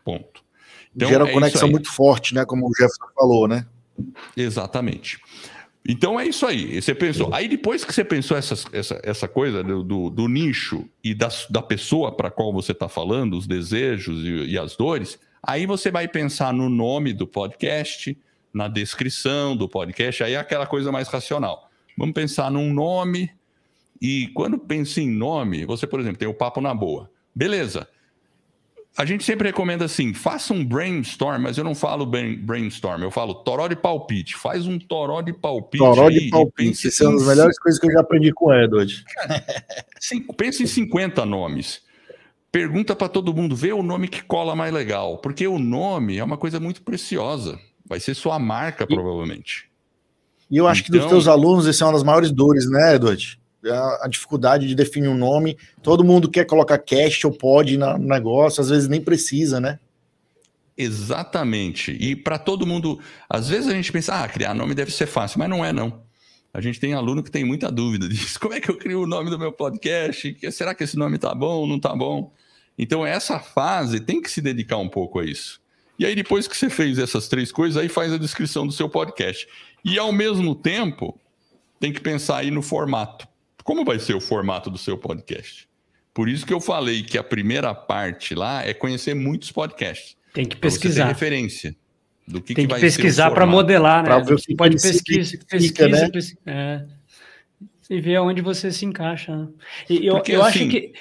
Ponto. 0.04 0.42
Então, 0.94 1.08
Gera 1.08 1.24
uma 1.24 1.30
é 1.30 1.32
conexão 1.32 1.70
muito 1.70 1.90
forte, 1.90 2.35
né? 2.35 2.44
Como 2.44 2.66
o 2.66 2.74
Jefferson 2.74 3.06
falou, 3.14 3.48
né? 3.48 3.64
Exatamente. 4.37 5.18
Então 5.88 6.20
é 6.20 6.26
isso 6.26 6.46
aí. 6.46 6.80
Você 6.80 6.94
pensou. 6.94 7.32
Aí 7.32 7.48
depois 7.48 7.85
que 7.85 7.92
você 7.92 8.04
pensou 8.04 8.37
essa, 8.37 8.54
essa, 8.72 9.00
essa 9.02 9.26
coisa 9.26 9.64
do, 9.64 9.82
do, 9.82 10.11
do 10.11 10.28
nicho 10.28 10.85
e 11.02 11.14
da, 11.14 11.28
da 11.50 11.62
pessoa 11.62 12.14
para 12.14 12.30
qual 12.30 12.52
você 12.52 12.72
está 12.72 12.88
falando, 12.88 13.37
os 13.37 13.46
desejos 13.46 14.22
e, 14.22 14.52
e 14.52 14.58
as 14.58 14.76
dores, 14.76 15.18
aí 15.42 15.66
você 15.66 15.90
vai 15.90 16.06
pensar 16.06 16.52
no 16.52 16.68
nome 16.68 17.12
do 17.12 17.26
podcast, 17.26 18.16
na 18.53 18.69
descrição 18.69 19.57
do 19.57 19.69
podcast, 19.69 20.23
aí 20.23 20.35
é 20.35 20.38
aquela 20.38 20.67
coisa 20.67 20.93
mais 20.93 21.09
racional. 21.09 21.71
Vamos 21.97 22.15
pensar 22.15 22.51
num 22.51 22.73
nome, 22.73 23.31
e 24.03 24.27
quando 24.35 24.59
pensa 24.59 25.01
em 25.01 25.09
nome, 25.09 25.65
você, 25.65 25.87
por 25.87 26.01
exemplo, 26.01 26.19
tem 26.19 26.27
o 26.27 26.35
Papo 26.35 26.61
na 26.61 26.75
Boa. 26.75 27.09
Beleza. 27.33 27.87
A 28.97 29.05
gente 29.05 29.23
sempre 29.23 29.49
recomenda 29.49 29.85
assim, 29.85 30.12
faça 30.12 30.53
um 30.53 30.62
brainstorm, 30.65 31.41
mas 31.41 31.57
eu 31.57 31.62
não 31.62 31.75
falo 31.75 32.05
brainstorm, 32.05 33.03
eu 33.03 33.11
falo 33.12 33.33
toró 33.37 33.69
de 33.69 33.77
palpite. 33.77 34.37
Faz 34.37 34.67
um 34.67 34.77
toró 34.77 35.23
de 35.23 35.33
palpite. 35.33 35.83
Toró 35.83 36.11
de 36.11 36.29
palpite, 36.29 36.88
isso 36.88 37.05
é 37.05 37.09
uma 37.09 37.17
das 37.17 37.29
melhores 37.29 37.59
coisas 37.61 37.81
que 37.81 37.87
eu 37.87 37.93
já 37.93 38.01
aprendi 38.01 38.33
com 38.33 38.47
o 38.47 38.55
Edward. 38.55 39.05
Pensa 40.37 40.65
em 40.65 40.67
50 40.67 41.25
nomes. 41.25 41.81
Pergunta 42.51 42.97
para 42.97 43.09
todo 43.09 43.33
mundo, 43.33 43.55
vê 43.55 43.73
o 43.73 43.85
nome 43.85 44.09
que 44.09 44.23
cola 44.23 44.57
mais 44.57 44.75
legal, 44.75 45.17
porque 45.19 45.47
o 45.47 45.59
nome 45.59 46.19
é 46.19 46.25
uma 46.25 46.37
coisa 46.37 46.59
muito 46.59 46.83
preciosa. 46.83 47.59
Vai 47.92 48.00
ser 48.00 48.14
sua 48.14 48.38
marca, 48.38 48.85
e, 48.85 48.87
provavelmente. 48.87 49.70
E 50.50 50.57
eu 50.57 50.66
acho 50.66 50.81
então, 50.81 50.87
que 50.87 50.92
dos 50.92 51.07
então 51.07 51.11
teus 51.11 51.28
alunos, 51.28 51.66
essa 51.66 51.85
é 51.85 51.87
uma 51.87 51.92
das 51.92 52.02
maiores 52.02 52.31
dores, 52.31 52.66
né, 52.70 52.94
Edward? 52.94 53.38
a, 53.70 54.07
a, 54.07 54.09
dificuldade 54.09 54.66
de 54.66 54.74
definir 54.74 55.09
um 55.09 55.16
nome. 55.16 55.59
Todo 55.83 56.02
mundo 56.02 56.31
quer 56.31 56.46
colocar 56.46 56.78
cast 56.78 57.26
ou 57.26 57.33
pod 57.35 57.76
no 57.76 57.98
negócio, 57.98 58.62
às 58.62 58.70
vezes 58.70 58.88
nem 58.88 59.00
precisa, 59.00 59.61
né? 59.61 59.78
Exatamente. 60.74 61.92
E 61.92 62.16
para 62.16 62.38
todo 62.38 62.66
mundo, 62.66 62.98
às 63.28 63.50
vezes 63.50 63.68
a 63.68 63.74
gente 63.74 63.92
pensa, 63.92 64.24
ah, 64.24 64.26
criar 64.26 64.55
nome 64.55 64.74
deve 64.74 64.90
ser 64.90 65.07
fácil, 65.07 65.38
mas 65.38 65.50
não 65.50 65.62
é 65.62 65.70
não. 65.70 66.02
A 66.55 66.62
gente 66.62 66.81
tem 66.81 66.94
aluno 66.94 67.22
que 67.22 67.31
tem 67.31 67.44
muita 67.44 67.70
dúvida 67.70 68.09
disso. 68.09 68.40
Como 68.40 68.55
é 68.55 68.61
que 68.61 68.70
eu 68.70 68.78
crio 68.78 69.02
o 69.02 69.07
nome 69.07 69.28
do 69.28 69.38
meu 69.38 69.52
podcast? 69.52 70.35
Será 70.50 70.74
que 70.74 70.85
esse 70.85 70.96
nome 70.96 71.18
tá 71.18 71.35
bom 71.35 71.61
ou 71.61 71.66
não 71.66 71.78
tá 71.78 71.94
bom? 71.94 72.33
Então 72.78 73.05
essa 73.05 73.38
fase 73.38 74.00
tem 74.00 74.20
que 74.20 74.31
se 74.31 74.40
dedicar 74.40 74.78
um 74.78 74.88
pouco 74.88 75.20
a 75.20 75.24
isso. 75.24 75.62
E 76.03 76.07
aí 76.07 76.17
depois 76.17 76.49
que 76.49 76.57
você 76.57 76.69
fez 76.69 76.99
essas 76.99 77.29
três 77.29 77.53
coisas, 77.53 77.81
aí 77.81 77.88
faz 77.88 78.12
a 78.12 78.19
descrição 78.19 78.67
do 78.67 78.73
seu 78.73 78.88
podcast. 78.88 79.47
E 79.85 80.01
ao 80.01 80.11
mesmo 80.11 80.53
tempo, 80.53 81.17
tem 81.79 81.93
que 81.93 82.01
pensar 82.01 82.38
aí 82.38 82.51
no 82.51 82.61
formato. 82.61 83.29
Como 83.62 83.85
vai 83.85 84.01
ser 84.01 84.15
o 84.15 84.21
formato 84.21 84.69
do 84.69 84.77
seu 84.77 84.99
podcast? 84.99 85.69
Por 86.12 86.29
isso 86.29 86.45
que 86.45 86.53
eu 86.53 86.61
falei 86.61 87.05
que 87.05 87.17
a 87.17 87.23
primeira 87.23 87.73
parte 87.73 88.35
lá 88.35 88.67
é 88.67 88.75
conhecer 88.75 89.15
muitos 89.15 89.53
podcasts. 89.53 90.17
Tem 90.35 90.45
que 90.45 90.57
pesquisar. 90.57 91.07
referência 91.07 91.77
do 92.27 92.43
que, 92.43 92.53
Tem 92.53 92.67
que, 92.67 92.75
que 92.75 92.81
pesquisar 92.81 93.31
para 93.31 93.47
modelar, 93.47 94.03
né? 94.03 94.09
Pra 94.09 94.19
ver 94.19 94.41
que 94.41 94.57
pode 94.57 94.83
pesquisa, 94.83 95.38
pesquisa, 95.49 95.88
né? 95.88 96.11
pesquisa 96.11 96.38
é, 96.45 96.85
e 97.88 98.01
ver 98.01 98.19
onde 98.19 98.43
você 98.43 98.73
se 98.73 98.85
encaixa. 98.85 99.37
Né? 99.37 99.49
E 99.88 100.05
eu, 100.05 100.15
Porque, 100.15 100.33
eu 100.33 100.43
assim, 100.43 100.62
acho 100.62 100.69
que 100.69 100.93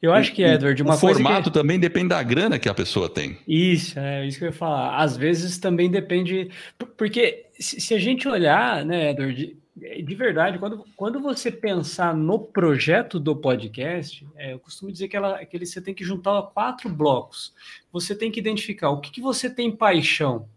eu 0.00 0.12
acho 0.12 0.32
que, 0.32 0.42
Edward, 0.42 0.80
uma 0.82 0.94
o 0.94 1.00
coisa. 1.00 1.18
O 1.18 1.22
formato 1.22 1.50
que... 1.50 1.58
também 1.58 1.78
depende 1.78 2.08
da 2.08 2.22
grana 2.22 2.58
que 2.58 2.68
a 2.68 2.74
pessoa 2.74 3.08
tem. 3.08 3.38
Isso, 3.46 3.98
é 3.98 4.26
isso 4.26 4.38
que 4.38 4.44
eu 4.44 4.48
ia 4.48 4.52
falar. 4.52 4.96
Às 4.96 5.16
vezes 5.16 5.58
também 5.58 5.90
depende. 5.90 6.50
Porque 6.96 7.46
se 7.58 7.94
a 7.94 7.98
gente 7.98 8.28
olhar, 8.28 8.84
né, 8.84 9.10
Edward, 9.10 9.56
de 10.04 10.14
verdade, 10.14 10.58
quando, 10.58 10.84
quando 10.96 11.20
você 11.20 11.50
pensar 11.50 12.14
no 12.14 12.38
projeto 12.38 13.20
do 13.20 13.34
podcast, 13.36 14.26
é, 14.36 14.52
eu 14.52 14.58
costumo 14.58 14.90
dizer 14.90 15.08
que, 15.08 15.16
ela, 15.16 15.44
que 15.44 15.56
ele, 15.56 15.66
você 15.66 15.80
tem 15.80 15.94
que 15.94 16.04
juntar 16.04 16.42
quatro 16.42 16.88
blocos. 16.88 17.52
Você 17.92 18.14
tem 18.14 18.30
que 18.30 18.40
identificar 18.40 18.90
o 18.90 19.00
que, 19.00 19.10
que 19.10 19.20
você 19.20 19.48
tem 19.48 19.70
paixão, 19.70 20.48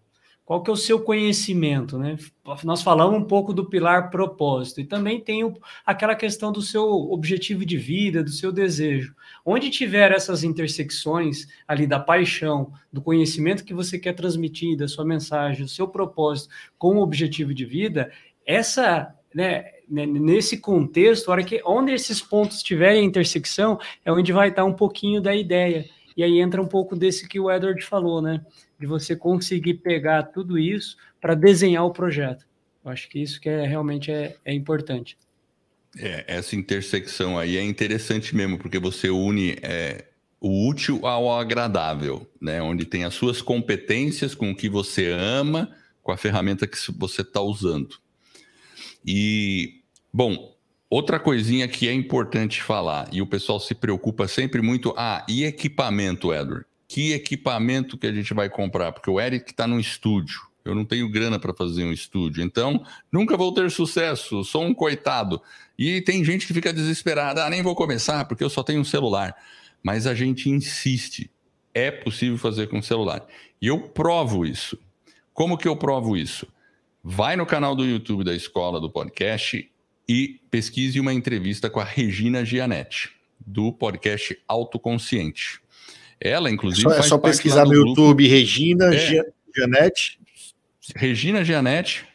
qual 0.52 0.62
que 0.62 0.70
é 0.70 0.74
o 0.74 0.76
seu 0.76 1.00
conhecimento, 1.00 1.98
né? 1.98 2.18
Nós 2.66 2.82
falamos 2.82 3.18
um 3.18 3.24
pouco 3.24 3.54
do 3.54 3.70
pilar 3.70 4.10
propósito 4.12 4.82
e 4.82 4.86
também 4.86 5.22
tem 5.22 5.46
o, 5.46 5.58
aquela 5.86 6.14
questão 6.14 6.52
do 6.52 6.62
seu 6.62 6.84
objetivo 6.84 7.66
de 7.66 7.78
vida, 7.78 8.22
do 8.22 8.32
seu 8.32 8.52
desejo. 8.52 9.16
Onde 9.46 9.70
tiver 9.70 10.12
essas 10.12 10.44
intersecções 10.44 11.48
ali 11.66 11.88
da 11.88 12.02
paixão, 12.02 12.74
do 12.92 13.02
conhecimento 13.02 13.64
que 13.64 13.74
você 13.74 13.98
quer 13.98 14.12
transmitir, 14.12 14.76
da 14.76 14.90
sua 14.90 15.06
mensagem, 15.06 15.64
do 15.64 15.72
seu 15.72 15.88
propósito 15.88 16.54
com 16.78 16.98
o 16.98 17.02
objetivo 17.02 17.54
de 17.54 17.64
vida, 17.64 18.12
essa, 18.46 19.16
né, 19.34 19.64
nesse 19.88 20.58
contexto, 20.58 21.32
hora 21.32 21.46
que 21.46 21.62
onde 21.66 21.94
esses 21.94 22.22
pontos 22.22 22.62
tiverem 22.62 23.06
intersecção, 23.06 23.80
é 24.04 24.12
onde 24.12 24.34
vai 24.34 24.50
estar 24.50 24.66
um 24.66 24.74
pouquinho 24.74 25.22
da 25.22 25.34
ideia. 25.34 25.86
E 26.18 26.24
aí 26.24 26.42
entra 26.42 26.62
um 26.62 26.68
pouco 26.68 26.94
desse 26.94 27.26
que 27.26 27.40
o 27.40 27.50
Edward 27.50 27.82
falou, 27.86 28.22
né? 28.22 28.46
De 28.82 28.88
você 28.88 29.16
conseguir 29.16 29.76
pegar 29.76 30.24
tudo 30.24 30.58
isso 30.58 30.98
para 31.22 31.36
desenhar 31.36 31.86
o 31.86 31.94
projeto. 31.94 32.48
Eu 32.84 32.90
acho 32.90 33.08
que 33.08 33.20
isso 33.22 33.40
que 33.40 33.48
é 33.48 33.64
realmente 33.64 34.12
é, 34.12 34.36
é 34.44 34.52
importante. 34.52 35.16
É, 35.96 36.26
essa 36.28 36.56
intersecção 36.56 37.38
aí 37.38 37.58
é 37.58 37.64
interessante 37.64 38.36
mesmo, 38.36 38.58
porque 38.58 38.80
você 38.80 39.12
une 39.12 39.52
é, 39.62 40.06
o 40.40 40.68
útil 40.68 41.06
ao 41.06 41.32
agradável, 41.32 42.28
né? 42.42 42.60
Onde 42.60 42.84
tem 42.84 43.04
as 43.04 43.14
suas 43.14 43.40
competências 43.40 44.34
com 44.34 44.50
o 44.50 44.56
que 44.56 44.68
você 44.68 45.12
ama, 45.12 45.76
com 46.02 46.12
a 46.12 46.18
ferramenta 46.18 46.66
que 46.66 46.78
você 46.98 47.22
está 47.22 47.40
usando. 47.40 47.98
E, 49.06 49.84
bom, 50.12 50.56
outra 50.90 51.20
coisinha 51.20 51.68
que 51.68 51.88
é 51.88 51.94
importante 51.94 52.64
falar, 52.64 53.08
e 53.12 53.22
o 53.22 53.28
pessoal 53.28 53.60
se 53.60 53.76
preocupa 53.76 54.28
sempre 54.28 54.60
muito, 54.60 54.92
ah, 54.98 55.24
e 55.30 55.44
equipamento, 55.44 56.34
Edward? 56.34 56.66
Que 56.92 57.14
equipamento 57.14 57.98
que 57.98 58.06
a 58.06 58.12
gente 58.12 58.34
vai 58.34 58.50
comprar? 58.50 58.92
Porque 58.92 59.10
o 59.10 59.18
Eric 59.18 59.52
está 59.52 59.66
no 59.66 59.80
estúdio, 59.80 60.42
Eu 60.66 60.76
não 60.76 60.84
tenho 60.84 61.10
grana 61.10 61.40
para 61.40 61.54
fazer 61.54 61.86
um 61.86 61.94
estúdio, 61.94 62.44
então 62.44 62.86
nunca 63.10 63.38
vou 63.38 63.54
ter 63.54 63.72
sucesso, 63.72 64.44
sou 64.44 64.66
um 64.66 64.74
coitado. 64.74 65.42
E 65.80 66.02
tem 66.02 66.22
gente 66.22 66.46
que 66.46 66.54
fica 66.54 66.74
desesperada, 66.74 67.46
ah, 67.46 67.50
nem 67.50 67.64
vou 67.64 67.76
começar 67.76 68.26
porque 68.26 68.44
eu 68.44 68.50
só 68.50 68.62
tenho 68.62 68.82
um 68.82 68.84
celular. 68.84 69.34
Mas 69.82 70.06
a 70.06 70.14
gente 70.14 70.50
insiste, 70.50 71.32
é 71.74 71.90
possível 71.92 72.38
fazer 72.38 72.68
com 72.68 72.82
celular. 72.82 73.26
E 73.62 73.68
eu 73.68 73.80
provo 73.80 74.46
isso. 74.46 74.78
Como 75.34 75.58
que 75.58 75.70
eu 75.70 75.78
provo 75.78 76.18
isso? 76.18 76.46
Vai 77.02 77.38
no 77.38 77.46
canal 77.46 77.74
do 77.74 77.86
YouTube 77.86 78.26
da 78.26 78.36
Escola 78.36 78.82
do 78.82 78.92
Podcast 78.92 79.66
e 80.10 80.42
pesquise 80.52 81.00
uma 81.00 81.14
entrevista 81.14 81.70
com 81.70 81.80
a 81.80 81.86
Regina 81.86 82.44
Gianetti, 82.44 83.12
do 83.40 83.72
podcast 83.72 84.38
Autoconsciente. 84.46 85.62
Ela, 86.22 86.52
inclusive. 86.52 86.88
É 86.88 86.92
só, 86.92 87.00
é 87.00 87.04
só 87.04 87.18
pesquisar 87.18 87.66
no 87.66 87.74
YouTube 87.74 88.28
Regina 88.28 88.94
é, 88.94 89.26
Gianetti. 89.56 90.20
Regina 90.96 91.44
Gianetti, 91.44 92.06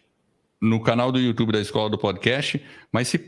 no 0.61 0.81
canal 0.81 1.11
do 1.11 1.19
YouTube 1.19 1.53
da 1.53 1.61
Escola 1.61 1.91
do 1.91 1.99
Podcast, 1.99 2.63
mas 2.93 3.09
se 3.09 3.19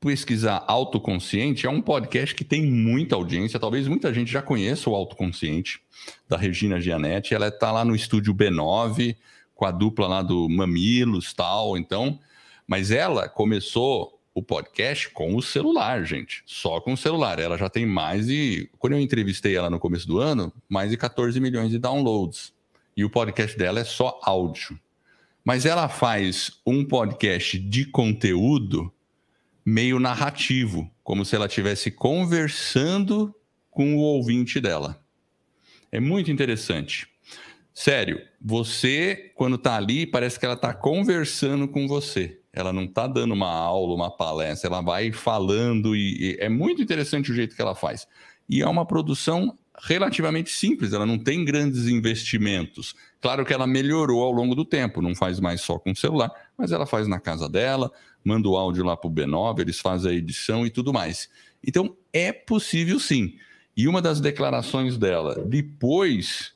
pesquisar 0.00 0.64
Autoconsciente, 0.66 1.66
é 1.66 1.70
um 1.70 1.80
podcast 1.80 2.34
que 2.34 2.44
tem 2.44 2.66
muita 2.66 3.14
audiência, 3.14 3.60
talvez 3.60 3.86
muita 3.86 4.12
gente 4.12 4.30
já 4.30 4.42
conheça 4.42 4.90
o 4.90 4.94
Autoconsciente, 4.94 5.80
da 6.28 6.36
Regina 6.36 6.80
Gianetti, 6.80 7.34
ela 7.34 7.48
está 7.48 7.70
lá 7.70 7.84
no 7.84 7.94
estúdio 7.94 8.34
B9, 8.34 9.16
com 9.54 9.64
a 9.64 9.70
dupla 9.70 10.06
lá 10.06 10.22
do 10.22 10.48
Mamilos 10.48 11.32
tal, 11.32 11.76
então, 11.78 12.18
mas 12.66 12.90
ela 12.90 13.28
começou 13.28 14.15
o 14.36 14.42
podcast 14.42 15.08
com 15.08 15.34
o 15.34 15.40
celular, 15.40 16.04
gente, 16.04 16.42
só 16.44 16.78
com 16.78 16.92
o 16.92 16.96
celular, 16.96 17.38
ela 17.38 17.56
já 17.56 17.70
tem 17.70 17.86
mais 17.86 18.26
de, 18.26 18.68
quando 18.78 18.92
eu 18.92 19.00
entrevistei 19.00 19.56
ela 19.56 19.70
no 19.70 19.78
começo 19.80 20.06
do 20.06 20.18
ano, 20.18 20.52
mais 20.68 20.90
de 20.90 20.98
14 20.98 21.40
milhões 21.40 21.70
de 21.70 21.78
downloads, 21.78 22.52
e 22.94 23.02
o 23.02 23.08
podcast 23.08 23.56
dela 23.56 23.80
é 23.80 23.84
só 23.84 24.20
áudio, 24.22 24.78
mas 25.42 25.64
ela 25.64 25.88
faz 25.88 26.60
um 26.66 26.84
podcast 26.84 27.58
de 27.58 27.86
conteúdo 27.86 28.92
meio 29.64 29.98
narrativo, 29.98 30.90
como 31.02 31.24
se 31.24 31.34
ela 31.34 31.46
estivesse 31.46 31.90
conversando 31.90 33.34
com 33.70 33.96
o 33.96 34.00
ouvinte 34.00 34.60
dela. 34.60 35.02
É 35.90 35.98
muito 35.98 36.30
interessante. 36.30 37.08
Sério, 37.72 38.20
você, 38.38 39.32
quando 39.34 39.56
está 39.56 39.76
ali, 39.76 40.06
parece 40.06 40.38
que 40.38 40.44
ela 40.44 40.56
está 40.56 40.74
conversando 40.74 41.66
com 41.66 41.88
você. 41.88 42.38
Ela 42.56 42.72
não 42.72 42.84
está 42.84 43.06
dando 43.06 43.34
uma 43.34 43.52
aula, 43.52 43.94
uma 43.94 44.10
palestra, 44.10 44.68
ela 44.68 44.80
vai 44.80 45.12
falando 45.12 45.94
e, 45.94 46.32
e 46.32 46.36
é 46.40 46.48
muito 46.48 46.80
interessante 46.80 47.30
o 47.30 47.34
jeito 47.34 47.54
que 47.54 47.60
ela 47.60 47.74
faz. 47.74 48.08
E 48.48 48.62
é 48.62 48.66
uma 48.66 48.86
produção 48.86 49.56
relativamente 49.82 50.50
simples, 50.50 50.94
ela 50.94 51.04
não 51.04 51.18
tem 51.18 51.44
grandes 51.44 51.86
investimentos. 51.86 52.94
Claro 53.20 53.44
que 53.44 53.52
ela 53.52 53.66
melhorou 53.66 54.22
ao 54.22 54.32
longo 54.32 54.54
do 54.54 54.64
tempo, 54.64 55.02
não 55.02 55.14
faz 55.14 55.38
mais 55.38 55.60
só 55.60 55.78
com 55.78 55.90
o 55.90 55.96
celular, 55.96 56.30
mas 56.56 56.72
ela 56.72 56.86
faz 56.86 57.06
na 57.06 57.20
casa 57.20 57.46
dela, 57.46 57.92
manda 58.24 58.48
o 58.48 58.56
áudio 58.56 58.84
lá 58.84 58.96
para 58.96 59.08
o 59.08 59.12
B9, 59.12 59.60
eles 59.60 59.78
fazem 59.78 60.10
a 60.10 60.14
edição 60.14 60.64
e 60.64 60.70
tudo 60.70 60.94
mais. 60.94 61.28
Então, 61.62 61.94
é 62.10 62.32
possível 62.32 62.98
sim. 62.98 63.34
E 63.76 63.86
uma 63.86 64.00
das 64.00 64.18
declarações 64.18 64.96
dela, 64.96 65.44
depois 65.44 66.54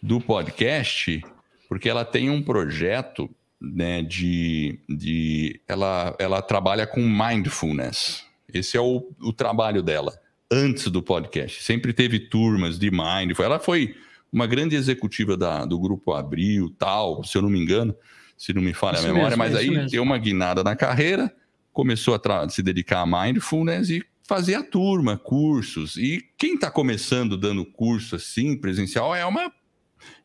do 0.00 0.20
podcast, 0.20 1.20
porque 1.68 1.88
ela 1.88 2.04
tem 2.04 2.30
um 2.30 2.42
projeto 2.42 3.28
né, 3.62 4.02
de, 4.02 4.78
de 4.88 5.60
ela, 5.68 6.14
ela 6.18 6.42
trabalha 6.42 6.86
com 6.86 7.00
mindfulness. 7.00 8.24
Esse 8.52 8.76
é 8.76 8.80
o, 8.80 9.08
o 9.20 9.32
trabalho 9.32 9.82
dela 9.82 10.12
antes 10.50 10.88
do 10.88 11.02
podcast. 11.02 11.62
Sempre 11.62 11.92
teve 11.92 12.18
turmas 12.18 12.78
de 12.78 12.90
Mind. 12.90 13.38
Ela 13.38 13.58
foi 13.58 13.94
uma 14.32 14.46
grande 14.46 14.74
executiva 14.74 15.36
da, 15.36 15.64
do 15.64 15.78
Grupo 15.78 16.12
Abril, 16.12 16.74
tal, 16.78 17.22
se 17.22 17.38
eu 17.38 17.42
não 17.42 17.48
me 17.48 17.60
engano, 17.60 17.94
se 18.36 18.52
não 18.52 18.60
me 18.60 18.74
falha 18.74 18.96
isso 18.96 19.06
a 19.06 19.12
memória, 19.12 19.36
mesmo, 19.36 19.38
mas 19.38 19.54
aí 19.54 19.70
mesmo. 19.70 19.90
deu 19.90 20.02
uma 20.02 20.18
guinada 20.18 20.64
na 20.64 20.74
carreira, 20.74 21.34
começou 21.72 22.14
a 22.14 22.48
se 22.48 22.62
dedicar 22.62 23.00
a 23.00 23.06
Mindfulness 23.06 23.90
e 23.90 24.04
fazer 24.26 24.54
a 24.54 24.62
turma, 24.62 25.16
cursos. 25.16 25.96
E 25.96 26.22
quem 26.36 26.54
está 26.54 26.70
começando 26.70 27.36
dando 27.36 27.64
curso 27.64 28.16
assim, 28.16 28.56
presencial, 28.56 29.14
é 29.14 29.24
uma, 29.24 29.52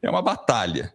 é 0.01 0.09
uma 0.09 0.21
batalha. 0.21 0.93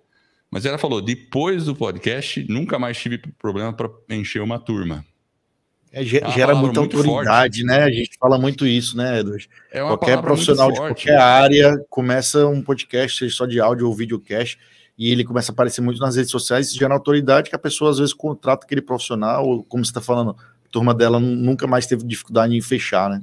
Mas 0.53 0.67
ela 0.67 0.77
falou, 0.77 1.01
depois 1.01 1.65
do 1.65 1.75
podcast, 1.75 2.45
nunca 2.47 2.79
mais 2.79 2.99
tive 2.99 3.17
problema 3.17 3.73
para 3.73 3.89
encher 4.11 4.43
uma 4.43 4.59
turma. 4.59 5.03
É, 5.91 6.05
gera 6.05 6.55
muita 6.55 6.79
autoridade, 6.79 7.61
forte. 7.61 7.65
né? 7.65 7.85
A 7.85 7.91
gente 7.91 8.19
fala 8.21 8.39
muito 8.39 8.67
isso, 8.67 8.95
né, 8.95 9.21
Edward? 9.21 9.49
É 9.71 9.81
qualquer 9.81 10.21
profissional 10.21 10.71
de 10.71 10.79
qualquer 10.79 11.17
área 11.17 11.73
começa 11.89 12.47
um 12.47 12.61
podcast, 12.61 13.19
seja 13.19 13.35
só 13.35 13.47
de 13.47 13.61
áudio 13.61 13.89
ou 13.89 13.95
videocast, 13.95 14.59
e 14.99 15.11
ele 15.11 15.25
começa 15.25 15.51
a 15.51 15.55
aparecer 15.55 15.81
muito 15.81 15.99
nas 16.01 16.17
redes 16.17 16.31
sociais, 16.31 16.75
gera 16.75 16.93
autoridade 16.93 17.49
que 17.49 17.57
a 17.57 17.59
pessoa 17.59 17.91
às 17.91 17.97
vezes 17.97 18.13
contrata 18.13 18.67
aquele 18.67 18.83
profissional, 18.83 19.47
ou 19.47 19.65
como 19.65 19.83
você 19.83 19.91
está 19.91 20.03
falando, 20.03 20.37
a 20.39 20.69
turma 20.71 20.93
dela 20.93 21.19
nunca 21.19 21.67
mais 21.67 21.87
teve 21.87 22.05
dificuldade 22.05 22.55
em 22.55 22.61
fechar, 22.61 23.09
né? 23.09 23.23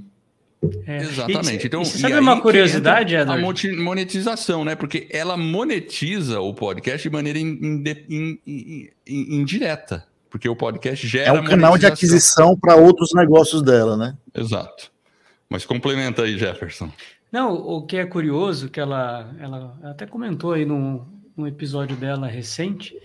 É. 0.85 0.97
Exatamente. 0.97 1.67
Então, 1.67 1.85
sabe 1.85 2.19
uma 2.19 2.41
curiosidade, 2.41 3.15
Edward? 3.15 3.67
A 3.69 3.81
monetização, 3.81 4.65
né? 4.65 4.75
Porque 4.75 5.07
ela 5.09 5.37
monetiza 5.37 6.41
o 6.41 6.53
podcast 6.53 7.07
de 7.07 7.13
maneira 7.13 7.39
indireta 9.07 10.09
porque 10.29 10.47
o 10.47 10.55
podcast 10.55 11.05
gera. 11.07 11.37
É 11.37 11.41
um 11.41 11.43
canal 11.43 11.77
de 11.77 11.85
aquisição 11.85 12.55
para 12.55 12.75
outros 12.75 13.13
negócios 13.13 13.61
dela, 13.61 13.97
né? 13.97 14.15
Exato. 14.33 14.91
Mas 15.49 15.65
complementa 15.65 16.23
aí, 16.23 16.37
Jefferson. 16.37 16.91
Não, 17.31 17.53
o 17.53 17.85
que 17.85 17.97
é 17.97 18.05
curioso, 18.05 18.69
que 18.69 18.79
ela, 18.79 19.29
ela 19.39 19.77
até 19.83 20.05
comentou 20.05 20.53
aí 20.53 20.65
num, 20.65 21.05
num 21.35 21.47
episódio 21.47 21.95
dela 21.95 22.27
recente, 22.27 22.95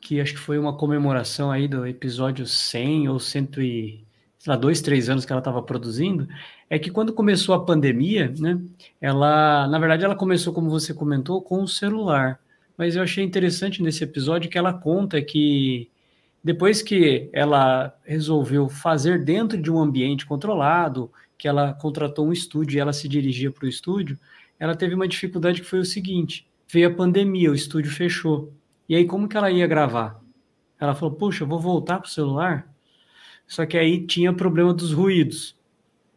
que 0.00 0.20
acho 0.20 0.32
que 0.32 0.40
foi 0.40 0.58
uma 0.58 0.76
comemoração 0.76 1.50
aí 1.50 1.68
do 1.68 1.86
episódio 1.86 2.46
100 2.46 3.08
ou 3.08 3.18
100 3.18 3.48
e, 3.58 4.04
sei 4.38 4.50
lá, 4.50 4.56
dois, 4.56 4.80
três 4.80 5.08
anos 5.08 5.24
que 5.24 5.32
ela 5.32 5.40
estava 5.40 5.62
produzindo, 5.62 6.26
é 6.70 6.78
que 6.78 6.90
quando 6.90 7.12
começou 7.12 7.52
a 7.52 7.64
pandemia, 7.64 8.32
né, 8.38 8.60
ela, 9.00 9.66
na 9.66 9.78
verdade, 9.78 10.04
ela 10.04 10.14
começou, 10.14 10.52
como 10.54 10.70
você 10.70 10.94
comentou, 10.94 11.42
com 11.42 11.64
o 11.64 11.68
celular. 11.68 12.38
Mas 12.78 12.94
eu 12.94 13.02
achei 13.02 13.24
interessante 13.24 13.82
nesse 13.82 14.04
episódio 14.04 14.48
que 14.48 14.56
ela 14.56 14.72
conta 14.72 15.20
que 15.20 15.90
depois 16.42 16.80
que 16.80 17.28
ela 17.32 17.92
resolveu 18.04 18.68
fazer 18.68 19.24
dentro 19.24 19.60
de 19.60 19.70
um 19.70 19.80
ambiente 19.80 20.24
controlado, 20.24 21.10
que 21.36 21.48
ela 21.48 21.74
contratou 21.74 22.28
um 22.28 22.32
estúdio 22.32 22.76
e 22.76 22.80
ela 22.80 22.92
se 22.92 23.08
dirigia 23.08 23.50
para 23.50 23.66
o 23.66 23.68
estúdio, 23.68 24.16
ela 24.58 24.76
teve 24.76 24.94
uma 24.94 25.08
dificuldade 25.08 25.60
que 25.60 25.66
foi 25.66 25.80
o 25.80 25.84
seguinte: 25.84 26.46
veio 26.72 26.88
a 26.88 26.94
pandemia, 26.94 27.50
o 27.50 27.54
estúdio 27.54 27.90
fechou. 27.90 28.52
E 28.88 28.94
aí, 28.94 29.04
como 29.04 29.28
que 29.28 29.36
ela 29.36 29.50
ia 29.50 29.66
gravar? 29.66 30.22
Ela 30.78 30.94
falou: 30.94 31.16
Puxa, 31.16 31.42
eu 31.42 31.48
vou 31.48 31.58
voltar 31.58 31.98
para 31.98 32.08
o 32.08 32.10
celular. 32.10 32.72
Só 33.46 33.66
que 33.66 33.76
aí 33.76 34.06
tinha 34.06 34.32
problema 34.32 34.72
dos 34.72 34.92
ruídos. 34.92 35.58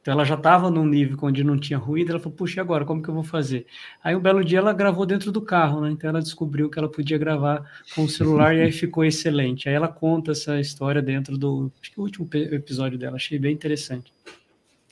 Então 0.04 0.12
ela 0.12 0.26
já 0.26 0.36
estava 0.36 0.70
num 0.70 0.86
nível 0.86 1.18
onde 1.22 1.46
não 1.46 1.58
tinha 1.58 1.80
ruído, 1.80 2.12
ela 2.12 2.20
falou, 2.20 2.36
puxa, 2.36 2.60
e 2.60 2.62
agora, 2.62 2.84
como 2.84 3.02
que 3.02 3.08
eu 3.08 3.14
vou 3.14 3.24
fazer? 3.24 3.66
Aí 4.04 4.14
um 4.14 4.20
belo 4.20 4.44
dia 4.44 4.60
ela 4.60 4.74
gravou 4.74 5.06
dentro 5.06 5.32
do 5.32 5.42
carro, 5.42 5.80
né? 5.80 5.92
Então 5.92 6.10
ela 6.10 6.20
descobriu 6.20 6.70
que 6.70 6.78
ela 6.78 6.90
podia 6.90 7.18
gravar 7.18 7.66
com 7.96 8.04
o 8.04 8.10
celular 8.10 8.54
e 8.54 8.64
aí 8.64 8.72
ficou 8.74 9.06
excelente. 9.06 9.70
Aí 9.70 9.76
ela 9.76 9.88
conta 9.88 10.34
essa 10.34 10.60
história 10.60 11.02
dentro 11.02 11.38
do, 11.38 11.72
último 11.96 12.28
episódio 12.34 13.00
dela, 13.00 13.16
achei 13.16 13.40
bem 13.40 13.54
interessante. 13.54 14.12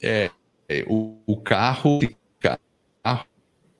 É, 0.02 0.32
é 0.70 0.86
o, 0.88 1.18
o 1.26 1.36
carro, 1.36 2.00
carro 2.40 3.26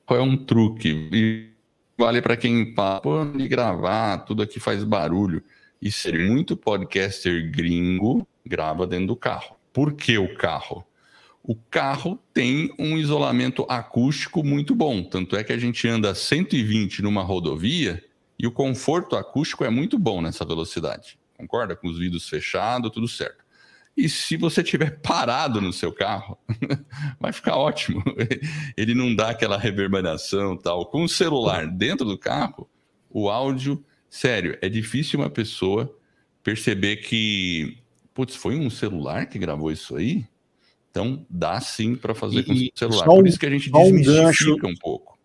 é 0.10 0.20
um 0.20 0.36
truque. 0.36 1.10
E 1.14 1.50
vale 1.98 2.22
para 2.22 2.36
quem 2.36 2.76
fala, 2.76 3.00
pô, 3.00 3.24
de 3.24 3.48
gravar, 3.48 4.18
tudo 4.26 4.44
aqui 4.44 4.60
faz 4.60 4.84
barulho. 4.84 5.42
E 5.82 5.90
ser 5.90 6.20
muito 6.30 6.58
podcaster 6.58 7.50
gringo 7.50 8.28
grava 8.46 8.86
dentro 8.86 9.08
do 9.08 9.16
carro. 9.16 9.56
Por 9.72 9.94
que 9.94 10.18
o 10.18 10.36
carro? 10.36 10.86
O 11.44 11.56
carro 11.56 12.20
tem 12.34 12.74
um 12.78 12.98
isolamento 12.98 13.66
acústico 13.68 14.44
muito 14.44 14.76
bom. 14.76 15.04
Tanto 15.04 15.36
é 15.36 15.44
que 15.44 15.54
a 15.54 15.58
gente 15.58 15.88
anda 15.88 16.14
120 16.14 17.02
numa 17.02 17.24
rodovia 17.24 18.04
e 18.38 18.46
o 18.46 18.52
conforto 18.52 19.16
acústico 19.16 19.64
é 19.64 19.70
muito 19.70 19.98
bom 19.98 20.22
nessa 20.22 20.46
velocidade. 20.46 21.20
Concorda? 21.38 21.76
Com 21.76 21.88
os 21.88 21.98
vidros 21.98 22.30
fechados, 22.30 22.92
tudo 22.92 23.08
certo. 23.08 23.44
E 23.98 24.08
se 24.08 24.38
você 24.38 24.64
tiver 24.64 25.00
parado 25.02 25.60
no 25.60 25.74
seu 25.74 25.92
carro, 25.92 26.38
vai 27.20 27.34
ficar 27.34 27.56
ótimo. 27.58 28.04
Ele 28.78 28.94
não 28.94 29.16
dá 29.16 29.30
aquela 29.30 29.58
reverberação 29.58 30.56
tal. 30.56 30.86
Com 30.86 31.04
o 31.04 31.10
celular 31.10 31.68
dentro 31.68 32.06
do 32.06 32.18
carro, 32.18 32.70
o 33.10 33.30
áudio, 33.30 33.84
sério, 34.10 34.58
é 34.62 34.70
difícil 34.70 35.20
uma 35.20 35.30
pessoa 35.30 35.94
perceber 36.44 36.98
que, 36.98 37.78
putz, 38.14 38.36
foi 38.36 38.56
um 38.56 38.70
celular 38.70 39.26
que 39.26 39.40
gravou 39.40 39.72
isso 39.72 39.96
aí? 39.96 40.26
Então, 40.92 41.26
dá 41.30 41.60
sim 41.62 41.96
para 41.96 42.14
fazer 42.14 42.40
e, 42.40 42.44
com 42.44 42.54
o 42.54 42.70
celular. 42.76 43.06
Por 43.06 43.26
isso 43.26 43.40
que 43.40 43.46
a 43.46 43.50
gente 43.50 43.72
desmistifica 43.72 44.12
um, 44.12 44.26
gancho, 44.26 44.58
um 44.68 44.76
pouco. 44.76 45.18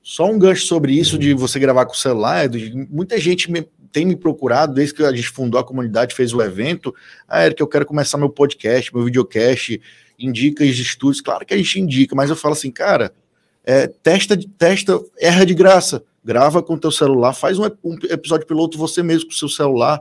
Só 0.00 0.30
um 0.30 0.38
gancho 0.38 0.64
sobre 0.66 0.92
isso 0.92 1.18
de 1.18 1.34
você 1.34 1.58
gravar 1.58 1.84
com 1.84 1.92
o 1.92 1.96
celular. 1.96 2.48
Muita 2.88 3.18
gente 3.18 3.50
me, 3.50 3.68
tem 3.90 4.06
me 4.06 4.14
procurado 4.14 4.72
desde 4.72 4.94
que 4.94 5.02
a 5.02 5.12
gente 5.12 5.28
fundou 5.28 5.60
a 5.60 5.64
comunidade, 5.64 6.14
fez 6.14 6.32
o 6.32 6.40
evento. 6.40 6.94
Ah, 7.26 7.44
Eric, 7.44 7.60
eu 7.60 7.66
quero 7.66 7.84
começar 7.84 8.16
meu 8.16 8.30
podcast, 8.30 8.94
meu 8.94 9.04
videocast, 9.04 9.80
indica 10.16 10.62
os 10.62 10.78
estudos. 10.78 11.20
Claro 11.20 11.44
que 11.44 11.52
a 11.52 11.56
gente 11.56 11.80
indica, 11.80 12.14
mas 12.14 12.30
eu 12.30 12.36
falo 12.36 12.52
assim, 12.52 12.70
cara, 12.70 13.12
é, 13.64 13.88
testa, 13.88 14.38
testa, 14.56 15.00
erra 15.18 15.44
de 15.44 15.54
graça. 15.54 16.04
grava 16.24 16.62
com 16.62 16.74
o 16.74 16.78
teu 16.78 16.92
celular, 16.92 17.32
faz 17.32 17.58
um, 17.58 17.64
um 17.82 17.96
episódio 18.04 18.46
piloto 18.46 18.78
você 18.78 19.02
mesmo 19.02 19.26
com 19.26 19.34
o 19.34 19.36
seu 19.36 19.48
celular, 19.48 20.00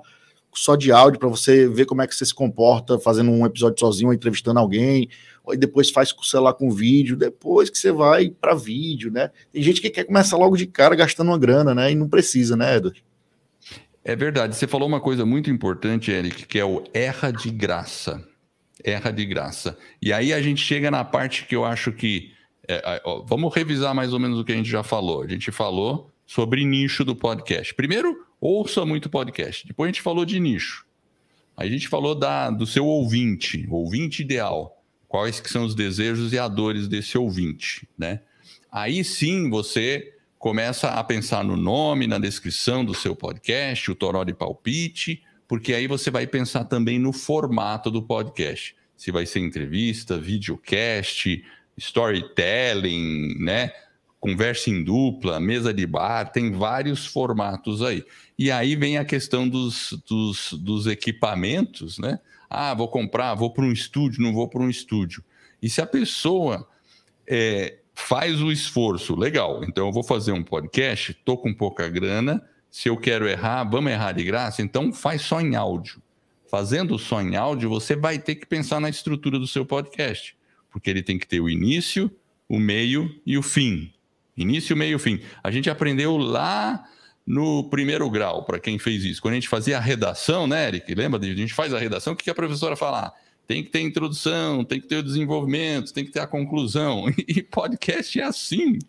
só 0.55 0.75
de 0.75 0.91
áudio, 0.91 1.19
para 1.19 1.29
você 1.29 1.67
ver 1.67 1.85
como 1.85 2.01
é 2.01 2.07
que 2.07 2.15
você 2.15 2.25
se 2.25 2.33
comporta 2.33 2.99
fazendo 2.99 3.31
um 3.31 3.45
episódio 3.45 3.79
sozinho, 3.79 4.13
entrevistando 4.13 4.59
alguém, 4.59 5.09
e 5.51 5.57
depois 5.57 5.89
faz 5.89 6.11
com 6.11 6.21
o 6.21 6.25
celular 6.25 6.53
com 6.53 6.71
vídeo, 6.71 7.15
depois 7.15 7.69
que 7.69 7.77
você 7.77 7.91
vai 7.91 8.29
para 8.29 8.55
vídeo, 8.55 9.11
né? 9.11 9.29
Tem 9.51 9.61
gente 9.61 9.81
que 9.81 9.89
quer 9.89 10.05
começar 10.05 10.37
logo 10.37 10.55
de 10.55 10.65
cara 10.65 10.95
gastando 10.95 11.27
uma 11.27 11.37
grana, 11.37 11.75
né? 11.75 11.91
E 11.91 11.95
não 11.95 12.09
precisa, 12.09 12.55
né, 12.55 12.77
Edward? 12.77 13.03
É 14.03 14.15
verdade. 14.15 14.55
Você 14.55 14.67
falou 14.67 14.87
uma 14.87 15.01
coisa 15.01 15.25
muito 15.25 15.49
importante, 15.49 16.11
Eric, 16.11 16.45
que 16.45 16.59
é 16.59 16.65
o 16.65 16.83
erra 16.93 17.31
de 17.31 17.49
graça. 17.49 18.23
Erra 18.83 19.11
de 19.11 19.25
graça. 19.25 19.77
E 19.99 20.13
aí 20.13 20.31
a 20.31 20.41
gente 20.41 20.61
chega 20.61 20.91
na 20.91 21.03
parte 21.03 21.45
que 21.45 21.55
eu 21.55 21.65
acho 21.65 21.91
que. 21.91 22.31
É, 22.67 23.01
ó, 23.03 23.23
vamos 23.23 23.53
revisar 23.53 23.95
mais 23.95 24.13
ou 24.13 24.19
menos 24.19 24.39
o 24.39 24.43
que 24.43 24.51
a 24.51 24.55
gente 24.55 24.69
já 24.69 24.83
falou. 24.83 25.23
A 25.23 25.27
gente 25.27 25.51
falou 25.51 26.11
sobre 26.25 26.63
nicho 26.63 27.03
do 27.03 27.15
podcast. 27.15 27.73
Primeiro, 27.73 28.15
ouça 28.45 28.85
muito 28.85 29.09
podcast. 29.09 29.65
Depois 29.65 29.87
a 29.87 29.91
gente 29.91 30.01
falou 30.01 30.25
de 30.25 30.39
nicho. 30.39 30.85
Aí 31.57 31.67
a 31.67 31.71
gente 31.71 31.87
falou 31.87 32.13
da, 32.13 32.49
do 32.49 32.65
seu 32.67 32.85
ouvinte, 32.85 33.65
ouvinte 33.69 34.21
ideal. 34.21 34.83
Quais 35.07 35.39
que 35.39 35.49
são 35.49 35.65
os 35.65 35.73
desejos 35.73 36.33
e 36.33 36.37
a 36.37 36.47
dores 36.47 36.87
desse 36.87 37.17
ouvinte, 37.17 37.87
né? 37.97 38.21
Aí 38.71 39.03
sim 39.03 39.49
você 39.49 40.13
começa 40.37 40.89
a 40.89 41.03
pensar 41.03 41.43
no 41.43 41.55
nome, 41.55 42.05
na 42.05 42.19
descrição 42.19 42.83
do 42.83 42.93
seu 42.93 43.15
podcast, 43.15 43.89
o 43.89 43.95
Toró 43.95 44.23
de 44.23 44.33
Palpite, 44.33 45.23
porque 45.47 45.73
aí 45.73 45.87
você 45.87 46.11
vai 46.11 46.27
pensar 46.27 46.65
também 46.65 46.99
no 46.99 47.13
formato 47.13 47.89
do 47.89 48.03
podcast. 48.03 48.75
Se 48.97 49.11
vai 49.11 49.25
ser 49.25 49.39
entrevista, 49.39 50.19
videocast, 50.19 51.43
storytelling, 51.77 53.37
né? 53.39 53.71
Conversa 54.19 54.69
em 54.69 54.83
dupla, 54.83 55.39
mesa 55.39 55.73
de 55.73 55.85
bar, 55.85 56.31
tem 56.31 56.51
vários 56.51 57.05
formatos 57.05 57.81
aí. 57.83 58.03
E 58.37 58.49
aí 58.51 58.75
vem 58.75 58.97
a 58.97 59.05
questão 59.05 59.47
dos, 59.47 59.93
dos, 60.07 60.53
dos 60.53 60.87
equipamentos, 60.87 61.99
né? 61.99 62.19
Ah, 62.49 62.73
vou 62.73 62.87
comprar, 62.87 63.35
vou 63.35 63.51
para 63.51 63.65
um 63.65 63.71
estúdio, 63.71 64.21
não 64.21 64.33
vou 64.33 64.47
para 64.47 64.61
um 64.61 64.69
estúdio. 64.69 65.23
E 65.61 65.69
se 65.69 65.81
a 65.81 65.85
pessoa 65.85 66.67
é, 67.27 67.79
faz 67.93 68.41
o 68.41 68.51
esforço, 68.51 69.15
legal, 69.15 69.63
então 69.63 69.87
eu 69.87 69.91
vou 69.91 70.03
fazer 70.03 70.31
um 70.31 70.43
podcast, 70.43 71.11
estou 71.11 71.37
com 71.37 71.53
pouca 71.53 71.87
grana, 71.89 72.43
se 72.69 72.89
eu 72.89 72.97
quero 72.97 73.27
errar, 73.27 73.63
vamos 73.63 73.91
errar 73.91 74.11
de 74.11 74.23
graça, 74.23 74.61
então 74.61 74.91
faz 74.91 75.21
só 75.21 75.39
em 75.39 75.55
áudio. 75.55 76.01
Fazendo 76.49 76.99
só 76.99 77.21
em 77.21 77.35
áudio, 77.35 77.69
você 77.69 77.95
vai 77.95 78.19
ter 78.19 78.35
que 78.35 78.45
pensar 78.45 78.79
na 78.79 78.89
estrutura 78.89 79.39
do 79.39 79.47
seu 79.47 79.65
podcast, 79.65 80.35
porque 80.69 80.89
ele 80.89 81.01
tem 81.01 81.17
que 81.17 81.27
ter 81.27 81.39
o 81.39 81.49
início, 81.49 82.11
o 82.49 82.59
meio 82.59 83.09
e 83.25 83.37
o 83.37 83.41
fim. 83.41 83.91
Início, 84.37 84.75
meio, 84.75 84.99
fim. 84.99 85.19
A 85.43 85.49
gente 85.49 85.69
aprendeu 85.69 86.17
lá 86.17 86.83
no 87.25 87.63
primeiro 87.69 88.09
grau, 88.09 88.43
para 88.43 88.59
quem 88.59 88.77
fez 88.77 89.03
isso. 89.03 89.21
Quando 89.21 89.33
a 89.33 89.35
gente 89.35 89.49
fazia 89.49 89.77
a 89.77 89.79
redação, 89.81 90.45
né, 90.45 90.67
Eric? 90.67 90.93
Lembra? 90.93 91.19
A 91.19 91.23
gente 91.23 91.53
faz 91.53 91.73
a 91.73 91.79
redação, 91.79 92.13
o 92.13 92.15
que 92.15 92.29
a 92.29 92.35
professora 92.35 92.75
fala? 92.75 93.11
Tem 93.47 93.63
que 93.63 93.69
ter 93.69 93.81
introdução, 93.81 94.63
tem 94.63 94.81
que 94.81 94.87
ter 94.87 94.97
o 94.97 95.03
desenvolvimento, 95.03 95.93
tem 95.93 96.03
que 96.03 96.11
ter 96.11 96.19
a 96.19 96.27
conclusão. 96.27 97.05
E 97.27 97.41
podcast 97.41 98.19
é 98.19 98.23
assim. 98.23 98.79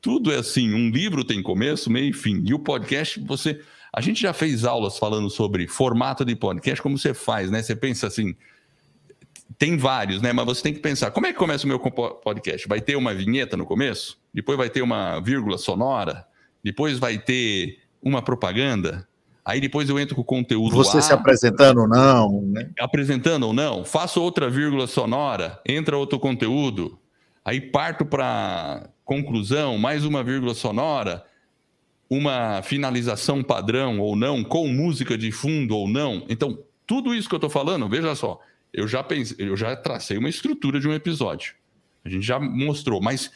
Tudo 0.00 0.32
é 0.32 0.36
assim. 0.36 0.72
Um 0.72 0.90
livro 0.90 1.24
tem 1.24 1.42
começo, 1.42 1.90
meio 1.90 2.10
e 2.10 2.12
fim. 2.12 2.42
E 2.46 2.54
o 2.54 2.58
podcast, 2.58 3.20
você. 3.20 3.60
A 3.92 4.00
gente 4.00 4.20
já 4.20 4.32
fez 4.32 4.64
aulas 4.64 4.98
falando 4.98 5.28
sobre 5.30 5.66
formato 5.66 6.24
de 6.24 6.36
podcast, 6.36 6.82
como 6.82 6.98
você 6.98 7.14
faz, 7.14 7.50
né? 7.50 7.62
Você 7.62 7.74
pensa 7.74 8.06
assim, 8.06 8.36
tem 9.58 9.76
vários, 9.76 10.20
né? 10.20 10.32
Mas 10.32 10.44
você 10.44 10.62
tem 10.62 10.74
que 10.74 10.80
pensar, 10.80 11.10
como 11.10 11.26
é 11.26 11.32
que 11.32 11.38
começa 11.38 11.64
o 11.64 11.68
meu 11.68 11.78
podcast? 11.78 12.66
Vai 12.68 12.80
ter 12.80 12.96
uma 12.96 13.14
vinheta 13.14 13.56
no 13.56 13.64
começo? 13.64 14.18
Depois 14.32 14.58
vai 14.58 14.68
ter 14.68 14.82
uma 14.82 15.20
vírgula 15.20 15.58
sonora? 15.58 16.26
Depois 16.62 16.98
vai 16.98 17.18
ter 17.18 17.78
uma 18.02 18.20
propaganda? 18.22 19.06
Aí 19.44 19.60
depois 19.60 19.88
eu 19.88 19.98
entro 19.98 20.16
com 20.16 20.22
o 20.22 20.24
conteúdo 20.24 20.74
Você 20.74 20.98
A, 20.98 21.00
se 21.00 21.12
apresentando 21.12 21.82
ou 21.82 21.88
não, 21.88 22.42
né? 22.42 22.68
Apresentando 22.80 23.44
ou 23.44 23.52
não, 23.52 23.84
faço 23.84 24.20
outra 24.20 24.50
vírgula 24.50 24.88
sonora, 24.88 25.60
entra 25.64 25.96
outro 25.96 26.18
conteúdo, 26.18 26.98
aí 27.44 27.60
parto 27.60 28.04
para 28.04 28.90
conclusão, 29.04 29.78
mais 29.78 30.04
uma 30.04 30.24
vírgula 30.24 30.52
sonora, 30.52 31.24
uma 32.10 32.60
finalização 32.62 33.40
padrão 33.40 34.00
ou 34.00 34.16
não, 34.16 34.42
com 34.42 34.66
música 34.66 35.16
de 35.16 35.30
fundo 35.30 35.76
ou 35.76 35.88
não. 35.88 36.24
Então, 36.28 36.58
tudo 36.84 37.14
isso 37.14 37.28
que 37.28 37.34
eu 37.36 37.38
estou 37.38 37.50
falando, 37.50 37.88
veja 37.88 38.16
só, 38.16 38.40
eu 38.72 38.86
já 38.86 39.02
pensei, 39.02 39.36
eu 39.38 39.56
já 39.56 39.74
tracei 39.76 40.18
uma 40.18 40.28
estrutura 40.28 40.78
de 40.80 40.88
um 40.88 40.92
episódio. 40.92 41.54
A 42.04 42.08
gente 42.08 42.24
já 42.24 42.38
mostrou, 42.38 43.00
mas 43.00 43.30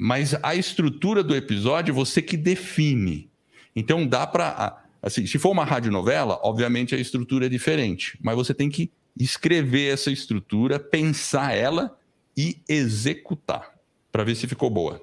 mas 0.00 0.34
a 0.42 0.54
estrutura 0.54 1.24
do 1.24 1.34
episódio 1.34 1.92
você 1.92 2.22
que 2.22 2.36
define. 2.36 3.30
Então 3.74 4.06
dá 4.06 4.26
para 4.26 4.84
assim, 5.02 5.26
se 5.26 5.38
for 5.38 5.50
uma 5.50 5.64
radionovela, 5.64 6.38
obviamente 6.42 6.94
a 6.94 6.98
estrutura 6.98 7.46
é 7.46 7.48
diferente, 7.48 8.18
mas 8.20 8.36
você 8.36 8.54
tem 8.54 8.68
que 8.68 8.90
escrever 9.18 9.92
essa 9.92 10.10
estrutura, 10.10 10.78
pensar 10.78 11.54
ela 11.54 11.98
e 12.36 12.62
executar 12.68 13.74
para 14.12 14.24
ver 14.24 14.36
se 14.36 14.46
ficou 14.46 14.70
boa. 14.70 15.02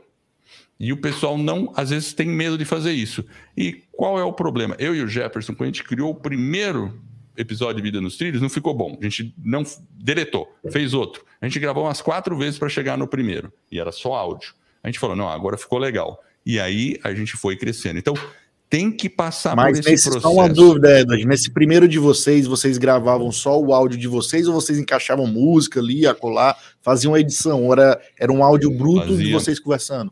E 0.80 0.91
o 0.91 0.98
pessoal 0.98 1.38
não, 1.38 1.72
às 1.76 1.89
vezes, 1.89 2.14
tem 2.14 2.28
medo 2.28 2.58
de 2.58 2.66
fazer 2.66 2.91
isso. 2.91 3.26
E 3.56 3.84
qual 3.93 4.20
é 4.20 4.24
o 4.24 4.34
problema? 4.34 4.76
Eu 4.78 4.93
e 4.93 5.02
o 5.02 5.08
Jefferson, 5.08 5.54
quando 5.54 5.64
a 5.64 5.72
gente 5.72 5.84
criou 5.84 6.12
o 6.12 6.16
primeiro 6.16 7.02
episódio 7.38 7.78
de 7.78 7.82
Vida 7.82 8.02
nos 8.02 8.18
Trilhos, 8.18 8.42
não 8.42 8.50
ficou 8.50 8.74
bom. 8.74 8.98
A 9.00 9.04
gente 9.04 9.34
não 9.44 9.64
deletou, 9.92 10.48
fez 10.72 10.94
outro. 10.94 11.24
A 11.42 11.48
gente 11.48 11.60
gravou 11.60 11.84
umas 11.84 12.02
quatro 12.02 12.38
vezes 12.38 12.58
para 12.58 12.70
chegar 12.70 12.98
no 12.98 13.08
primeiro, 13.08 13.52
e 13.72 13.80
era 13.80 13.92
só 13.92 14.14
áudio. 14.14 14.54
A 14.84 14.88
gente 14.88 15.00
falou, 15.00 15.16
não, 15.16 15.28
agora 15.28 15.58
ficou 15.58 15.80
legal. 15.80 16.22
E 16.46 16.60
aí 16.60 17.00
a 17.04 17.14
gente 17.14 17.34
foi 17.34 17.58
crescendo. 17.58 17.98
Então, 17.98 18.14
tem 18.70 18.92
que 18.92 19.10
passar 19.10 19.56
Mas 19.56 19.80
por 19.80 19.92
esse 19.92 20.04
processo. 20.04 20.22
Só 20.22 20.34
uma 20.34 20.50
dúvida, 20.50 21.00
Edward. 21.00 21.26
Nesse 21.26 21.52
primeiro 21.52 21.88
de 21.88 21.98
vocês, 21.98 22.46
vocês 22.46 22.78
gravavam 22.78 23.32
só 23.32 23.60
o 23.60 23.74
áudio 23.74 23.98
de 23.98 24.08
vocês 24.08 24.48
ou 24.48 24.54
vocês 24.54 24.78
encaixavam 24.78 25.28
música 25.28 25.80
ali, 25.80 26.06
a 26.06 26.14
colar, 26.14 26.58
faziam 26.82 27.14
uma 27.14 27.20
edição? 27.20 27.64
Ou 27.64 27.74
era, 27.74 28.02
era 28.20 28.32
um 28.32 28.44
áudio 28.44 28.70
bruto 28.72 29.08
fazia, 29.08 29.26
de 29.26 29.32
vocês 29.32 29.60
conversando? 29.60 30.12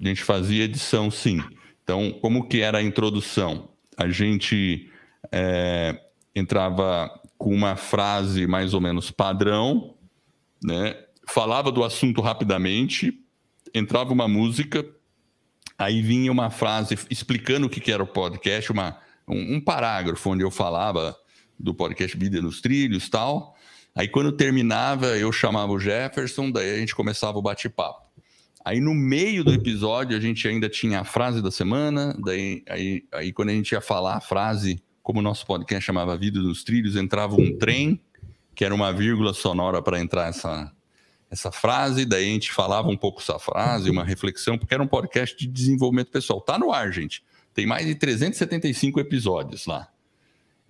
A 0.00 0.08
gente 0.08 0.22
fazia 0.22 0.64
edição, 0.64 1.10
sim. 1.10 1.42
Então, 1.84 2.12
como 2.20 2.48
que 2.48 2.60
era 2.60 2.78
a 2.78 2.82
introdução? 2.82 3.68
A 3.96 4.08
gente 4.08 4.88
é, 5.30 5.98
entrava 6.34 7.10
com 7.36 7.54
uma 7.54 7.76
frase 7.76 8.46
mais 8.46 8.74
ou 8.74 8.80
menos 8.80 9.10
padrão, 9.10 9.94
né? 10.62 10.96
falava 11.28 11.70
do 11.70 11.84
assunto 11.84 12.20
rapidamente, 12.20 13.18
entrava 13.74 14.12
uma 14.12 14.28
música, 14.28 14.84
aí 15.78 16.02
vinha 16.02 16.30
uma 16.30 16.50
frase 16.50 16.98
explicando 17.10 17.66
o 17.66 17.70
que 17.70 17.90
era 17.90 18.02
o 18.02 18.06
podcast, 18.06 18.70
uma, 18.70 18.98
um, 19.26 19.56
um 19.56 19.60
parágrafo 19.60 20.30
onde 20.30 20.44
eu 20.44 20.50
falava 20.50 21.16
do 21.58 21.74
podcast 21.74 22.16
Vida 22.16 22.40
nos 22.40 22.60
Trilhos 22.60 23.08
tal. 23.08 23.56
Aí 23.94 24.08
quando 24.08 24.32
terminava, 24.32 25.18
eu 25.18 25.30
chamava 25.32 25.72
o 25.72 25.78
Jefferson, 25.78 26.50
daí 26.50 26.74
a 26.74 26.78
gente 26.78 26.94
começava 26.94 27.38
o 27.38 27.42
bate-papo. 27.42 28.02
Aí 28.64 28.80
no 28.80 28.94
meio 28.94 29.42
do 29.42 29.52
episódio 29.52 30.16
a 30.16 30.20
gente 30.20 30.46
ainda 30.46 30.68
tinha 30.68 31.00
a 31.00 31.04
frase 31.04 31.42
da 31.42 31.50
semana, 31.50 32.16
daí 32.22 32.62
aí, 32.68 33.04
aí 33.12 33.32
quando 33.32 33.48
a 33.48 33.52
gente 33.52 33.72
ia 33.72 33.80
falar 33.80 34.16
a 34.16 34.20
frase 34.20 34.82
como 35.02 35.18
o 35.18 35.22
nosso 35.22 35.44
podcast 35.46 35.84
chamava 35.84 36.16
Vida 36.16 36.40
dos 36.40 36.62
Trilhos, 36.62 36.96
entrava 36.96 37.34
um 37.34 37.56
trem, 37.58 38.00
que 38.54 38.64
era 38.64 38.74
uma 38.74 38.92
vírgula 38.92 39.34
sonora 39.34 39.82
para 39.82 40.00
entrar 40.00 40.28
essa, 40.28 40.72
essa 41.30 41.50
frase, 41.50 42.04
daí 42.04 42.24
a 42.24 42.32
gente 42.32 42.52
falava 42.52 42.88
um 42.88 42.96
pouco 42.96 43.20
essa 43.20 43.38
frase, 43.38 43.90
uma 43.90 44.04
reflexão, 44.04 44.58
porque 44.58 44.74
era 44.74 44.82
um 44.82 44.86
podcast 44.86 45.36
de 45.36 45.46
desenvolvimento 45.46 46.10
pessoal. 46.10 46.40
Tá 46.40 46.58
no 46.58 46.72
ar, 46.72 46.92
gente. 46.92 47.22
Tem 47.54 47.66
mais 47.66 47.86
de 47.86 47.94
375 47.94 49.00
episódios 49.00 49.66
lá. 49.66 49.88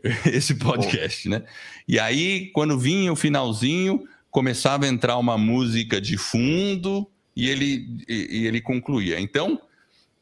Esse 0.27 0.55
podcast, 0.55 1.29
né? 1.29 1.45
E 1.87 1.99
aí, 1.99 2.51
quando 2.53 2.79
vinha 2.79 3.13
o 3.13 3.17
finalzinho, 3.17 4.05
começava 4.31 4.85
a 4.87 4.89
entrar 4.89 5.17
uma 5.19 5.37
música 5.37 6.01
de 6.01 6.17
fundo 6.17 7.09
e 7.37 7.49
ele, 7.49 8.05
e, 8.09 8.41
e 8.41 8.47
ele 8.47 8.61
concluía. 8.61 9.21
Então, 9.21 9.61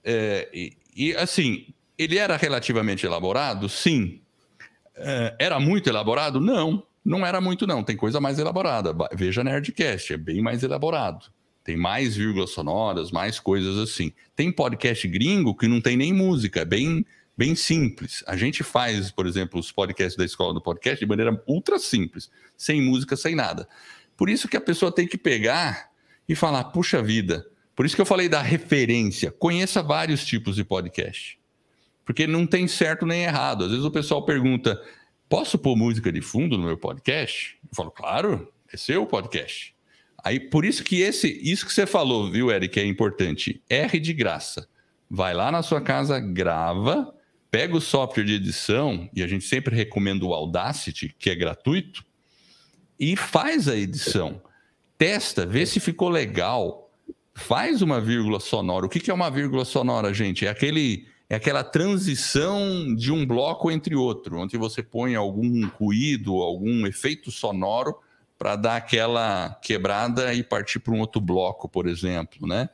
é, 0.03 0.49
e, 0.53 0.73
e 0.95 1.15
assim, 1.15 1.67
ele 2.01 2.17
era 2.17 2.35
relativamente 2.35 3.05
elaborado? 3.05 3.69
Sim. 3.69 4.23
É, 4.97 5.37
era 5.39 5.61
muito 5.61 5.87
elaborado? 5.87 6.41
Não, 6.41 6.83
não 7.05 7.27
era 7.27 7.43
muito, 7.43 7.67
não. 7.67 7.85
Tem 7.85 7.95
coisa 7.95 8.19
mais 8.19 8.39
elaborada. 8.39 8.97
Veja 9.13 9.45
Nerdcast, 9.45 10.15
é 10.15 10.17
bem 10.17 10.41
mais 10.41 10.63
elaborado. 10.63 11.27
Tem 11.63 11.77
mais 11.77 12.17
vírgulas 12.17 12.51
sonoras, 12.53 13.11
mais 13.11 13.39
coisas 13.39 13.77
assim. 13.77 14.15
Tem 14.35 14.51
podcast 14.51 15.07
gringo 15.07 15.55
que 15.55 15.69
não 15.69 15.79
tem 15.79 15.95
nem 15.95 16.11
música, 16.11 16.61
é 16.61 16.65
bem, 16.65 17.05
bem 17.37 17.55
simples. 17.55 18.25
A 18.27 18.35
gente 18.35 18.65
faz, 18.65 19.11
por 19.11 19.27
exemplo, 19.27 19.61
os 19.61 19.71
podcasts 19.71 20.17
da 20.17 20.25
escola 20.25 20.55
do 20.55 20.63
podcast 20.63 20.99
de 20.99 21.07
maneira 21.07 21.39
ultra 21.47 21.79
simples, 21.79 22.31
sem 22.57 22.81
música, 22.81 23.15
sem 23.15 23.35
nada. 23.35 23.69
Por 24.17 24.31
isso 24.31 24.49
que 24.49 24.57
a 24.57 24.61
pessoa 24.61 24.91
tem 24.91 25.07
que 25.07 25.19
pegar 25.19 25.91
e 26.27 26.35
falar, 26.35 26.65
puxa 26.65 27.03
vida. 27.03 27.47
Por 27.77 27.85
isso 27.85 27.95
que 27.95 28.01
eu 28.01 28.07
falei 28.07 28.29
da 28.29 28.41
referência. 28.41 29.31
Conheça 29.31 29.83
vários 29.83 30.25
tipos 30.25 30.57
de 30.57 30.65
podcast. 30.65 31.40
Porque 32.05 32.27
não 32.27 32.47
tem 32.47 32.67
certo 32.67 33.07
nem 33.07 33.25
errado. 33.25 33.65
Às 33.65 33.71
vezes 33.71 33.85
o 33.85 33.91
pessoal 33.91 34.25
pergunta: 34.25 34.81
posso 35.29 35.59
pôr 35.59 35.77
música 35.77 36.11
de 36.13 36.21
fundo 36.21 36.59
no 36.59 36.65
meu 36.65 36.77
podcast? 36.77 37.59
Eu 37.63 37.75
falo, 37.75 37.91
claro, 37.91 38.53
é 38.73 38.77
seu 38.77 39.07
podcast. 39.07 39.75
Aí, 40.23 40.39
por 40.39 40.65
isso 40.65 40.85
que 40.85 41.01
esse, 41.01 41.29
isso 41.43 41.65
que 41.65 41.73
você 41.73 41.87
falou, 41.87 42.31
viu, 42.31 42.51
Eric, 42.51 42.79
é 42.79 42.85
importante. 42.85 43.63
R 43.69 43.99
de 43.99 44.13
graça. 44.13 44.69
vai 45.09 45.35
lá 45.35 45.51
na 45.51 45.63
sua 45.63 45.81
casa, 45.81 46.21
grava, 46.21 47.13
pega 47.51 47.77
o 47.77 47.81
software 47.81 48.25
de 48.25 48.35
edição, 48.35 49.09
e 49.15 49.23
a 49.23 49.27
gente 49.27 49.45
sempre 49.45 49.75
recomenda 49.75 50.25
o 50.25 50.35
Audacity, 50.35 51.15
que 51.19 51.31
é 51.31 51.35
gratuito, 51.35 52.05
e 52.99 53.17
faz 53.17 53.67
a 53.67 53.77
edição. 53.77 54.43
Testa, 54.99 55.47
vê 55.47 55.65
se 55.65 55.81
ficou 55.81 56.11
legal. 56.11 56.93
Faz 57.35 57.81
uma 57.81 58.01
vírgula 58.01 58.39
sonora. 58.39 58.85
O 58.85 58.89
que 58.89 59.11
é 59.11 59.15
uma 59.15 59.31
vírgula 59.31 59.65
sonora, 59.65 60.13
gente? 60.13 60.45
É 60.45 60.51
aquele 60.51 61.07
é 61.31 61.37
aquela 61.37 61.63
transição 61.63 62.93
de 62.93 63.13
um 63.13 63.25
bloco 63.25 63.71
entre 63.71 63.95
outro, 63.95 64.41
onde 64.41 64.59
você 64.59 64.83
põe 64.83 65.15
algum 65.15 65.65
ruído, 65.69 66.35
algum 66.35 66.85
efeito 66.89 67.31
sonoro 67.31 67.95
para 68.37 68.57
dar 68.57 68.77
aquela 68.77 69.57
quebrada 69.63 70.35
e 70.35 70.43
partir 70.43 70.81
para 70.81 70.93
um 70.93 70.99
outro 70.99 71.21
bloco, 71.21 71.69
por 71.69 71.87
exemplo, 71.87 72.49
né? 72.49 72.69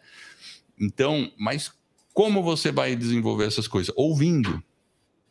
Então, 0.80 1.30
mas 1.38 1.70
como 2.14 2.42
você 2.42 2.72
vai 2.72 2.96
desenvolver 2.96 3.44
essas 3.44 3.68
coisas? 3.68 3.92
Ouvindo, 3.94 4.62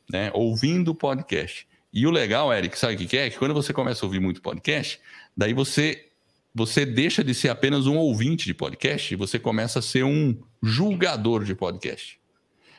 né? 0.08 0.30
Ouvindo 0.36 0.92
o 0.92 0.96
podcast. 0.96 1.68
E 1.92 2.06
o 2.06 2.12
legal, 2.12 2.54
Eric, 2.54 2.78
sabe 2.78 2.94
o 2.94 3.08
que 3.08 3.18
é? 3.18 3.32
Que 3.32 3.40
quando 3.40 3.56
você 3.56 3.74
começa 3.74 4.06
a 4.06 4.08
ouvir 4.08 4.20
muito 4.20 4.40
podcast, 4.40 5.00
daí 5.36 5.54
você 5.54 6.10
você 6.54 6.86
deixa 6.86 7.24
de 7.24 7.34
ser 7.34 7.50
apenas 7.50 7.88
um 7.88 7.98
ouvinte 7.98 8.46
de 8.46 8.54
podcast 8.54 9.14
e 9.14 9.18
você 9.18 9.40
começa 9.40 9.80
a 9.80 9.82
ser 9.82 10.06
um 10.06 10.38
julgador 10.62 11.44
de 11.44 11.56
podcast. 11.56 12.20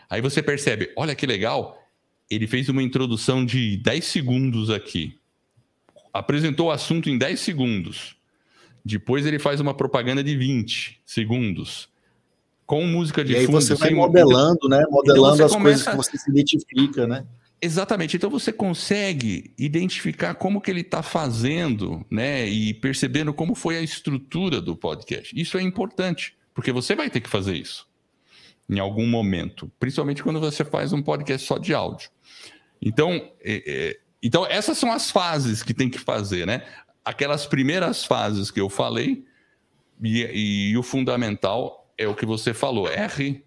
Aí 0.09 0.21
você 0.21 0.43
percebe, 0.43 0.93
olha 0.97 1.15
que 1.15 1.27
legal, 1.27 1.83
ele 2.31 2.47
fez 2.47 2.69
uma 2.69 2.83
introdução 2.83 3.45
de 3.45 3.77
10 3.79 4.05
segundos 4.05 4.71
aqui. 4.71 5.19
Apresentou 6.13 6.69
o 6.69 6.71
assunto 6.71 7.11
em 7.11 7.19
10 7.19 7.39
segundos. 7.41 8.17
Depois 8.85 9.27
ele 9.27 9.39
faz 9.39 9.61
uma 9.61 9.75
propaganda 9.75 10.23
de 10.23 10.37
20 10.37 11.01
segundos. 11.05 11.89
Com 12.65 12.85
música 12.87 13.25
de 13.25 13.33
e 13.33 13.37
aí 13.37 13.47
fundo. 13.47 13.61
você 13.61 13.75
vai 13.75 13.91
modelando, 13.91 14.69
né? 14.69 14.79
Então 14.81 14.91
modelando 14.91 15.35
então 15.35 15.47
as 15.47 15.53
começa... 15.53 15.85
coisas 15.85 16.09
que 16.09 16.19
você 16.19 16.25
se 16.25 16.31
identifica, 16.31 17.07
né? 17.07 17.25
Exatamente. 17.61 18.17
Então 18.17 18.29
você 18.29 18.53
consegue 18.53 19.53
identificar 19.59 20.35
como 20.35 20.61
que 20.61 20.71
ele 20.71 20.81
está 20.81 21.03
fazendo, 21.03 22.05
né? 22.11 22.47
E 22.49 22.75
percebendo 22.75 23.33
como 23.33 23.55
foi 23.55 23.77
a 23.77 23.83
estrutura 23.83 24.61
do 24.61 24.77
podcast. 24.77 25.33
Isso 25.39 25.57
é 25.59 25.63
importante, 25.63 26.37
porque 26.55 26.73
você 26.73 26.95
vai 26.95 27.09
ter 27.09 27.21
que 27.21 27.29
fazer 27.29 27.57
isso 27.57 27.87
em 28.69 28.79
algum 28.79 29.07
momento, 29.07 29.71
principalmente 29.79 30.23
quando 30.23 30.41
você 30.41 30.65
faz 30.65 30.93
um 30.93 31.03
podcast 31.03 31.47
só 31.47 31.59
de 31.59 31.73
áudio. 31.73 32.11
Então, 32.83 33.33
é, 33.43 33.63
é, 33.67 34.01
então 34.23 34.47
essas 34.47 34.77
são 34.77 34.93
as 34.93 35.11
fases 35.11 35.63
que 35.63 35.73
tem 35.73 35.89
que 35.89 35.99
fazer, 35.99 36.47
né? 36.47 36.63
Aquelas 37.05 37.47
primeiras 37.47 38.05
fases 38.05 38.51
que 38.51 38.61
eu 38.61 38.69
falei, 38.69 39.25
e, 40.03 40.71
e 40.71 40.77
o 40.77 40.83
fundamental 40.83 41.91
é 41.97 42.07
o 42.07 42.15
que 42.15 42.27
você 42.27 42.53
falou, 42.53 42.89
R 42.89 43.45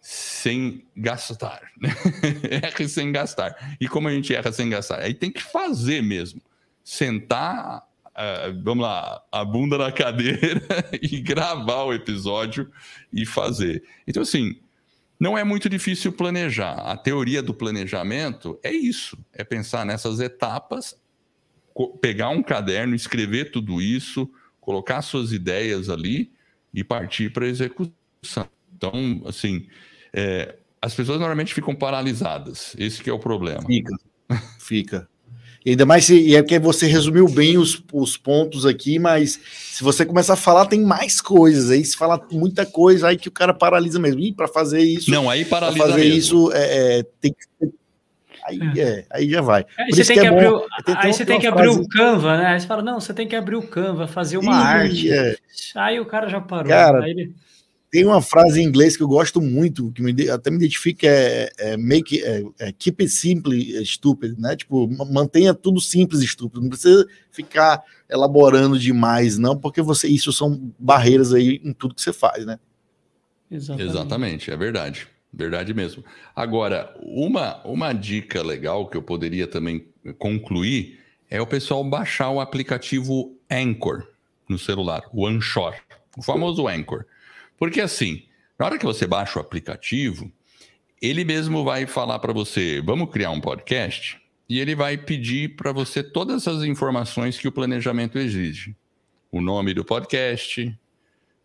sem 0.00 0.84
gastar, 0.96 1.60
né? 1.80 1.94
R 2.76 2.88
sem 2.88 3.12
gastar. 3.12 3.76
E 3.80 3.86
como 3.86 4.08
a 4.08 4.12
gente 4.12 4.34
erra 4.34 4.50
sem 4.50 4.68
gastar? 4.68 5.00
Aí 5.00 5.14
tem 5.14 5.30
que 5.30 5.42
fazer 5.42 6.02
mesmo. 6.02 6.42
Sentar, 6.82 7.86
uh, 8.16 8.62
vamos 8.62 8.82
lá, 8.82 9.22
a 9.30 9.44
bunda 9.44 9.78
na 9.78 9.90
cadeira 9.92 10.62
e 11.00 11.20
gravar 11.20 11.84
o 11.84 11.92
episódio 11.92 12.70
e 13.12 13.26
fazer. 13.26 13.82
Então, 14.06 14.22
assim, 14.22 14.58
não 15.18 15.36
é 15.36 15.44
muito 15.44 15.68
difícil 15.68 16.12
planejar. 16.12 16.74
A 16.74 16.96
teoria 16.96 17.42
do 17.42 17.54
planejamento 17.54 18.58
é 18.62 18.72
isso: 18.72 19.16
é 19.32 19.44
pensar 19.44 19.86
nessas 19.86 20.20
etapas, 20.20 20.96
pegar 22.00 22.30
um 22.30 22.42
caderno, 22.42 22.94
escrever 22.94 23.50
tudo 23.50 23.80
isso, 23.80 24.28
colocar 24.60 25.02
suas 25.02 25.32
ideias 25.32 25.88
ali 25.88 26.32
e 26.72 26.82
partir 26.82 27.32
para 27.32 27.44
a 27.44 27.48
execução. 27.48 28.48
Então, 28.76 29.22
assim, 29.26 29.66
é, 30.12 30.56
as 30.80 30.94
pessoas 30.94 31.18
normalmente 31.18 31.54
ficam 31.54 31.74
paralisadas. 31.74 32.74
Esse 32.76 33.08
é 33.08 33.12
o 33.12 33.18
problema. 33.18 33.62
Fica, 33.62 33.96
fica. 34.58 35.08
E 35.64 35.70
ainda 35.70 35.86
mais 35.86 36.04
se, 36.04 36.18
e 36.18 36.34
é 36.34 36.42
porque 36.42 36.58
você 36.58 36.86
resumiu 36.86 37.28
bem 37.28 37.56
os, 37.56 37.82
os 37.92 38.16
pontos 38.16 38.66
aqui, 38.66 38.98
mas 38.98 39.40
se 39.44 39.84
você 39.84 40.04
começar 40.04 40.34
a 40.34 40.36
falar, 40.36 40.66
tem 40.66 40.80
mais 40.80 41.20
coisas. 41.20 41.70
Aí 41.70 41.84
se 41.84 41.96
fala 41.96 42.20
muita 42.32 42.66
coisa, 42.66 43.08
aí 43.08 43.16
que 43.16 43.28
o 43.28 43.32
cara 43.32 43.54
paralisa 43.54 43.98
mesmo. 43.98 44.20
E 44.20 44.32
para 44.32 44.48
fazer 44.48 44.80
isso. 44.80 45.10
Não, 45.10 45.30
aí 45.30 45.44
paralisa. 45.44 45.86
fazer 45.86 46.00
mesmo. 46.00 46.18
isso 46.18 46.52
é, 46.52 46.98
é, 46.98 47.02
tem 47.20 47.32
que. 47.32 47.72
Aí, 48.44 48.58
é. 48.76 48.80
é, 48.80 49.06
aí 49.10 49.30
já 49.30 49.40
vai. 49.40 49.64
Aí 49.78 49.90
você 49.90 50.04
tem 50.04 50.18
que, 50.18 50.26
é 50.26 50.28
abrir, 50.28 50.48
o, 50.48 50.66
aí 50.96 51.12
você 51.12 51.24
tem 51.24 51.38
que 51.38 51.46
abrir 51.46 51.68
o 51.68 51.88
Canva, 51.88 52.36
né? 52.36 52.46
Aí 52.46 52.60
você 52.60 52.66
fala, 52.66 52.82
não, 52.82 53.00
você 53.00 53.14
tem 53.14 53.28
que 53.28 53.36
abrir 53.36 53.54
o 53.54 53.62
Canva, 53.62 54.08
fazer 54.08 54.38
uma 54.38 54.52
Ih, 54.52 54.64
arte. 54.64 55.12
É. 55.12 55.36
Aí 55.76 56.00
o 56.00 56.06
cara 56.06 56.28
já 56.28 56.40
parou. 56.40 56.68
Cara, 56.68 57.08
ele... 57.08 57.32
Tem 57.92 58.06
uma 58.06 58.22
frase 58.22 58.58
em 58.58 58.64
inglês 58.64 58.96
que 58.96 59.02
eu 59.02 59.06
gosto 59.06 59.38
muito, 59.38 59.92
que 59.92 60.00
me, 60.00 60.30
até 60.30 60.50
me 60.50 60.56
identifica, 60.56 61.06
é, 61.06 61.52
é 61.58 61.76
make, 61.76 62.24
é, 62.24 62.42
é, 62.58 62.72
keep 62.72 63.02
it 63.02 63.12
simple 63.12 63.84
stupid, 63.84 64.38
né? 64.38 64.56
Tipo, 64.56 64.88
mantenha 65.12 65.52
tudo 65.52 65.78
simples 65.78 66.22
e 66.22 66.24
estúpido. 66.24 66.62
Não 66.62 66.70
precisa 66.70 67.06
ficar 67.30 67.82
elaborando 68.08 68.78
demais, 68.78 69.36
não, 69.36 69.58
porque 69.58 69.82
você 69.82 70.08
isso 70.08 70.32
são 70.32 70.72
barreiras 70.78 71.34
aí 71.34 71.60
em 71.62 71.74
tudo 71.74 71.94
que 71.94 72.00
você 72.00 72.14
faz, 72.14 72.46
né? 72.46 72.58
Exatamente, 73.50 73.90
Exatamente 73.90 74.50
é 74.50 74.56
verdade. 74.56 75.06
Verdade 75.30 75.74
mesmo. 75.74 76.02
Agora, 76.34 76.94
uma, 77.02 77.62
uma 77.66 77.92
dica 77.92 78.42
legal 78.42 78.88
que 78.88 78.96
eu 78.96 79.02
poderia 79.02 79.46
também 79.46 79.86
concluir 80.18 80.98
é 81.28 81.42
o 81.42 81.46
pessoal 81.46 81.84
baixar 81.84 82.30
o 82.30 82.40
aplicativo 82.40 83.36
Anchor 83.50 84.06
no 84.48 84.58
celular, 84.58 85.02
o 85.12 85.26
Anchor, 85.26 85.74
o 86.16 86.22
famoso 86.22 86.66
Anchor. 86.66 87.04
Porque 87.62 87.80
assim, 87.80 88.24
na 88.58 88.66
hora 88.66 88.76
que 88.76 88.84
você 88.84 89.06
baixa 89.06 89.38
o 89.38 89.40
aplicativo, 89.40 90.32
ele 91.00 91.24
mesmo 91.24 91.62
vai 91.62 91.86
falar 91.86 92.18
para 92.18 92.32
você: 92.32 92.82
vamos 92.84 93.08
criar 93.08 93.30
um 93.30 93.40
podcast? 93.40 94.20
E 94.48 94.58
ele 94.58 94.74
vai 94.74 94.98
pedir 94.98 95.54
para 95.54 95.70
você 95.70 96.02
todas 96.02 96.48
as 96.48 96.64
informações 96.64 97.38
que 97.38 97.46
o 97.46 97.52
planejamento 97.52 98.18
exige: 98.18 98.74
o 99.30 99.40
nome 99.40 99.72
do 99.74 99.84
podcast, 99.84 100.76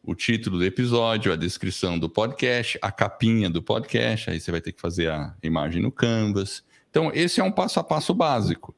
o 0.02 0.16
título 0.16 0.58
do 0.58 0.66
episódio, 0.66 1.32
a 1.32 1.36
descrição 1.36 2.00
do 2.00 2.10
podcast, 2.10 2.80
a 2.82 2.92
capinha 2.92 3.48
do 3.48 3.62
podcast. 3.62 4.32
Aí 4.32 4.40
você 4.40 4.50
vai 4.50 4.60
ter 4.60 4.72
que 4.72 4.82
fazer 4.82 5.12
a 5.12 5.36
imagem 5.44 5.84
no 5.84 5.92
Canvas. 5.92 6.64
Então, 6.90 7.12
esse 7.14 7.40
é 7.40 7.44
um 7.44 7.52
passo 7.52 7.80
a 7.80 7.84
passo 7.84 8.12
básico 8.16 8.74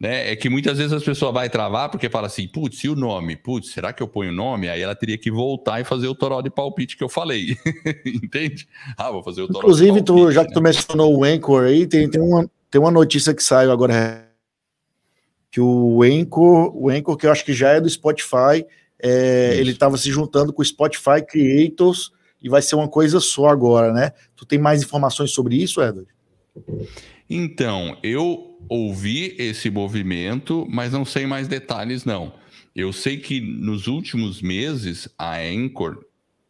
né? 0.00 0.32
É 0.32 0.36
que 0.36 0.48
muitas 0.48 0.78
vezes 0.78 0.92
as 0.92 1.02
pessoas 1.02 1.32
vai 1.32 1.48
travar 1.48 1.88
porque 1.88 2.08
fala 2.08 2.26
assim, 2.26 2.46
putz, 2.46 2.82
e 2.84 2.88
o 2.88 2.96
nome? 2.96 3.36
Putz, 3.36 3.70
será 3.70 3.92
que 3.92 4.02
eu 4.02 4.08
ponho 4.08 4.30
o 4.30 4.34
nome? 4.34 4.68
Aí 4.68 4.80
ela 4.80 4.94
teria 4.94 5.16
que 5.16 5.30
voltar 5.30 5.80
e 5.80 5.84
fazer 5.84 6.08
o 6.08 6.14
toró 6.14 6.40
de 6.40 6.50
palpite 6.50 6.96
que 6.96 7.04
eu 7.04 7.08
falei. 7.08 7.56
Entende? 8.04 8.68
Ah, 8.96 9.10
vou 9.10 9.22
fazer 9.22 9.42
o 9.42 9.46
toró 9.46 9.60
Inclusive, 9.60 10.00
de 10.00 10.04
palpite, 10.04 10.26
tu, 10.26 10.32
já 10.32 10.42
né? 10.42 10.48
que 10.48 10.54
tu 10.54 10.62
mencionou 10.62 11.16
o 11.16 11.24
Anchor 11.24 11.64
aí, 11.64 11.86
tem, 11.86 12.08
tem, 12.08 12.20
uma, 12.20 12.50
tem 12.70 12.80
uma 12.80 12.90
notícia 12.90 13.32
que 13.32 13.42
saiu 13.42 13.70
agora 13.70 14.24
que 15.50 15.60
o 15.60 16.02
Anchor, 16.02 16.76
o 16.76 16.88
Anchor 16.90 17.16
que 17.16 17.26
eu 17.26 17.30
acho 17.30 17.44
que 17.44 17.52
já 17.52 17.70
é 17.70 17.80
do 17.80 17.88
Spotify, 17.88 18.66
é, 19.00 19.54
ele 19.56 19.70
estava 19.70 19.96
se 19.96 20.10
juntando 20.10 20.52
com 20.52 20.62
o 20.62 20.64
Spotify 20.64 21.24
Creators 21.24 22.10
e 22.42 22.48
vai 22.48 22.60
ser 22.60 22.74
uma 22.74 22.88
coisa 22.88 23.20
só 23.20 23.46
agora, 23.46 23.92
né? 23.92 24.10
Tu 24.34 24.44
tem 24.44 24.58
mais 24.58 24.82
informações 24.82 25.30
sobre 25.30 25.54
isso, 25.54 25.80
Edward? 25.80 26.08
Então, 27.30 27.96
eu 28.02 28.53
ouvi 28.68 29.34
esse 29.38 29.70
movimento, 29.70 30.66
mas 30.70 30.92
não 30.92 31.04
sei 31.04 31.26
mais 31.26 31.48
detalhes, 31.48 32.04
não. 32.04 32.32
Eu 32.74 32.92
sei 32.92 33.18
que 33.18 33.40
nos 33.40 33.86
últimos 33.86 34.42
meses, 34.42 35.08
a 35.18 35.38
Anchor, 35.38 36.04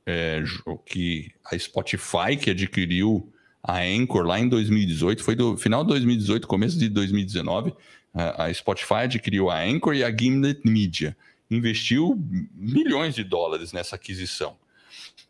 é, 0.06 0.42
que 0.86 1.30
a 1.44 1.58
Spotify 1.58 2.36
que 2.40 2.50
adquiriu 2.50 3.30
a 3.62 3.80
Anchor 3.80 4.24
lá 4.24 4.38
em 4.38 4.48
2018, 4.48 5.22
foi 5.22 5.34
do 5.34 5.56
final 5.56 5.82
de 5.82 5.88
2018, 5.90 6.46
começo 6.46 6.78
de 6.78 6.88
2019, 6.88 7.74
a 8.14 8.52
Spotify 8.52 9.04
adquiriu 9.04 9.50
a 9.50 9.62
Anchor 9.62 9.94
e 9.94 10.04
a 10.04 10.14
Gimlet 10.14 10.60
Media. 10.64 11.16
Investiu 11.50 12.18
milhões 12.54 13.14
de 13.14 13.24
dólares 13.24 13.72
nessa 13.72 13.96
aquisição 13.96 14.56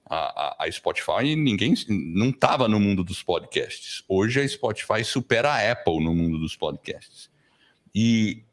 a, 0.07 0.65
a, 0.65 0.71
Spotify 0.71 1.35
ninguém 1.35 1.75
não 1.89 2.29
estava 2.29 2.69
no 2.69 2.79
mundo 2.79 3.03
dos 3.03 3.23
podcasts. 3.23 4.03
Hoje 4.09 4.41
a 4.41 4.49
Spotify 4.49 5.03
supera 5.05 5.53
a 5.53 5.73
Apple 5.73 6.03
no 6.03 6.15
mundo 6.15 6.39
dos 6.39 6.57
podcasts. 6.57 7.31
E 7.95 8.45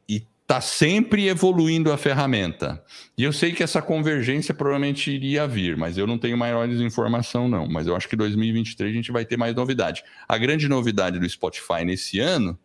está 0.51 0.59
sempre 0.59 1.29
evoluindo 1.29 1.93
a 1.93 1.97
ferramenta. 1.97 2.83
E 3.17 3.23
eu 3.23 3.31
sei 3.31 3.53
que 3.53 3.63
essa 3.63 3.81
convergência 3.81 4.53
provavelmente 4.53 5.09
iria 5.09 5.47
vir, 5.47 5.77
mas 5.77 5.97
eu 5.97 6.05
não 6.05 6.17
tenho 6.17 6.37
maiores 6.37 6.81
informação 6.81 7.47
não. 7.47 7.67
Mas 7.67 7.87
eu 7.87 7.95
acho 7.95 8.09
que 8.09 8.17
2023 8.17 8.91
a 8.91 8.93
gente 8.93 9.11
vai 9.13 9.23
ter 9.23 9.37
mais 9.37 9.55
novidade. 9.55 10.03
A 10.27 10.37
grande 10.37 10.67
novidade 10.67 11.19
do 11.19 11.29
Spotify 11.29 11.85
nesse 11.85 12.19
ano 12.19 12.59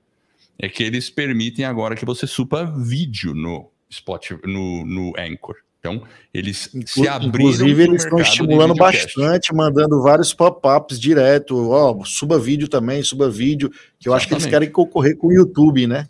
é 0.58 0.68
que 0.68 0.82
eles 0.82 1.08
permitem 1.08 1.64
agora 1.64 1.94
que 1.94 2.04
você 2.04 2.26
supa 2.26 2.64
vídeo 2.64 3.34
no 3.34 3.70
Spotify, 3.88 4.40
no, 4.44 4.84
no 4.84 5.12
Anchor. 5.16 5.56
Então, 5.86 6.02
eles 6.34 6.70
se 6.86 7.08
abriram. 7.08 7.28
Inclusive, 7.28 7.82
eles 7.82 8.04
estão 8.04 8.18
estimulando 8.18 8.74
bastante, 8.74 9.54
mandando 9.54 10.02
vários 10.02 10.34
pop-ups 10.34 10.98
direto. 10.98 11.70
Ó, 11.70 12.04
suba 12.04 12.38
vídeo 12.38 12.68
também, 12.68 13.02
suba 13.02 13.30
vídeo, 13.30 13.70
que 13.70 14.08
eu 14.08 14.12
Exatamente. 14.12 14.16
acho 14.16 14.28
que 14.28 14.34
eles 14.34 14.46
querem 14.46 14.70
concorrer 14.70 15.16
com 15.16 15.28
o 15.28 15.32
YouTube, 15.32 15.86
né? 15.86 16.08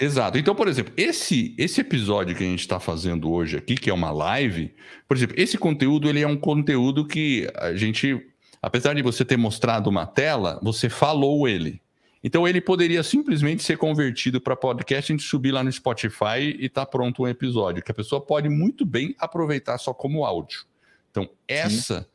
Exato. 0.00 0.38
Então, 0.38 0.54
por 0.54 0.66
exemplo, 0.66 0.92
esse, 0.96 1.54
esse 1.58 1.80
episódio 1.80 2.34
que 2.34 2.42
a 2.42 2.46
gente 2.46 2.60
está 2.60 2.80
fazendo 2.80 3.30
hoje 3.30 3.58
aqui, 3.58 3.74
que 3.74 3.90
é 3.90 3.92
uma 3.92 4.10
live, 4.10 4.72
por 5.06 5.16
exemplo, 5.16 5.34
esse 5.38 5.58
conteúdo 5.58 6.08
ele 6.08 6.22
é 6.22 6.26
um 6.26 6.38
conteúdo 6.38 7.06
que 7.06 7.46
a 7.54 7.74
gente 7.74 8.18
apesar 8.62 8.94
de 8.94 9.02
você 9.02 9.24
ter 9.24 9.36
mostrado 9.36 9.88
uma 9.88 10.06
tela, 10.06 10.60
você 10.62 10.88
falou 10.88 11.48
ele. 11.48 11.80
Então 12.22 12.46
ele 12.46 12.60
poderia 12.60 13.02
simplesmente 13.02 13.62
ser 13.62 13.78
convertido 13.78 14.40
para 14.40 14.54
podcast, 14.54 15.10
a 15.10 15.16
gente 15.16 15.26
subir 15.26 15.52
lá 15.52 15.64
no 15.64 15.72
Spotify 15.72 16.56
e 16.58 16.68
tá 16.68 16.84
pronto 16.84 17.22
um 17.22 17.28
episódio, 17.28 17.82
que 17.82 17.90
a 17.90 17.94
pessoa 17.94 18.20
pode 18.20 18.48
muito 18.48 18.84
bem 18.84 19.14
aproveitar 19.18 19.78
só 19.78 19.94
como 19.94 20.24
áudio. 20.24 20.64
Então, 21.10 21.28
essa, 21.48 22.00
Sim. 22.00 22.06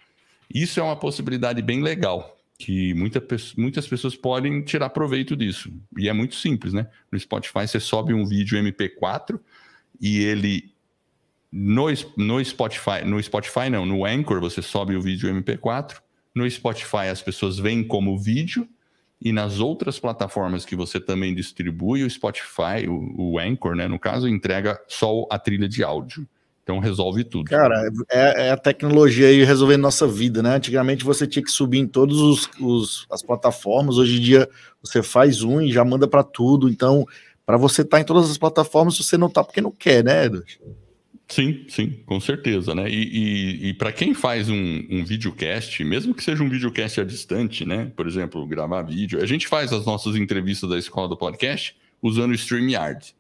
isso 0.54 0.80
é 0.80 0.84
uma 0.84 0.96
possibilidade 0.96 1.62
bem 1.62 1.82
legal, 1.82 2.38
que 2.58 2.94
muita, 2.94 3.22
muitas 3.58 3.88
pessoas 3.88 4.16
podem 4.16 4.62
tirar 4.62 4.90
proveito 4.92 5.36
disso. 5.36 5.74
E 5.98 6.08
é 6.08 6.14
muito 6.14 6.36
simples, 6.36 6.72
né? 6.72 6.88
No 7.12 7.20
Spotify 7.20 7.68
você 7.68 7.80
sobe 7.80 8.14
um 8.14 8.26
vídeo 8.26 8.58
MP4 8.58 9.40
e 10.00 10.20
ele 10.20 10.72
no, 11.52 11.88
no 12.18 12.44
Spotify, 12.44 13.04
no 13.06 13.22
Spotify 13.22 13.70
não, 13.72 13.86
no 13.86 14.06
Anchor 14.06 14.40
você 14.40 14.62
sobe 14.62 14.96
o 14.96 15.02
vídeo 15.02 15.34
MP4, 15.34 15.96
no 16.34 16.50
Spotify 16.50 17.08
as 17.10 17.22
pessoas 17.22 17.58
veem 17.58 17.84
como 17.84 18.18
vídeo 18.20 18.68
e 19.26 19.32
nas 19.34 19.60
outras 19.60 19.98
plataformas 19.98 20.64
que 20.66 20.76
você 20.76 21.00
também 21.00 21.34
distribui, 21.34 22.04
o 22.04 22.10
Spotify, 22.10 22.88
o, 22.88 23.34
o 23.34 23.40
Anchor, 23.40 23.76
né, 23.76 23.88
no 23.88 23.98
caso, 23.98 24.28
entrega 24.28 24.80
só 24.88 25.26
a 25.32 25.40
trilha 25.40 25.68
de 25.68 25.84
áudio. 25.84 26.28
Então 26.62 26.78
resolve 26.78 27.24
tudo. 27.24 27.50
Cara, 27.50 27.90
é, 28.12 28.48
é, 28.48 28.52
a 28.52 28.58
tecnologia 28.58 29.28
aí 29.28 29.44
resolvendo 29.44 29.82
nossa 29.82 30.08
vida, 30.08 30.42
né? 30.42 30.56
Antigamente 30.56 31.04
você 31.04 31.28
tinha 31.28 31.44
que 31.44 31.52
subir 31.52 31.80
em 31.80 31.88
todas 31.88 32.48
as 33.12 33.22
plataformas, 33.22 33.98
hoje 33.98 34.18
em 34.18 34.22
dia 34.22 34.50
você 34.82 35.04
faz 35.04 35.44
um 35.44 35.62
e 35.62 35.72
já 35.72 35.84
manda 35.84 36.08
para 36.08 36.24
tudo. 36.24 36.68
Então, 36.68 37.06
para 37.46 37.58
você 37.58 37.82
estar 37.82 37.98
tá 37.98 38.02
em 38.02 38.06
todas 38.06 38.32
as 38.32 38.38
plataformas, 38.38 38.98
você 38.98 39.16
não 39.16 39.30
tá 39.30 39.44
porque 39.44 39.62
não 39.62 39.72
quer, 39.72 40.04
né, 40.04 40.26
Edward? 40.26 40.60
Sim, 41.28 41.66
sim, 41.68 41.92
com 42.06 42.20
certeza, 42.20 42.76
né? 42.76 42.88
E, 42.88 42.94
e, 42.94 43.70
e 43.70 43.74
para 43.74 43.92
quem 43.92 44.14
faz 44.14 44.48
um, 44.48 44.86
um 44.90 45.04
videocast, 45.04 45.84
mesmo 45.84 46.14
que 46.14 46.24
seja 46.24 46.44
um 46.44 46.50
videocast 46.50 47.02
à 47.02 47.04
distante, 47.04 47.66
né? 47.66 47.92
Por 47.96 48.08
exemplo, 48.08 48.46
gravar 48.46 48.84
vídeo, 48.84 49.22
a 49.22 49.26
gente 49.26 49.48
faz 49.48 49.74
as 49.74 49.86
nossas 49.86 50.16
entrevistas 50.16 50.70
da 50.70 50.78
escola 50.78 51.08
do 51.08 51.18
podcast 51.18 51.76
usando 52.02 52.32
o 52.32 52.36
StreamYard 52.36 53.16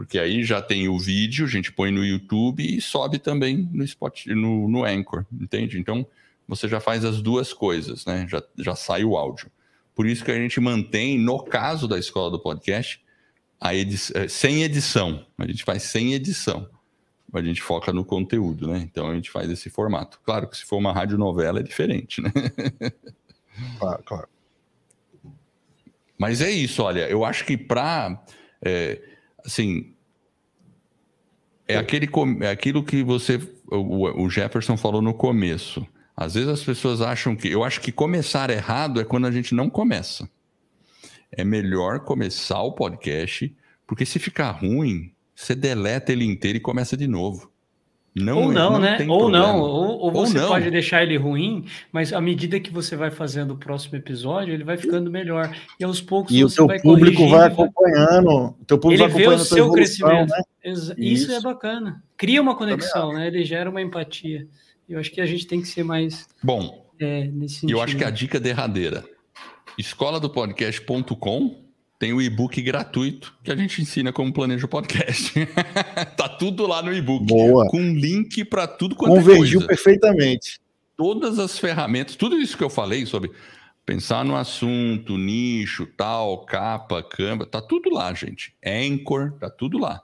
porque 0.00 0.18
aí 0.18 0.42
já 0.42 0.62
tem 0.62 0.88
o 0.88 0.98
vídeo, 0.98 1.44
a 1.44 1.48
gente 1.48 1.70
põe 1.70 1.90
no 1.90 2.02
YouTube 2.02 2.64
e 2.64 2.80
sobe 2.80 3.18
também 3.18 3.68
no, 3.70 3.84
spot, 3.84 4.28
no, 4.28 4.66
no 4.66 4.82
Anchor, 4.82 5.26
entende? 5.30 5.78
Então 5.78 6.06
você 6.48 6.66
já 6.66 6.80
faz 6.80 7.04
as 7.04 7.20
duas 7.20 7.52
coisas, 7.52 8.06
né? 8.06 8.26
Já, 8.26 8.42
já 8.56 8.74
sai 8.74 9.04
o 9.04 9.14
áudio. 9.14 9.50
Por 9.94 10.06
isso 10.06 10.24
que 10.24 10.30
a 10.30 10.36
gente 10.36 10.58
mantém, 10.58 11.18
no 11.18 11.44
caso 11.44 11.86
da 11.86 11.98
escola 11.98 12.30
do 12.30 12.40
podcast, 12.40 13.04
a 13.60 13.74
edição, 13.74 14.22
é, 14.22 14.26
sem 14.26 14.62
edição. 14.62 15.26
A 15.36 15.46
gente 15.46 15.64
faz 15.64 15.82
sem 15.82 16.14
edição. 16.14 16.66
A 17.32 17.42
gente 17.42 17.62
foca 17.62 17.92
no 17.92 18.04
conteúdo, 18.04 18.68
né? 18.68 18.78
Então 18.78 19.08
a 19.08 19.14
gente 19.14 19.30
faz 19.30 19.50
esse 19.50 19.70
formato. 19.70 20.20
Claro 20.24 20.48
que 20.48 20.56
se 20.56 20.64
for 20.64 20.76
uma 20.76 20.92
radionovela 20.92 21.60
é 21.60 21.62
diferente, 21.62 22.20
né? 22.20 22.30
Claro, 23.78 24.02
claro. 24.04 24.28
Mas 26.16 26.40
é 26.40 26.50
isso, 26.50 26.82
olha, 26.82 27.08
eu 27.10 27.24
acho 27.24 27.44
que 27.44 27.58
para. 27.58 28.22
É, 28.62 29.00
assim, 29.44 29.94
é, 31.66 31.76
aquele, 31.76 32.08
é 32.42 32.50
aquilo 32.50 32.82
que 32.82 33.02
você, 33.02 33.40
o, 33.66 34.24
o 34.24 34.30
Jefferson 34.30 34.76
falou 34.76 35.00
no 35.00 35.14
começo. 35.14 35.86
Às 36.16 36.34
vezes 36.34 36.48
as 36.48 36.62
pessoas 36.62 37.00
acham 37.00 37.36
que. 37.36 37.48
Eu 37.48 37.64
acho 37.64 37.80
que 37.80 37.92
começar 37.92 38.50
errado 38.50 39.00
é 39.00 39.04
quando 39.04 39.26
a 39.26 39.30
gente 39.30 39.54
não 39.54 39.70
começa. 39.70 40.28
É 41.30 41.44
melhor 41.44 42.00
começar 42.00 42.60
o 42.62 42.72
podcast, 42.72 43.54
porque 43.86 44.04
se 44.04 44.18
ficar 44.18 44.50
ruim, 44.50 45.12
você 45.40 45.54
deleta 45.54 46.12
ele 46.12 46.24
inteiro 46.24 46.58
e 46.58 46.60
começa 46.60 46.96
de 46.96 47.08
novo. 47.08 47.50
Não, 48.14 48.42
ou 48.42 48.52
não, 48.52 48.72
não 48.72 48.78
né? 48.78 48.98
Ou 49.08 49.18
problema. 49.20 49.46
não, 49.46 49.60
ou, 49.60 49.98
ou 50.00 50.12
você 50.12 50.36
ou 50.36 50.42
não. 50.42 50.48
pode 50.48 50.70
deixar 50.70 51.02
ele 51.02 51.16
ruim, 51.16 51.64
mas 51.92 52.12
à 52.12 52.20
medida 52.20 52.60
que 52.60 52.70
você 52.70 52.94
vai 52.94 53.10
fazendo 53.10 53.52
o 53.52 53.56
próximo 53.56 53.96
episódio, 53.96 54.52
ele 54.52 54.64
vai 54.64 54.76
ficando 54.76 55.10
melhor. 55.10 55.56
E 55.78 55.84
aos 55.84 56.02
poucos 56.02 56.34
e 56.34 56.44
o 56.44 56.50
teu 56.50 56.66
público 56.82 57.26
vai 57.28 57.46
acompanhando. 57.46 58.28
O 58.60 58.64
teu 58.66 58.78
público 58.78 59.04
ele 59.04 59.12
vai 59.12 59.22
acompanhando 59.22 59.38
vê 59.38 59.42
o 59.42 59.46
seu 59.46 59.58
evolução, 59.58 59.72
crescimento. 59.72 60.30
Né? 60.30 60.42
Isso. 60.64 60.94
Isso. 60.98 61.32
é 61.32 61.40
bacana. 61.40 62.02
Cria 62.18 62.42
uma 62.42 62.54
conexão, 62.54 63.14
né? 63.14 63.28
Ele 63.28 63.44
gera 63.44 63.70
uma 63.70 63.80
empatia. 63.80 64.46
Eu 64.88 64.98
acho 64.98 65.10
que 65.10 65.20
a 65.20 65.26
gente 65.26 65.46
tem 65.46 65.62
que 65.62 65.68
ser 65.68 65.84
mais. 65.84 66.28
Bom, 66.42 66.86
é, 66.98 67.28
nesse 67.28 67.60
sentido. 67.60 67.78
eu 67.78 67.80
acho 67.80 67.96
que 67.96 68.04
a 68.04 68.10
dica 68.10 68.38
derradeira: 68.38 69.04
escola 69.78 70.20
do 70.20 70.28
podcast.com 70.28 71.59
tem 72.00 72.14
o 72.14 72.22
e-book 72.22 72.62
gratuito 72.62 73.36
que 73.44 73.52
a 73.52 73.54
gente 73.54 73.82
ensina 73.82 74.10
como 74.10 74.32
planeja 74.32 74.64
o 74.64 74.68
podcast. 74.68 75.34
tá 76.16 76.30
tudo 76.30 76.66
lá 76.66 76.82
no 76.82 76.94
e-book. 76.94 77.26
Boa. 77.26 77.68
Com 77.68 77.92
link 77.92 78.42
para 78.46 78.66
tudo 78.66 78.96
quanto 78.96 79.16
Convergiu 79.16 79.60
é 79.60 79.66
perfeitamente. 79.66 80.58
Todas 80.96 81.38
as 81.38 81.58
ferramentas, 81.58 82.16
tudo 82.16 82.38
isso 82.38 82.56
que 82.56 82.64
eu 82.64 82.70
falei 82.70 83.04
sobre 83.04 83.30
pensar 83.84 84.24
no 84.24 84.34
assunto, 84.34 85.18
nicho, 85.18 85.86
tal, 85.94 86.46
capa, 86.46 87.02
câmera, 87.02 87.44
tá 87.44 87.60
tudo 87.60 87.90
lá, 87.90 88.14
gente. 88.14 88.54
Anchor, 88.64 89.32
tá 89.32 89.50
tudo 89.50 89.76
lá. 89.76 90.00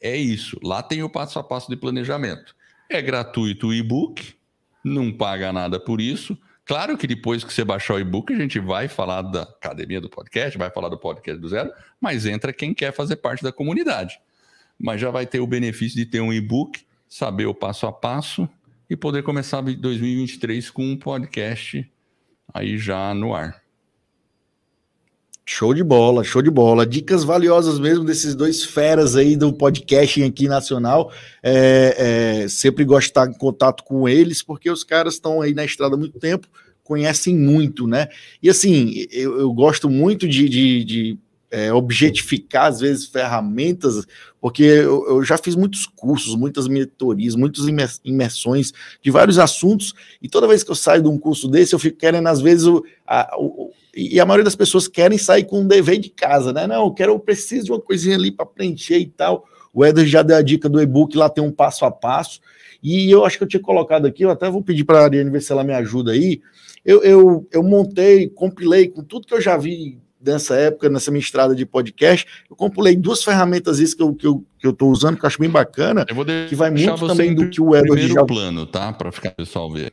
É 0.00 0.16
isso. 0.16 0.58
Lá 0.62 0.82
tem 0.82 1.02
o 1.02 1.10
passo 1.10 1.38
a 1.38 1.44
passo 1.44 1.68
de 1.68 1.76
planejamento. 1.76 2.56
É 2.88 3.02
gratuito 3.02 3.66
o 3.66 3.74
e-book, 3.74 4.34
não 4.82 5.12
paga 5.12 5.52
nada 5.52 5.78
por 5.78 6.00
isso. 6.00 6.38
Claro 6.64 6.96
que 6.96 7.06
depois 7.06 7.44
que 7.44 7.52
você 7.52 7.64
baixar 7.64 7.94
o 7.94 8.00
e-book, 8.00 8.32
a 8.32 8.36
gente 8.36 8.58
vai 8.58 8.88
falar 8.88 9.22
da 9.22 9.42
academia 9.42 10.00
do 10.00 10.08
podcast, 10.08 10.56
vai 10.56 10.70
falar 10.70 10.88
do 10.88 10.98
podcast 10.98 11.40
do 11.40 11.48
zero, 11.48 11.70
mas 12.00 12.24
entra 12.24 12.52
quem 12.52 12.72
quer 12.72 12.92
fazer 12.92 13.16
parte 13.16 13.42
da 13.42 13.52
comunidade. 13.52 14.18
Mas 14.78 15.00
já 15.00 15.10
vai 15.10 15.26
ter 15.26 15.40
o 15.40 15.46
benefício 15.46 15.96
de 15.96 16.06
ter 16.06 16.20
um 16.20 16.32
e-book, 16.32 16.80
saber 17.06 17.46
o 17.46 17.54
passo 17.54 17.86
a 17.86 17.92
passo 17.92 18.48
e 18.88 18.96
poder 18.96 19.22
começar 19.22 19.60
2023 19.60 20.70
com 20.70 20.84
um 20.84 20.96
podcast 20.96 21.90
aí 22.52 22.78
já 22.78 23.12
no 23.12 23.34
ar. 23.34 23.63
Show 25.46 25.74
de 25.74 25.84
bola, 25.84 26.24
show 26.24 26.40
de 26.40 26.50
bola. 26.50 26.86
Dicas 26.86 27.22
valiosas 27.22 27.78
mesmo 27.78 28.02
desses 28.02 28.34
dois 28.34 28.64
feras 28.64 29.14
aí 29.14 29.36
do 29.36 29.52
podcasting 29.52 30.22
aqui 30.22 30.48
nacional. 30.48 31.12
É, 31.42 32.42
é, 32.44 32.48
sempre 32.48 32.82
gosto 32.82 33.06
de 33.06 33.10
estar 33.10 33.28
em 33.28 33.34
contato 33.34 33.84
com 33.84 34.08
eles, 34.08 34.42
porque 34.42 34.70
os 34.70 34.82
caras 34.82 35.14
estão 35.14 35.42
aí 35.42 35.52
na 35.52 35.64
estrada 35.64 35.96
há 35.96 35.98
muito 35.98 36.18
tempo, 36.18 36.48
conhecem 36.82 37.36
muito, 37.36 37.86
né? 37.86 38.08
E 38.42 38.48
assim, 38.48 39.06
eu, 39.10 39.38
eu 39.38 39.52
gosto 39.52 39.90
muito 39.90 40.26
de, 40.26 40.48
de, 40.48 40.84
de 40.84 41.18
é, 41.54 41.72
objetificar, 41.72 42.66
às 42.66 42.80
vezes, 42.80 43.06
ferramentas, 43.06 44.04
porque 44.40 44.64
eu, 44.64 45.06
eu, 45.08 45.24
já 45.24 45.38
fiz 45.38 45.54
muitos 45.54 45.86
cursos, 45.86 46.34
muitas 46.34 46.66
mentorias, 46.66 47.36
muitas 47.36 47.66
imersões 48.04 48.72
de 49.00 49.08
vários 49.08 49.38
assuntos, 49.38 49.94
e 50.20 50.28
toda 50.28 50.48
vez 50.48 50.64
que 50.64 50.70
eu 50.72 50.74
saio 50.74 51.02
de 51.02 51.08
um 51.08 51.16
curso 51.16 51.46
desse, 51.46 51.72
eu 51.72 51.78
fico 51.78 51.96
querendo, 51.96 52.26
às 52.26 52.40
vezes, 52.40 52.66
o, 52.66 52.84
a, 53.06 53.36
o 53.38 53.70
e 53.96 54.18
a 54.18 54.26
maioria 54.26 54.42
das 54.42 54.56
pessoas 54.56 54.88
querem 54.88 55.16
sair 55.16 55.44
com 55.44 55.60
um 55.60 55.68
dever 55.68 56.00
de 56.00 56.10
casa, 56.10 56.52
né? 56.52 56.66
Não, 56.66 56.86
eu 56.86 56.90
quero, 56.90 57.12
eu 57.12 57.20
preciso 57.20 57.66
de 57.66 57.70
uma 57.70 57.80
coisinha 57.80 58.16
ali 58.16 58.32
para 58.32 58.44
preencher 58.44 58.98
e 58.98 59.06
tal. 59.06 59.44
O 59.72 59.84
Eder 59.86 60.04
já 60.04 60.20
deu 60.20 60.36
a 60.36 60.42
dica 60.42 60.68
do 60.68 60.82
e-book, 60.82 61.16
lá 61.16 61.30
tem 61.30 61.44
um 61.44 61.52
passo 61.52 61.84
a 61.84 61.92
passo. 61.92 62.40
E 62.82 63.08
eu 63.08 63.24
acho 63.24 63.38
que 63.38 63.44
eu 63.44 63.48
tinha 63.48 63.62
colocado 63.62 64.06
aqui, 64.06 64.24
eu 64.24 64.30
até 64.30 64.50
vou 64.50 64.64
pedir 64.64 64.82
para 64.82 64.98
a 64.98 65.04
Ariane 65.04 65.30
ver 65.30 65.40
se 65.40 65.52
ela 65.52 65.62
me 65.62 65.72
ajuda 65.72 66.10
aí. 66.10 66.40
Eu, 66.84 67.04
eu, 67.04 67.48
eu 67.52 67.62
montei, 67.62 68.28
compilei 68.28 68.88
com 68.88 69.04
tudo 69.04 69.28
que 69.28 69.34
eu 69.34 69.40
já 69.40 69.56
vi 69.56 70.02
nessa 70.24 70.56
época, 70.56 70.88
nessa 70.88 71.10
minha 71.10 71.20
estrada 71.20 71.54
de 71.54 71.66
podcast, 71.66 72.26
eu 72.48 72.56
compilei 72.56 72.96
duas 72.96 73.22
ferramentas 73.22 73.78
isso 73.78 73.96
que 73.96 74.02
eu, 74.02 74.14
que 74.14 74.26
eu, 74.26 74.44
que 74.58 74.66
eu 74.66 74.72
tô 74.72 74.88
usando, 74.88 75.16
que 75.16 75.24
eu 75.24 75.26
acho 75.26 75.38
bem 75.38 75.50
bacana, 75.50 76.04
que 76.48 76.54
vai 76.54 76.70
muito 76.70 77.06
também 77.06 77.34
do 77.34 77.48
que 77.48 77.60
o 77.60 77.74
Edward 77.76 78.08
já... 78.08 78.24
plano, 78.24 78.66
tá? 78.66 78.92
Para 78.92 79.12
ficar 79.12 79.30
o 79.30 79.34
pessoal 79.34 79.70
ver. 79.70 79.92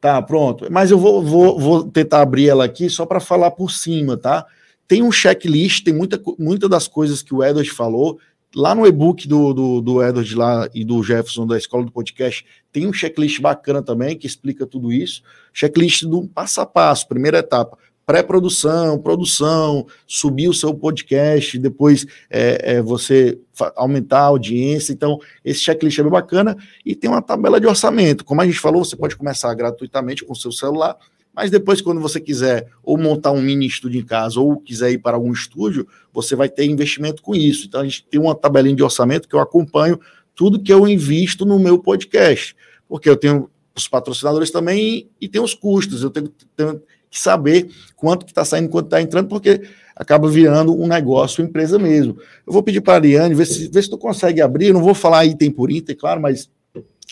Tá, 0.00 0.20
pronto. 0.20 0.66
Mas 0.70 0.90
eu 0.90 0.98
vou, 0.98 1.22
vou, 1.22 1.58
vou 1.58 1.84
tentar 1.84 2.20
abrir 2.20 2.48
ela 2.48 2.64
aqui 2.64 2.90
só 2.90 3.06
para 3.06 3.20
falar 3.20 3.50
por 3.52 3.70
cima, 3.70 4.16
tá? 4.16 4.44
Tem 4.86 5.02
um 5.02 5.10
checklist, 5.10 5.82
tem 5.82 5.94
muita, 5.94 6.20
muita 6.38 6.68
das 6.68 6.86
coisas 6.86 7.22
que 7.22 7.34
o 7.34 7.42
Edward 7.42 7.70
falou. 7.70 8.18
Lá 8.54 8.74
no 8.74 8.86
e-book 8.86 9.26
do, 9.26 9.52
do, 9.52 9.80
do 9.80 10.02
Edward 10.02 10.34
lá 10.36 10.68
e 10.74 10.84
do 10.84 11.02
Jefferson 11.02 11.46
da 11.46 11.56
Escola 11.56 11.84
do 11.84 11.90
Podcast, 11.90 12.44
tem 12.70 12.86
um 12.86 12.92
checklist 12.92 13.40
bacana 13.40 13.82
também 13.82 14.16
que 14.16 14.26
explica 14.26 14.66
tudo 14.66 14.92
isso. 14.92 15.22
Checklist 15.52 16.04
do 16.04 16.28
passo 16.28 16.60
a 16.60 16.66
passo, 16.66 17.08
primeira 17.08 17.38
etapa 17.38 17.78
pré-produção, 18.06 18.98
produção, 18.98 19.86
subir 20.06 20.48
o 20.48 20.54
seu 20.54 20.74
podcast, 20.74 21.58
depois 21.58 22.06
é, 22.30 22.76
é, 22.76 22.82
você 22.82 23.38
aumentar 23.76 24.20
a 24.20 24.26
audiência. 24.26 24.92
Então, 24.92 25.18
esse 25.44 25.60
checklist 25.60 25.98
é 25.98 26.02
bem 26.02 26.12
bacana 26.12 26.56
e 26.84 26.94
tem 26.94 27.08
uma 27.08 27.22
tabela 27.22 27.60
de 27.60 27.66
orçamento. 27.66 28.24
Como 28.24 28.40
a 28.40 28.46
gente 28.46 28.58
falou, 28.58 28.84
você 28.84 28.96
pode 28.96 29.16
começar 29.16 29.52
gratuitamente 29.54 30.24
com 30.24 30.32
o 30.32 30.36
seu 30.36 30.52
celular, 30.52 30.96
mas 31.34 31.50
depois, 31.50 31.80
quando 31.80 32.00
você 32.00 32.20
quiser 32.20 32.68
ou 32.82 32.96
montar 32.96 33.32
um 33.32 33.40
mini 33.40 33.66
estúdio 33.66 34.00
em 34.00 34.04
casa 34.04 34.38
ou 34.38 34.56
quiser 34.60 34.92
ir 34.92 34.98
para 34.98 35.16
algum 35.16 35.32
estúdio, 35.32 35.86
você 36.12 36.36
vai 36.36 36.48
ter 36.48 36.64
investimento 36.64 37.22
com 37.22 37.34
isso. 37.34 37.66
Então, 37.66 37.80
a 37.80 37.84
gente 37.84 38.06
tem 38.08 38.20
uma 38.20 38.34
tabelinha 38.34 38.76
de 38.76 38.82
orçamento 38.82 39.28
que 39.28 39.34
eu 39.34 39.40
acompanho 39.40 39.98
tudo 40.34 40.62
que 40.62 40.72
eu 40.72 40.86
invisto 40.86 41.44
no 41.44 41.58
meu 41.58 41.78
podcast, 41.78 42.56
porque 42.88 43.08
eu 43.08 43.16
tenho 43.16 43.50
os 43.74 43.88
patrocinadores 43.88 44.50
também 44.50 45.08
e, 45.20 45.28
tem 45.28 45.40
os 45.40 45.54
custos. 45.54 46.02
Eu 46.02 46.10
tenho, 46.10 46.32
tenho 46.56 46.82
que 47.14 47.20
saber 47.20 47.70
quanto 47.94 48.26
que 48.26 48.32
está 48.32 48.44
saindo, 48.44 48.68
quanto 48.68 48.86
está 48.86 49.00
entrando, 49.00 49.28
porque 49.28 49.62
acaba 49.94 50.28
virando 50.28 50.76
um 50.76 50.88
negócio, 50.88 51.44
empresa 51.44 51.78
mesmo. 51.78 52.18
Eu 52.44 52.52
vou 52.52 52.60
pedir 52.60 52.80
para 52.80 52.94
a 52.94 52.96
Ariane, 52.96 53.34
ver 53.36 53.46
se, 53.46 53.68
ver 53.68 53.82
se 53.84 53.88
tu 53.88 53.96
consegue 53.96 54.42
abrir, 54.42 54.66
eu 54.66 54.74
não 54.74 54.82
vou 54.82 54.94
falar 54.94 55.24
item 55.24 55.52
por 55.52 55.70
item, 55.70 55.94
claro, 55.94 56.20
mas 56.20 56.50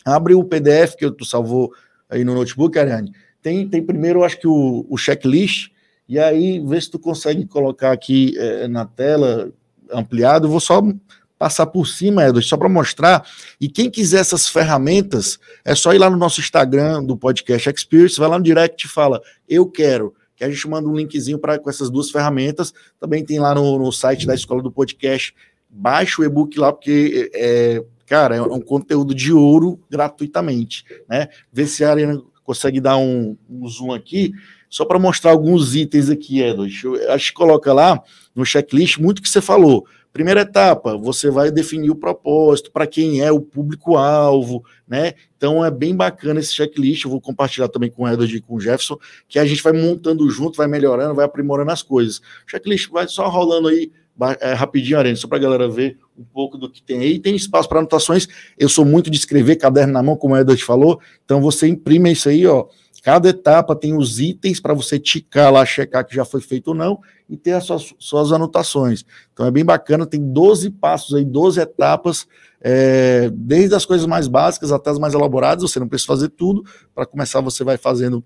abre 0.05 0.34
o 0.34 0.42
PDF 0.42 0.96
que 0.96 1.09
tu 1.12 1.24
salvou 1.24 1.72
aí 2.11 2.24
no 2.24 2.34
notebook, 2.34 2.76
Ariane, 2.76 3.12
tem, 3.40 3.68
tem 3.68 3.80
primeiro, 3.80 4.18
eu 4.18 4.24
acho 4.24 4.40
que 4.40 4.48
o, 4.48 4.84
o 4.90 4.98
checklist, 4.98 5.70
e 6.09 6.18
aí 6.18 6.59
vê 6.59 6.80
se 6.80 6.90
tu 6.90 6.98
consegue 6.98 7.46
colocar 7.46 7.92
aqui 7.92 8.34
é, 8.36 8.66
na 8.66 8.84
tela 8.84 9.53
ampliado. 9.90 10.46
Eu 10.46 10.50
vou 10.50 10.61
só 10.61 10.82
passar 11.43 11.66
por 11.66 11.88
cima, 11.88 12.22
Edward, 12.22 12.49
só 12.49 12.57
para 12.57 12.68
mostrar. 12.68 13.26
E 13.61 13.68
quem 13.68 13.90
quiser 13.90 14.20
essas 14.20 14.47
ferramentas, 14.47 15.40
é 15.64 15.74
só 15.74 15.93
ir 15.93 15.99
lá 15.99 16.09
no 16.09 16.16
nosso 16.16 16.38
Instagram 16.38 17.03
do 17.03 17.16
Podcast 17.16 17.68
Experience, 17.68 18.16
vai 18.16 18.28
lá 18.28 18.38
no 18.38 18.45
direct 18.45 18.86
e 18.86 18.88
fala, 18.88 19.20
eu 19.49 19.66
quero 19.66 20.14
que 20.36 20.45
a 20.45 20.49
gente 20.49 20.68
manda 20.68 20.88
um 20.88 20.95
linkzinho 20.95 21.40
para 21.40 21.59
com 21.59 21.68
essas 21.68 21.90
duas 21.90 22.12
ferramentas. 22.12 22.72
Também 23.01 23.24
tem 23.24 23.40
lá 23.40 23.57
no, 23.57 23.76
no 23.76 23.90
site 23.90 24.24
da 24.24 24.36
Escola 24.36 24.62
do 24.62 24.70
Podcast. 24.70 25.34
Baixa 25.68 26.22
o 26.22 26.24
e-book 26.24 26.57
lá, 26.61 26.72
porque 26.72 27.28
é, 27.34 27.82
cara, 28.07 28.36
é 28.36 28.43
um 28.43 28.61
conteúdo 28.61 29.12
de 29.12 29.32
ouro 29.32 29.80
gratuitamente, 29.90 30.84
né? 31.09 31.26
Vê 31.53 31.66
se 31.66 31.84
a 31.84 31.90
Arena 31.90 32.22
consegue 32.45 32.80
dar 32.80 32.99
um, 32.99 33.36
um 33.51 33.66
zoom 33.66 33.93
aqui, 33.93 34.32
só 34.70 34.84
para 34.84 35.01
mostrar 35.01 35.32
alguns 35.32 35.74
itens 35.74 36.09
aqui, 36.09 36.40
Edward. 36.40 36.72
Acho 37.09 37.28
que 37.28 37.34
coloca 37.34 37.72
lá 37.72 38.01
no 38.32 38.47
checklist 38.47 38.99
muito 38.99 39.20
que 39.20 39.28
você 39.28 39.40
falou. 39.40 39.84
Primeira 40.12 40.42
etapa, 40.42 40.96
você 40.96 41.30
vai 41.30 41.50
definir 41.50 41.90
o 41.90 41.94
propósito, 41.94 42.70
para 42.70 42.86
quem 42.86 43.22
é 43.22 43.32
o 43.32 43.40
público-alvo, 43.40 44.62
né? 44.86 45.14
Então 45.36 45.64
é 45.64 45.70
bem 45.70 45.96
bacana 45.96 46.38
esse 46.38 46.54
checklist. 46.54 47.04
Eu 47.04 47.10
vou 47.10 47.20
compartilhar 47.20 47.68
também 47.68 47.90
com 47.90 48.04
o 48.04 48.08
Edward 48.08 48.36
e 48.36 48.40
com 48.40 48.56
o 48.56 48.60
Jefferson, 48.60 48.98
que 49.26 49.38
a 49.38 49.44
gente 49.46 49.62
vai 49.62 49.72
montando 49.72 50.28
junto, 50.28 50.58
vai 50.58 50.66
melhorando, 50.66 51.14
vai 51.14 51.24
aprimorando 51.24 51.70
as 51.70 51.82
coisas. 51.82 52.18
O 52.18 52.50
checklist 52.50 52.90
vai 52.90 53.08
só 53.08 53.26
rolando 53.28 53.68
aí 53.68 53.90
é, 54.40 54.52
rapidinho, 54.52 54.98
Arena, 54.98 55.16
só 55.16 55.26
para 55.26 55.38
a 55.38 55.40
galera 55.40 55.68
ver 55.68 55.96
um 56.16 56.24
pouco 56.24 56.58
do 56.58 56.70
que 56.70 56.82
tem 56.82 57.00
aí. 57.00 57.18
Tem 57.18 57.34
espaço 57.34 57.68
para 57.68 57.78
anotações. 57.78 58.28
Eu 58.58 58.68
sou 58.68 58.84
muito 58.84 59.10
de 59.10 59.16
escrever 59.16 59.56
caderno 59.56 59.94
na 59.94 60.02
mão, 60.02 60.16
como 60.16 60.34
o 60.34 60.38
Edward 60.38 60.62
falou. 60.62 61.00
Então 61.24 61.40
você 61.40 61.66
imprime 61.66 62.12
isso 62.12 62.28
aí, 62.28 62.46
ó. 62.46 62.66
Cada 63.03 63.28
etapa 63.30 63.74
tem 63.74 63.96
os 63.96 64.20
itens 64.20 64.61
para 64.61 64.72
você 64.72 64.96
ticar 64.96 65.53
lá, 65.53 65.66
checar 65.66 66.07
que 66.07 66.14
já 66.14 66.24
foi 66.24 66.40
feito 66.40 66.68
ou 66.68 66.74
não 66.74 67.00
e 67.28 67.36
ter 67.36 67.53
as 67.53 67.64
suas, 67.64 67.92
suas 67.98 68.32
anotações. 68.32 69.05
Então 69.32 69.44
é 69.44 69.50
bem 69.50 69.64
bacana, 69.64 70.07
tem 70.07 70.20
12 70.20 70.70
passos 70.70 71.12
aí, 71.14 71.24
12 71.24 71.61
etapas, 71.61 72.28
é, 72.61 73.28
desde 73.34 73.74
as 73.74 73.84
coisas 73.84 74.07
mais 74.07 74.28
básicas 74.28 74.70
até 74.70 74.90
as 74.90 75.00
mais 75.00 75.14
elaboradas, 75.14 75.68
você 75.68 75.80
não 75.80 75.88
precisa 75.88 76.07
fazer 76.07 76.28
tudo, 76.28 76.64
para 76.94 77.05
começar 77.05 77.40
você 77.40 77.64
vai 77.64 77.76
fazendo 77.76 78.24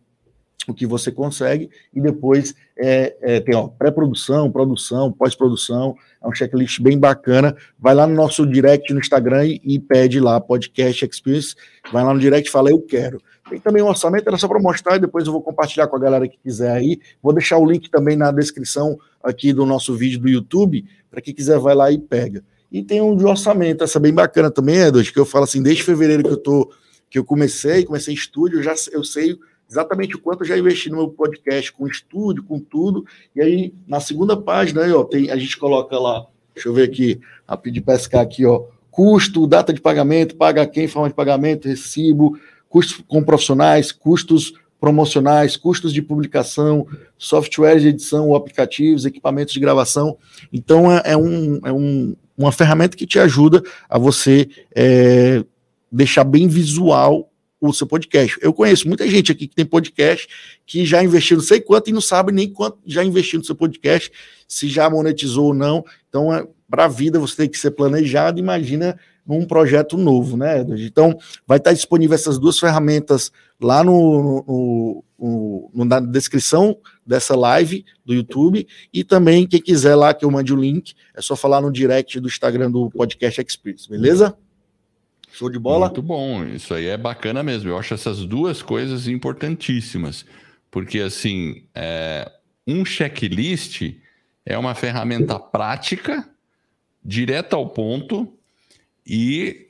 o 0.68 0.74
que 0.74 0.86
você 0.86 1.12
consegue, 1.12 1.70
e 1.94 2.00
depois 2.00 2.54
é, 2.76 3.16
é, 3.22 3.40
tem 3.40 3.54
pré-produção, 3.78 4.50
produção, 4.50 5.12
pós-produção, 5.12 5.94
é 6.22 6.28
um 6.28 6.34
checklist 6.34 6.80
bem 6.80 6.98
bacana. 6.98 7.56
Vai 7.78 7.94
lá 7.94 8.06
no 8.06 8.14
nosso 8.14 8.44
direct 8.44 8.92
no 8.92 8.98
Instagram 8.98 9.46
e, 9.46 9.60
e, 9.64 9.78
pede 9.78 10.18
lá, 10.18 10.40
podcast 10.40 11.04
experience, 11.04 11.54
vai 11.92 12.04
lá 12.04 12.12
no 12.12 12.20
direct 12.20 12.48
e 12.48 12.52
fala, 12.52 12.70
eu 12.70 12.80
quero. 12.80 13.22
Tem 13.48 13.60
também 13.60 13.82
um 13.82 13.86
orçamento, 13.86 14.28
era 14.28 14.36
só 14.36 14.48
para 14.48 14.58
mostrar, 14.58 14.96
e 14.96 15.00
depois 15.00 15.26
eu 15.26 15.32
vou 15.32 15.40
compartilhar 15.40 15.86
com 15.86 15.96
a 15.96 16.00
galera 16.00 16.26
que 16.26 16.36
quiser 16.36 16.72
aí. 16.72 17.00
Vou 17.22 17.32
deixar 17.32 17.58
o 17.58 17.70
link 17.70 17.88
também 17.88 18.16
na 18.16 18.32
descrição 18.32 18.98
aqui 19.22 19.52
do 19.52 19.64
nosso 19.64 19.94
vídeo 19.94 20.18
do 20.18 20.28
YouTube, 20.28 20.84
para 21.10 21.20
quem 21.20 21.32
quiser 21.32 21.58
vai 21.58 21.74
lá 21.74 21.90
e 21.90 21.98
pega. 21.98 22.42
E 22.70 22.82
tem 22.82 23.00
um 23.00 23.16
de 23.16 23.24
orçamento, 23.24 23.84
essa 23.84 24.00
bem 24.00 24.12
bacana 24.12 24.50
também, 24.50 24.76
Edward, 24.76 25.12
que 25.12 25.18
eu 25.18 25.24
falo 25.24 25.44
assim, 25.44 25.62
desde 25.62 25.84
fevereiro 25.84 26.24
que 26.24 26.30
eu 26.30 26.36
tô, 26.36 26.70
que 27.08 27.18
eu 27.18 27.24
comecei, 27.24 27.84
comecei 27.84 28.12
em 28.12 28.16
estúdio, 28.16 28.58
eu 28.58 28.62
já 28.62 28.74
eu 28.92 29.04
sei 29.04 29.38
exatamente 29.68 30.16
o 30.16 30.18
quanto 30.18 30.42
eu 30.42 30.46
já 30.46 30.58
investi 30.58 30.90
no 30.90 30.96
meu 30.96 31.08
podcast, 31.08 31.72
com 31.72 31.86
estúdio, 31.86 32.42
com 32.42 32.58
tudo. 32.58 33.04
E 33.34 33.40
aí, 33.40 33.74
na 33.86 34.00
segunda 34.00 34.36
página, 34.36 34.82
aí, 34.82 34.92
ó, 34.92 35.04
tem, 35.04 35.30
a 35.30 35.36
gente 35.36 35.56
coloca 35.56 35.98
lá, 35.98 36.26
deixa 36.54 36.68
eu 36.68 36.74
ver 36.74 36.84
aqui, 36.84 37.20
rapidinho 37.48 37.84
pescar 37.84 38.22
aqui, 38.22 38.44
ó, 38.44 38.64
custo, 38.90 39.46
data 39.46 39.72
de 39.72 39.80
pagamento, 39.80 40.36
paga 40.36 40.66
quem, 40.66 40.88
forma 40.88 41.08
de 41.08 41.14
pagamento, 41.14 41.68
recibo, 41.68 42.38
custos 42.68 43.02
com 43.06 43.22
profissionais, 43.22 43.92
custos 43.92 44.52
promocionais, 44.78 45.56
custos 45.56 45.92
de 45.92 46.02
publicação, 46.02 46.86
softwares 47.16 47.82
de 47.82 47.88
edição 47.88 48.34
aplicativos, 48.34 49.04
equipamentos 49.04 49.54
de 49.54 49.60
gravação. 49.60 50.18
Então, 50.52 50.92
é, 50.92 51.02
é, 51.06 51.16
um, 51.16 51.60
é 51.64 51.72
um, 51.72 52.14
uma 52.36 52.52
ferramenta 52.52 52.96
que 52.96 53.06
te 53.06 53.18
ajuda 53.18 53.62
a 53.88 53.98
você 53.98 54.48
é, 54.74 55.44
deixar 55.90 56.24
bem 56.24 56.46
visual 56.46 57.30
o 57.58 57.72
seu 57.72 57.86
podcast. 57.86 58.38
Eu 58.42 58.52
conheço 58.52 58.86
muita 58.86 59.08
gente 59.08 59.32
aqui 59.32 59.48
que 59.48 59.54
tem 59.54 59.64
podcast 59.64 60.28
que 60.66 60.84
já 60.84 61.02
investiu 61.02 61.38
não 61.38 61.44
sei 61.44 61.60
quanto 61.60 61.88
e 61.88 61.92
não 61.92 62.02
sabe 62.02 62.30
nem 62.30 62.48
quanto 62.48 62.78
já 62.86 63.02
investiu 63.02 63.38
no 63.38 63.44
seu 63.44 63.54
podcast, 63.54 64.12
se 64.46 64.68
já 64.68 64.88
monetizou 64.90 65.46
ou 65.46 65.54
não. 65.54 65.84
Então, 66.08 66.32
é, 66.32 66.46
para 66.68 66.84
a 66.84 66.88
vida 66.88 67.18
você 67.18 67.36
tem 67.36 67.48
que 67.48 67.58
ser 67.58 67.70
planejado, 67.70 68.38
imagina 68.38 68.98
num 69.26 69.44
projeto 69.44 69.96
novo, 69.96 70.36
né, 70.36 70.60
Edward? 70.60 70.84
Então, 70.84 71.18
vai 71.46 71.58
estar 71.58 71.72
disponível 71.72 72.14
essas 72.14 72.38
duas 72.38 72.58
ferramentas 72.58 73.32
lá 73.60 73.82
no, 73.82 74.44
no, 74.46 75.70
no, 75.72 75.84
na 75.84 76.00
descrição 76.00 76.76
dessa 77.06 77.34
live 77.34 77.84
do 78.04 78.14
YouTube 78.14 78.66
e 78.92 79.04
também 79.04 79.46
quem 79.46 79.60
quiser 79.60 79.94
lá 79.94 80.12
que 80.12 80.24
eu 80.24 80.30
mande 80.30 80.52
o 80.52 80.56
link, 80.56 80.94
é 81.14 81.20
só 81.20 81.34
falar 81.34 81.60
no 81.60 81.72
direct 81.72 82.20
do 82.20 82.28
Instagram 82.28 82.70
do 82.70 82.90
Podcast 82.90 83.40
Experience, 83.40 83.88
beleza? 83.88 84.36
Show 85.32 85.50
de 85.50 85.58
bola? 85.58 85.86
Muito 85.86 86.02
bom, 86.02 86.44
isso 86.44 86.72
aí 86.72 86.86
é 86.86 86.96
bacana 86.96 87.42
mesmo. 87.42 87.68
Eu 87.68 87.78
acho 87.78 87.92
essas 87.92 88.24
duas 88.24 88.62
coisas 88.62 89.06
importantíssimas, 89.06 90.24
porque 90.70 91.00
assim, 91.00 91.64
é, 91.74 92.30
um 92.66 92.84
checklist 92.84 93.82
é 94.44 94.56
uma 94.56 94.74
ferramenta 94.74 95.38
prática, 95.38 96.28
direta 97.04 97.56
ao 97.56 97.68
ponto, 97.68 98.35
e 99.06 99.68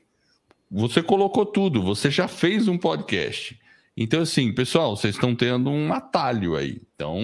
você 0.71 1.03
colocou 1.03 1.45
tudo, 1.45 1.83
você 1.83 2.11
já 2.11 2.27
fez 2.27 2.69
um 2.69 2.79
podcast. 2.79 3.59
Então, 3.97 4.23
assim, 4.23 4.53
pessoal, 4.53 4.97
vocês 4.97 5.15
estão 5.15 5.35
tendo 5.35 5.71
um 5.71 5.93
atalho 5.93 6.57
aí. 6.57 6.81
Então, 6.95 7.21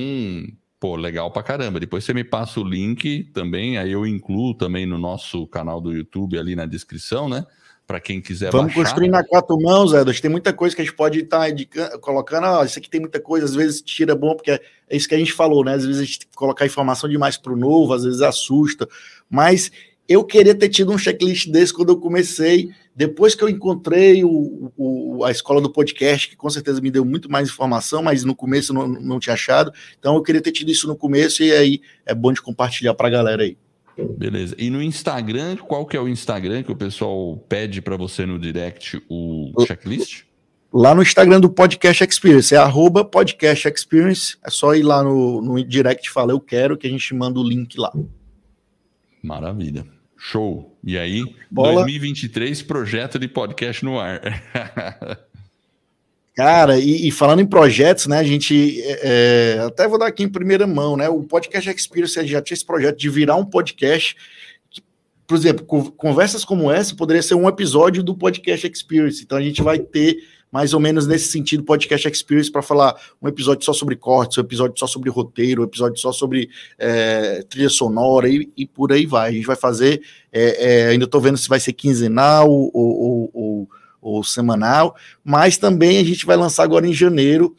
pô, 0.79 0.97
legal 0.97 1.31
pra 1.31 1.43
caramba. 1.43 1.81
Depois 1.81 2.05
você 2.05 2.15
me 2.15 2.25
passa 2.25 2.61
o 2.61 2.65
link 2.65 3.25
também, 3.33 3.79
aí 3.79 3.93
eu 3.93 4.07
incluo 4.07 4.55
também 4.55 4.87
no 4.87 4.99
nosso 4.99 5.47
canal 5.47 5.81
do 5.81 5.93
YouTube 5.93 6.39
ali 6.39 6.55
na 6.55 6.67
descrição, 6.67 7.29
né? 7.29 7.45
para 7.87 8.01
quem 8.01 8.21
quiser 8.21 8.51
Vamos 8.51 8.69
baixar. 8.69 8.83
construir 8.83 9.09
na 9.09 9.25
quatro 9.25 9.61
mãos, 9.61 9.93
Edson. 9.93 10.23
Tem 10.23 10.31
muita 10.31 10.53
coisa 10.53 10.75
que 10.75 10.81
a 10.81 10.85
gente 10.85 10.95
pode 10.95 11.21
estar 11.21 11.47
tá 11.51 11.99
colocando. 11.99 12.45
Ó, 12.47 12.65
isso 12.65 12.79
aqui 12.79 12.89
tem 12.89 13.01
muita 13.01 13.21
coisa, 13.21 13.45
às 13.45 13.55
vezes 13.55 13.83
tira 13.83 14.15
bom, 14.15 14.35
porque 14.35 14.53
é 14.53 14.61
isso 14.91 15.09
que 15.09 15.15
a 15.15 15.19
gente 15.19 15.33
falou, 15.33 15.65
né? 15.65 15.75
Às 15.75 15.85
vezes 15.85 16.01
a 16.01 16.05
gente 16.05 16.27
colocar 16.35 16.65
informação 16.65 17.09
demais 17.09 17.37
para 17.37 17.53
o 17.53 17.57
novo, 17.57 17.93
às 17.93 18.05
vezes 18.05 18.23
assusta. 18.23 18.89
Mas 19.29 19.71
eu 20.13 20.25
queria 20.25 20.55
ter 20.55 20.69
tido 20.69 20.93
um 20.93 20.99
checklist 20.99 21.49
desse 21.49 21.73
quando 21.73 21.91
eu 21.91 21.97
comecei. 21.99 22.71
Depois 22.95 23.35
que 23.35 23.43
eu 23.43 23.49
encontrei 23.49 24.23
o, 24.23 24.71
o, 24.77 25.25
a 25.25 25.31
escola 25.31 25.61
do 25.61 25.73
podcast, 25.73 26.29
que 26.29 26.37
com 26.37 26.51
certeza 26.51 26.81
me 26.81 26.91
deu 26.91 27.05
muito 27.05 27.31
mais 27.31 27.49
informação, 27.49 28.03
mas 28.03 28.23
no 28.23 28.35
começo 28.35 28.73
eu 28.73 28.75
não, 28.75 28.89
não 28.89 29.19
tinha 29.19 29.33
achado. 29.33 29.73
Então 29.99 30.15
eu 30.15 30.23
queria 30.23 30.43
ter 30.43 30.53
tido 30.53 30.71
isso 30.71 30.87
no 30.87 30.97
começo, 30.97 31.43
e 31.43 31.53
aí 31.53 31.81
é 32.05 32.15
bom 32.15 32.33
de 32.33 32.43
compartilhar 32.43 32.95
para 32.95 33.09
a 33.09 33.11
galera 33.11 33.43
aí. 33.43 33.57
Beleza. 34.19 34.55
E 34.59 34.71
no 34.71 34.83
Instagram, 34.83 35.57
qual 35.57 35.87
que 35.87 35.97
é 35.97 36.01
o 36.01 36.09
Instagram 36.09 36.63
que 36.63 36.73
o 36.73 36.77
pessoal 36.77 37.37
pede 37.49 37.81
para 37.81 37.97
você 37.97 38.27
no 38.27 38.39
direct 38.39 39.03
o 39.09 39.53
checklist? 39.67 40.25
Lá 40.73 40.95
no 40.95 41.03
Instagram 41.03 41.39
do 41.39 41.51
Podcast 41.51 42.03
Experience, 42.03 42.55
é 42.55 42.59
arroba 42.59 43.05
Podcast 43.05 43.69
Experience. 43.69 44.39
É 44.43 44.51
só 44.51 44.75
ir 44.75 44.83
lá 44.83 45.03
no, 45.03 45.43
no 45.43 45.63
direct 45.63 46.09
e 46.09 46.11
falar 46.11 46.33
eu 46.33 46.41
quero, 46.41 46.79
que 46.79 46.87
a 46.87 46.91
gente 46.91 47.15
manda 47.15 47.39
o 47.39 47.47
link 47.47 47.79
lá. 47.79 47.93
Maravilha. 49.23 49.87
Show. 50.25 50.79
E 50.85 50.97
aí, 50.97 51.25
Bola. 51.51 51.83
2023, 51.83 52.63
projeto 52.63 53.19
de 53.19 53.27
podcast 53.27 53.85
no 53.85 53.99
ar. 53.99 54.21
Cara, 56.33 56.79
e, 56.79 57.09
e, 57.09 57.11
falando 57.11 57.43
em 57.43 57.47
projetos, 57.47 58.07
né, 58.07 58.21
a 58.21 58.23
gente 58.23 58.81
é, 58.83 59.57
é, 59.57 59.59
até 59.59 59.89
vou 59.89 59.99
dar 59.99 60.07
aqui 60.07 60.23
em 60.23 60.29
primeira 60.29 60.65
mão, 60.65 60.97
né? 60.97 61.09
O 61.09 61.25
Podcast 61.25 61.69
Experience 61.69 62.25
já 62.25 62.41
tinha 62.41 62.55
esse 62.55 62.65
projeto 62.65 62.97
de 62.97 63.11
virar 63.11 63.35
um 63.35 63.45
podcast. 63.45 64.17
Que, 64.71 64.81
por 65.27 65.37
exemplo, 65.37 65.67
conversas 65.67 66.45
como 66.45 66.71
essa 66.71 66.95
poderia 66.95 67.21
ser 67.21 67.35
um 67.35 67.49
episódio 67.49 68.01
do 68.01 68.15
Podcast 68.15 68.65
Experience. 68.65 69.25
Então 69.25 69.37
a 69.37 69.43
gente 69.43 69.61
vai 69.61 69.81
ter 69.81 70.19
mais 70.53 70.75
ou 70.75 70.81
menos 70.81 71.07
nesse 71.07 71.29
sentido 71.33 71.65
podcast 71.65 72.07
Experience 72.07 72.53
para 72.53 72.61
falar 72.61 72.95
um 73.23 73.27
episódio 73.27 73.65
só 73.65 73.73
sobre 73.73 73.97
cortes, 73.97 74.37
um 74.37 74.43
episódio 74.43 74.79
só 74.79 74.87
sobre 74.87 75.09
roteiro, 75.09 75.63
um 75.63 75.65
episódio 75.65 75.99
só 75.99 76.13
sobre 76.13 76.51
é, 76.79 77.43
trilha 77.49 77.71
sonora 77.71 78.29
e, 78.29 78.53
e, 78.55 78.67
por 78.67 78.93
aí 78.93 79.07
vai. 79.07 79.31
A 79.31 79.33
gente 79.33 79.47
vai 79.47 79.57
fazer, 79.57 80.03
é, 80.31 80.83
é, 80.83 80.89
ainda 80.89 81.07
estou 81.07 81.23
vendo 81.23 81.39
se 81.39 81.49
vai 81.49 81.59
ser 81.59 81.73
quinzenal 81.73 82.51
ou, 82.51 82.71
ou, 82.75 83.31
ou 83.33 83.69
ou 84.03 84.25
semanal, 84.25 84.97
mas 85.25 85.57
também 85.57 85.99
a 85.99 86.05
gente 86.05 86.27
vai 86.27 86.37
lançar 86.37 86.65
agora 86.65 86.85
em 86.85 86.93
janeiro. 86.93 87.55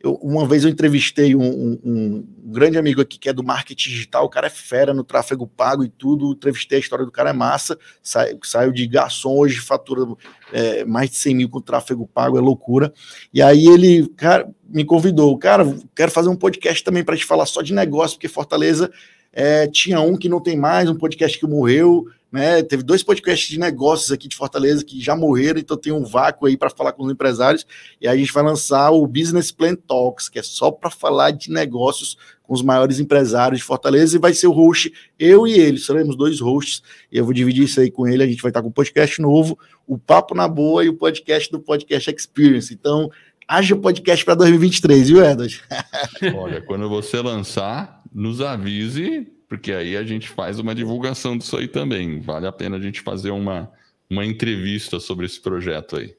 Eu, 0.00 0.14
uma 0.14 0.46
vez 0.46 0.62
eu 0.62 0.70
entrevistei 0.70 1.34
um, 1.34 1.42
um, 1.42 1.80
um, 1.84 2.26
grande 2.44 2.78
amigo 2.78 3.00
aqui 3.00 3.18
que 3.18 3.28
é 3.28 3.32
do 3.32 3.42
marketing 3.42 3.90
digital, 3.90 4.24
o 4.24 4.28
cara 4.28 4.46
é 4.46 4.50
fera 4.50 4.94
no 4.94 5.02
tráfego 5.02 5.44
pago 5.44 5.82
e 5.82 5.88
tudo, 5.88 6.32
entrevistei 6.32 6.78
a 6.78 6.80
história 6.80 7.04
do 7.04 7.10
cara, 7.10 7.30
é 7.30 7.32
massa, 7.32 7.76
sai, 8.00 8.38
saiu 8.44 8.70
de 8.70 8.86
garçom, 8.86 9.36
hoje 9.36 9.58
fatura 9.58 10.06
é, 10.52 10.84
mais 10.84 11.10
de 11.10 11.16
100 11.16 11.34
mil 11.34 11.48
com 11.48 11.60
tráfego 11.60 12.06
pago, 12.06 12.38
é 12.38 12.40
loucura. 12.40 12.92
E 13.34 13.42
aí 13.42 13.66
ele 13.66 14.08
cara, 14.10 14.48
me 14.68 14.84
convidou, 14.84 15.36
cara, 15.36 15.64
quero 15.96 16.12
fazer 16.12 16.28
um 16.28 16.36
podcast 16.36 16.84
também 16.84 17.02
para 17.02 17.16
te 17.16 17.24
falar 17.24 17.46
só 17.46 17.60
de 17.60 17.74
negócio, 17.74 18.16
porque 18.16 18.28
Fortaleza 18.28 18.88
é, 19.32 19.66
tinha 19.66 20.00
um 20.00 20.16
que 20.16 20.28
não 20.28 20.40
tem 20.40 20.56
mais, 20.56 20.88
um 20.88 20.96
podcast 20.96 21.38
que 21.38 21.46
morreu, 21.46 22.06
né? 22.30 22.62
Teve 22.62 22.82
dois 22.82 23.02
podcasts 23.02 23.48
de 23.48 23.58
negócios 23.58 24.12
aqui 24.12 24.28
de 24.28 24.36
Fortaleza 24.36 24.84
que 24.84 25.00
já 25.00 25.16
morreram, 25.16 25.58
então 25.58 25.76
tem 25.76 25.92
um 25.92 26.04
vácuo 26.04 26.46
aí 26.46 26.56
para 26.56 26.70
falar 26.70 26.92
com 26.92 27.04
os 27.04 27.12
empresários. 27.12 27.66
E 28.00 28.06
a 28.06 28.16
gente 28.16 28.32
vai 28.32 28.42
lançar 28.42 28.90
o 28.90 29.06
Business 29.06 29.50
Plan 29.50 29.74
Talks, 29.74 30.28
que 30.28 30.38
é 30.38 30.42
só 30.42 30.70
para 30.70 30.90
falar 30.90 31.30
de 31.30 31.50
negócios 31.50 32.16
com 32.42 32.54
os 32.54 32.62
maiores 32.62 32.98
empresários 32.98 33.60
de 33.60 33.64
Fortaleza 33.64 34.16
e 34.16 34.20
vai 34.20 34.32
ser 34.32 34.46
o 34.46 34.52
host, 34.52 34.90
eu 35.18 35.46
e 35.46 35.52
ele, 35.52 35.78
seremos 35.78 36.16
dois 36.16 36.40
hosts, 36.40 36.82
e 37.12 37.18
eu 37.18 37.24
vou 37.24 37.34
dividir 37.34 37.64
isso 37.64 37.78
aí 37.78 37.90
com 37.90 38.08
ele, 38.08 38.22
a 38.22 38.26
gente 38.26 38.40
vai 38.40 38.48
estar 38.48 38.62
com 38.62 38.68
um 38.68 38.72
podcast 38.72 39.20
novo, 39.20 39.58
o 39.86 39.98
Papo 39.98 40.34
na 40.34 40.48
Boa 40.48 40.82
e 40.82 40.88
o 40.88 40.94
podcast 40.94 41.50
do 41.52 41.60
Podcast 41.60 42.10
Experience. 42.10 42.72
Então, 42.72 43.10
haja 43.46 43.76
podcast 43.76 44.24
para 44.24 44.34
2023, 44.34 45.08
viu, 45.08 45.22
Edward? 45.22 45.62
Olha, 46.36 46.62
quando 46.62 46.88
você 46.88 47.20
lançar, 47.20 48.02
nos 48.10 48.40
avise, 48.40 49.30
porque 49.48 49.72
aí 49.72 49.96
a 49.96 50.04
gente 50.04 50.28
faz 50.28 50.58
uma 50.58 50.74
divulgação 50.74 51.36
disso 51.36 51.56
aí 51.56 51.66
também. 51.66 52.20
Vale 52.20 52.46
a 52.46 52.52
pena 52.52 52.76
a 52.76 52.80
gente 52.80 53.00
fazer 53.00 53.30
uma, 53.30 53.70
uma 54.08 54.24
entrevista 54.24 55.00
sobre 55.00 55.24
esse 55.26 55.40
projeto 55.40 55.96
aí. 55.96 56.14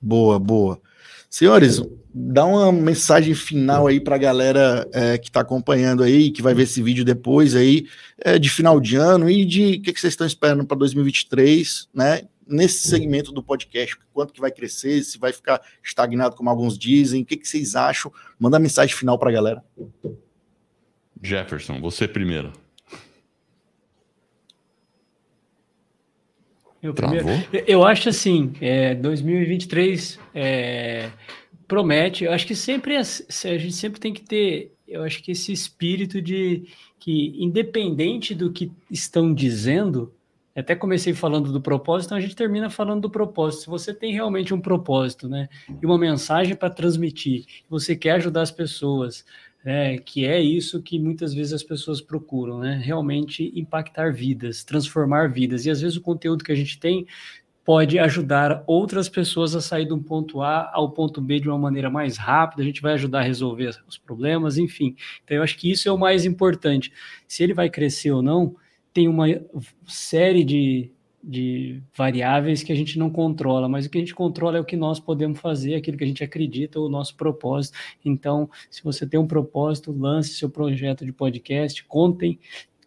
Boa, 0.00 0.38
boa. 0.38 0.80
Senhores, 1.30 1.82
dá 2.14 2.44
uma 2.44 2.70
mensagem 2.70 3.34
final 3.34 3.86
aí 3.86 3.98
para 3.98 4.14
a 4.14 4.18
galera 4.18 4.88
é, 4.92 5.18
que 5.18 5.28
está 5.28 5.40
acompanhando 5.40 6.02
aí, 6.02 6.30
que 6.30 6.42
vai 6.42 6.54
ver 6.54 6.62
esse 6.64 6.80
vídeo 6.82 7.04
depois 7.04 7.56
aí, 7.56 7.88
é, 8.18 8.38
de 8.38 8.48
final 8.48 8.78
de 8.78 8.96
ano 8.96 9.28
e 9.28 9.44
de 9.44 9.78
o 9.78 9.82
que, 9.82 9.92
que 9.92 10.00
vocês 10.00 10.12
estão 10.12 10.26
esperando 10.26 10.64
para 10.64 10.76
2023, 10.76 11.88
né? 11.92 12.22
Nesse 12.46 12.86
segmento 12.86 13.32
do 13.32 13.42
podcast, 13.42 13.96
quanto 14.12 14.34
que 14.34 14.40
vai 14.40 14.52
crescer, 14.52 15.02
se 15.02 15.18
vai 15.18 15.32
ficar 15.32 15.62
estagnado, 15.82 16.36
como 16.36 16.50
alguns 16.50 16.78
dizem, 16.78 17.22
o 17.22 17.24
que, 17.24 17.38
que 17.38 17.48
vocês 17.48 17.74
acham? 17.74 18.12
Manda 18.38 18.58
mensagem 18.58 18.94
final 18.94 19.18
para 19.18 19.30
a 19.30 19.32
galera. 19.32 19.64
Jefferson, 21.24 21.80
você 21.80 22.06
primeiro. 22.06 22.52
Eu, 26.82 26.92
primeiro, 26.92 27.26
eu 27.66 27.82
acho 27.82 28.10
assim, 28.10 28.52
é, 28.60 28.94
2023 28.94 30.20
é, 30.34 31.10
promete. 31.66 32.24
Eu 32.24 32.32
acho 32.32 32.46
que 32.46 32.54
sempre 32.54 32.96
a, 32.96 33.00
a 33.00 33.02
gente 33.58 33.72
sempre 33.72 33.98
tem 33.98 34.12
que 34.12 34.20
ter, 34.20 34.70
eu 34.86 35.02
acho 35.02 35.22
que 35.22 35.32
esse 35.32 35.50
espírito 35.50 36.20
de 36.20 36.64
que 37.00 37.34
independente 37.42 38.34
do 38.34 38.52
que 38.52 38.70
estão 38.90 39.32
dizendo, 39.32 40.12
até 40.54 40.76
comecei 40.76 41.12
falando 41.12 41.52
do 41.52 41.60
propósito, 41.60 42.08
então 42.08 42.18
a 42.18 42.20
gente 42.20 42.36
termina 42.36 42.70
falando 42.70 43.02
do 43.02 43.10
propósito. 43.10 43.62
Se 43.62 43.66
você 43.66 43.92
tem 43.92 44.12
realmente 44.12 44.54
um 44.54 44.60
propósito, 44.60 45.28
né, 45.28 45.48
e 45.82 45.84
uma 45.84 45.98
mensagem 45.98 46.54
para 46.54 46.70
transmitir, 46.70 47.44
você 47.68 47.96
quer 47.96 48.12
ajudar 48.12 48.42
as 48.42 48.50
pessoas, 48.50 49.24
né, 49.64 49.96
que 49.96 50.26
é 50.26 50.38
isso 50.40 50.82
que 50.82 50.98
muitas 50.98 51.32
vezes 51.32 51.54
as 51.54 51.62
pessoas 51.62 52.00
procuram, 52.00 52.58
né? 52.58 52.80
Realmente 52.84 53.50
impactar 53.58 54.12
vidas, 54.12 54.62
transformar 54.62 55.32
vidas. 55.32 55.64
E 55.64 55.70
às 55.70 55.80
vezes 55.80 55.96
o 55.96 56.02
conteúdo 56.02 56.44
que 56.44 56.52
a 56.52 56.54
gente 56.54 56.78
tem 56.78 57.06
pode 57.64 57.98
ajudar 57.98 58.62
outras 58.66 59.08
pessoas 59.08 59.54
a 59.54 59.60
sair 59.62 59.86
do 59.86 59.96
ponto 59.96 60.42
A 60.42 60.70
ao 60.74 60.90
ponto 60.90 61.18
B 61.18 61.40
de 61.40 61.48
uma 61.48 61.58
maneira 61.58 61.88
mais 61.88 62.18
rápida, 62.18 62.62
a 62.62 62.64
gente 62.64 62.82
vai 62.82 62.92
ajudar 62.92 63.20
a 63.20 63.22
resolver 63.22 63.70
os 63.88 63.96
problemas, 63.96 64.58
enfim. 64.58 64.94
Então 65.24 65.38
eu 65.38 65.42
acho 65.42 65.56
que 65.56 65.70
isso 65.70 65.88
é 65.88 65.92
o 65.92 65.98
mais 65.98 66.26
importante. 66.26 66.92
Se 67.26 67.42
ele 67.42 67.54
vai 67.54 67.70
crescer 67.70 68.10
ou 68.10 68.22
não, 68.22 68.54
tem 68.92 69.08
uma 69.08 69.26
série 69.86 70.44
de 70.44 70.92
de 71.26 71.82
variáveis 71.96 72.62
que 72.62 72.72
a 72.72 72.76
gente 72.76 72.98
não 72.98 73.08
controla, 73.08 73.66
mas 73.68 73.86
o 73.86 73.90
que 73.90 73.96
a 73.96 74.00
gente 74.00 74.14
controla 74.14 74.58
é 74.58 74.60
o 74.60 74.64
que 74.64 74.76
nós 74.76 75.00
podemos 75.00 75.40
fazer, 75.40 75.74
aquilo 75.74 75.96
que 75.96 76.04
a 76.04 76.06
gente 76.06 76.22
acredita, 76.22 76.78
o 76.78 76.88
nosso 76.88 77.16
propósito. 77.16 77.76
Então, 78.04 78.50
se 78.70 78.84
você 78.84 79.06
tem 79.06 79.18
um 79.18 79.26
propósito, 79.26 79.90
lance 79.90 80.34
seu 80.34 80.50
projeto 80.50 81.04
de 81.04 81.12
podcast, 81.12 81.82
contem, 81.84 82.38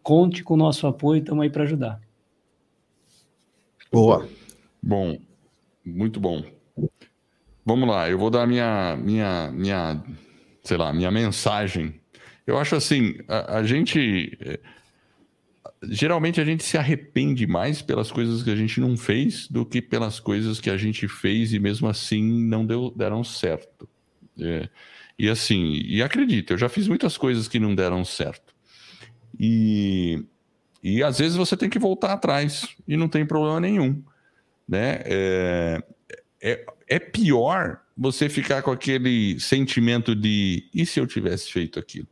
conte 0.04 0.44
com 0.44 0.54
o 0.54 0.58
nosso 0.58 0.86
apoio, 0.86 1.20
estamos 1.20 1.44
aí 1.44 1.50
para 1.50 1.64
ajudar. 1.64 2.00
Boa. 3.92 4.28
Bom, 4.82 5.18
muito 5.84 6.20
bom. 6.20 6.44
Vamos 7.66 7.90
lá, 7.90 8.10
eu 8.10 8.18
vou 8.18 8.30
dar 8.30 8.48
minha, 8.48 8.96
minha, 8.96 9.52
minha, 9.52 10.04
sei 10.64 10.78
lá, 10.78 10.94
minha 10.94 11.12
mensagem. 11.12 12.00
Eu 12.46 12.58
acho 12.58 12.76
assim, 12.76 13.16
a, 13.28 13.58
a 13.58 13.64
gente 13.64 14.40
geralmente 15.84 16.42
a 16.42 16.46
gente 16.46 16.64
se 16.64 16.78
arrepende 16.78 17.46
mais 17.46 17.82
pelas 17.82 18.12
coisas 18.12 18.44
que 18.44 18.50
a 18.50 18.56
gente 18.56 18.80
não 18.80 18.98
fez 18.98 19.48
do 19.48 19.66
que 19.66 19.82
pelas 19.82 20.20
coisas 20.20 20.60
que 20.60 20.70
a 20.70 20.78
gente 20.78 21.08
fez 21.08 21.54
e 21.54 21.60
mesmo 21.60 21.88
assim 21.88 22.24
não 22.24 22.66
deu, 22.66 22.92
deram 22.96 23.24
certo. 23.24 23.88
É, 24.40 24.70
e 25.18 25.30
assim, 25.30 25.74
e 25.86 26.02
acredita, 26.02 26.54
eu 26.54 26.58
já 26.58 26.70
fiz 26.70 26.88
muitas 26.88 27.18
coisas 27.18 27.48
que 27.48 27.60
não 27.60 27.74
deram 27.74 28.06
certo. 28.06 28.56
E, 29.40 30.24
e 30.82 31.04
às 31.04 31.20
vezes 31.20 31.36
você 31.36 31.56
tem 31.56 31.70
que 31.70 31.80
voltar 31.80 32.14
atrás 32.14 32.68
e 32.88 32.96
não 32.98 33.08
tem 33.08 33.26
problema 33.26 33.60
nenhum. 33.60 34.04
Né? 34.68 35.02
É, 35.06 35.84
é, 36.42 36.66
é 36.88 37.00
pior 37.00 37.82
você 37.96 38.30
ficar 38.30 38.62
com 38.62 38.72
aquele 38.72 39.40
sentimento 39.40 40.16
de 40.16 40.70
e 40.74 40.86
se 40.86 41.00
eu 41.00 41.08
tivesse 41.08 41.52
feito 41.52 41.80
aquilo? 41.80 42.08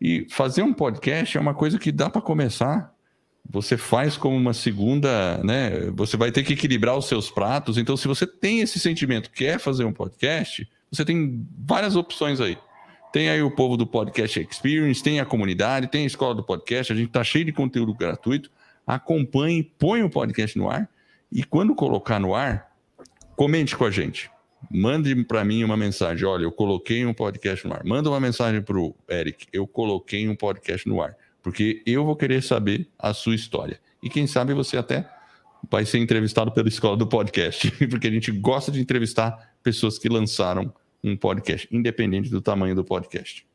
E 0.00 0.26
fazer 0.30 0.62
um 0.62 0.72
podcast 0.72 1.36
é 1.36 1.40
uma 1.40 1.54
coisa 1.54 1.78
que 1.78 1.92
dá 1.92 2.10
para 2.10 2.20
começar. 2.20 2.92
Você 3.48 3.76
faz 3.76 4.16
como 4.16 4.36
uma 4.36 4.54
segunda, 4.54 5.38
né? 5.44 5.90
Você 5.94 6.16
vai 6.16 6.32
ter 6.32 6.42
que 6.42 6.54
equilibrar 6.54 6.96
os 6.96 7.06
seus 7.06 7.30
pratos. 7.30 7.78
Então, 7.78 7.96
se 7.96 8.08
você 8.08 8.26
tem 8.26 8.60
esse 8.60 8.78
sentimento, 8.78 9.30
quer 9.30 9.58
fazer 9.58 9.84
um 9.84 9.92
podcast, 9.92 10.68
você 10.90 11.04
tem 11.04 11.46
várias 11.58 11.94
opções 11.96 12.40
aí. 12.40 12.58
Tem 13.12 13.28
aí 13.28 13.42
o 13.42 13.50
povo 13.50 13.76
do 13.76 13.86
Podcast 13.86 14.40
Experience, 14.40 15.02
tem 15.02 15.20
a 15.20 15.24
comunidade, 15.24 15.86
tem 15.86 16.02
a 16.02 16.06
escola 16.06 16.34
do 16.34 16.42
podcast. 16.42 16.92
A 16.92 16.96
gente 16.96 17.08
está 17.08 17.22
cheio 17.22 17.44
de 17.44 17.52
conteúdo 17.52 17.94
gratuito. 17.94 18.50
Acompanhe, 18.86 19.62
põe 19.62 20.02
o 20.02 20.10
podcast 20.10 20.58
no 20.58 20.68
ar. 20.68 20.88
E 21.30 21.44
quando 21.44 21.74
colocar 21.74 22.18
no 22.18 22.34
ar, 22.34 22.72
comente 23.36 23.76
com 23.76 23.84
a 23.84 23.90
gente 23.90 24.33
mande 24.70 25.14
para 25.24 25.44
mim 25.44 25.64
uma 25.64 25.76
mensagem. 25.76 26.24
Olha, 26.26 26.44
eu 26.44 26.52
coloquei 26.52 27.04
um 27.04 27.14
podcast 27.14 27.66
no 27.66 27.74
ar. 27.74 27.84
Manda 27.84 28.08
uma 28.10 28.20
mensagem 28.20 28.62
para 28.62 28.78
o 28.78 28.94
Eric. 29.08 29.46
Eu 29.52 29.66
coloquei 29.66 30.28
um 30.28 30.34
podcast 30.34 30.88
no 30.88 31.00
ar. 31.00 31.16
Porque 31.42 31.82
eu 31.86 32.04
vou 32.04 32.16
querer 32.16 32.42
saber 32.42 32.88
a 32.98 33.12
sua 33.12 33.34
história. 33.34 33.78
E 34.02 34.08
quem 34.08 34.26
sabe 34.26 34.54
você 34.54 34.76
até 34.76 35.08
vai 35.70 35.84
ser 35.84 35.98
entrevistado 35.98 36.52
pela 36.52 36.68
escola 36.68 36.96
do 36.96 37.06
podcast. 37.06 37.70
Porque 37.88 38.08
a 38.08 38.10
gente 38.10 38.30
gosta 38.30 38.70
de 38.70 38.80
entrevistar 38.80 39.54
pessoas 39.62 39.98
que 39.98 40.08
lançaram 40.08 40.72
um 41.02 41.16
podcast, 41.16 41.68
independente 41.70 42.30
do 42.30 42.40
tamanho 42.40 42.74
do 42.74 42.84
podcast. 42.84 43.46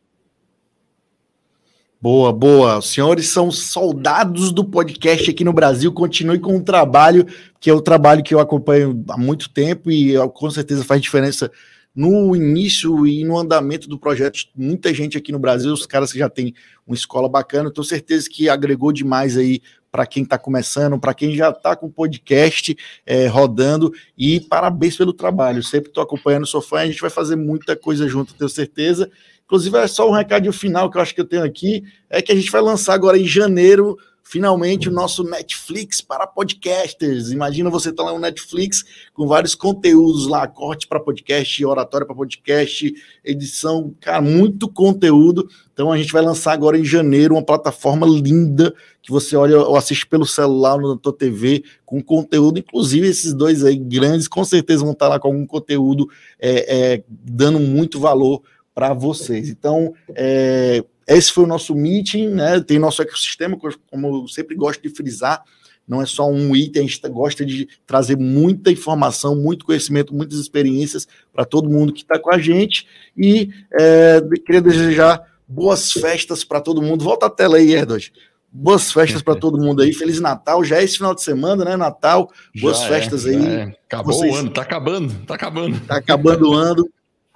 Boa, 2.02 2.32
boa. 2.32 2.78
Os 2.78 2.88
senhores 2.88 3.28
são 3.28 3.52
soldados 3.52 4.54
do 4.54 4.64
podcast 4.64 5.30
aqui 5.30 5.44
no 5.44 5.52
Brasil. 5.52 5.92
Continue 5.92 6.40
com 6.40 6.56
o 6.56 6.64
trabalho, 6.64 7.26
que 7.60 7.70
é 7.70 7.74
o 7.74 7.82
trabalho 7.82 8.24
que 8.24 8.34
eu 8.34 8.40
acompanho 8.40 9.04
há 9.10 9.18
muito 9.18 9.50
tempo 9.50 9.92
e 9.92 10.14
com 10.30 10.50
certeza 10.50 10.86
faz 10.86 11.02
diferença 11.02 11.52
no 11.94 12.34
início 12.34 13.06
e 13.06 13.26
no 13.26 13.38
andamento 13.38 13.90
do 13.90 14.00
projeto. 14.00 14.46
Muita 14.56 14.94
gente 14.94 15.18
aqui 15.18 15.34
no 15.34 15.40
Brasil, 15.40 15.74
os 15.74 15.86
caras 15.86 16.14
que 16.14 16.20
já 16.20 16.30
têm 16.30 16.54
uma 16.88 16.96
escola 16.96 17.28
bacana, 17.28 17.70
tenho 17.70 17.84
certeza 17.84 18.30
que 18.30 18.48
agregou 18.48 18.94
demais 18.94 19.36
aí 19.36 19.62
para 19.92 20.06
quem 20.06 20.24
está 20.24 20.38
começando, 20.38 20.98
para 20.98 21.14
quem 21.14 21.36
já 21.36 21.50
está 21.50 21.76
com 21.76 21.88
o 21.88 21.92
podcast 21.92 22.78
é, 23.06 23.28
rodando. 23.28 23.92
E 24.18 24.40
parabéns 24.40 24.96
pelo 24.96 25.12
trabalho. 25.12 25.62
Sempre 25.62 25.90
estou 25.90 26.02
acompanhando, 26.02 26.46
sou 26.46 26.62
fã. 26.62 26.80
A 26.80 26.86
gente 26.86 27.02
vai 27.02 27.10
fazer 27.10 27.36
muita 27.36 27.76
coisa 27.76 28.08
junto, 28.08 28.34
tenho 28.34 28.50
certeza. 28.50 29.12
Inclusive, 29.50 29.78
é 29.80 29.88
só 29.88 30.08
um 30.08 30.14
recadinho 30.14 30.54
final 30.54 30.92
que 30.92 30.98
eu 30.98 31.02
acho 31.02 31.16
que 31.16 31.22
eu 31.22 31.26
tenho 31.26 31.44
aqui, 31.44 31.84
é 32.08 32.22
que 32.22 32.32
a 32.32 32.36
gente 32.36 32.52
vai 32.52 32.62
lançar 32.62 32.94
agora 32.94 33.18
em 33.18 33.26
janeiro, 33.26 33.98
finalmente, 34.22 34.88
o 34.88 34.92
nosso 34.92 35.24
Netflix 35.24 36.02
para 36.02 36.28
podcasters. 36.28 37.32
Imagina 37.32 37.68
você 37.68 37.90
estar 37.90 38.04
tá 38.04 38.12
lá 38.12 38.16
no 38.16 38.22
Netflix 38.22 38.86
com 39.12 39.26
vários 39.26 39.56
conteúdos 39.56 40.28
lá, 40.28 40.48
corte 40.48 40.88
para 40.88 41.00
podcast, 41.00 41.66
oratória 41.66 42.06
para 42.06 42.16
podcast, 42.16 42.94
edição, 43.26 43.92
cara, 44.00 44.22
muito 44.22 44.72
conteúdo. 44.72 45.50
Então 45.74 45.92
a 45.92 45.98
gente 45.98 46.14
vai 46.14 46.22
lançar 46.22 46.54
agora 46.54 46.78
em 46.78 46.86
janeiro 46.86 47.34
uma 47.34 47.44
plataforma 47.44 48.06
linda 48.06 48.72
que 49.02 49.10
você 49.10 49.36
olha 49.36 49.62
ou 49.62 49.76
assiste 49.76 50.06
pelo 50.06 50.28
celular 50.28 50.78
na 50.78 50.96
tua 50.96 51.12
TV 51.12 51.64
com 51.84 52.04
conteúdo, 52.04 52.60
inclusive 52.60 53.08
esses 53.08 53.34
dois 53.34 53.66
aí 53.66 53.78
grandes, 53.78 54.28
com 54.28 54.46
certeza 54.46 54.84
vão 54.84 54.92
estar 54.92 55.08
tá 55.08 55.14
lá 55.14 55.20
com 55.20 55.30
algum 55.30 55.48
conteúdo 55.48 56.08
é, 56.40 56.94
é, 56.94 57.04
dando 57.10 57.60
muito 57.60 58.00
valor 58.00 58.44
para 58.74 58.94
vocês. 58.94 59.50
Então, 59.50 59.94
é, 60.16 60.84
esse 61.08 61.32
foi 61.32 61.44
o 61.44 61.48
nosso 61.48 61.74
meeting, 61.76 62.30
né? 62.30 62.60
Tem 62.62 62.80
nosso 62.80 63.02
ecossistema, 63.02 63.58
como 63.90 64.24
eu 64.24 64.28
sempre 64.28 64.56
gosto 64.56 64.82
de 64.82 64.90
frisar, 64.90 65.44
não 65.90 66.04
é 66.04 66.06
só 66.06 66.30
um 66.30 66.56
item, 66.56 66.84
a 66.84 66.88
gente 66.88 67.02
gosta 67.10 67.44
de 67.44 67.68
trazer 67.88 68.16
muita 68.16 68.72
informação, 68.72 69.36
muito 69.36 69.66
conhecimento, 69.66 70.14
muitas 70.14 70.38
experiências 70.38 71.08
para 71.34 71.44
todo 71.44 71.68
mundo 71.68 71.92
que 71.92 72.04
está 72.04 72.20
com 72.20 72.32
a 72.32 72.38
gente. 72.38 72.86
E 73.18 73.50
é, 73.74 74.22
queria 74.46 74.62
desejar 74.62 75.20
boas 75.48 75.92
festas 75.92 76.44
para 76.44 76.62
todo 76.62 76.80
mundo. 76.80 77.04
Volta 77.04 77.26
a 77.26 77.30
tela 77.30 77.58
aí, 77.58 77.74
Erdog. 77.74 78.12
Boas 78.52 78.92
festas 78.92 79.24
para 79.24 79.36
todo 79.36 79.58
mundo 79.58 79.82
aí. 79.82 79.92
Feliz 79.92 80.20
Natal. 80.22 80.64
Já 80.64 80.78
é 80.78 80.84
esse 80.84 80.98
final 80.98 81.16
de 81.16 81.24
semana, 81.24 81.66
né? 81.66 81.76
Natal. 81.76 82.30
Boas 82.62 82.78
já 82.78 82.86
é, 82.86 82.90
festas 82.90 83.26
é, 83.26 83.30
aí. 83.30 83.46
É. 83.48 83.64
Acabou 83.88 84.14
Vocês... 84.14 84.32
o 84.32 84.38
ano, 84.38 84.52
tá 84.52 84.62
acabando, 84.62 85.26
tá 85.26 85.34
acabando. 85.34 85.80
Tá 85.88 85.98
acabando 85.98 86.50
o 86.52 86.54
ano 86.54 86.88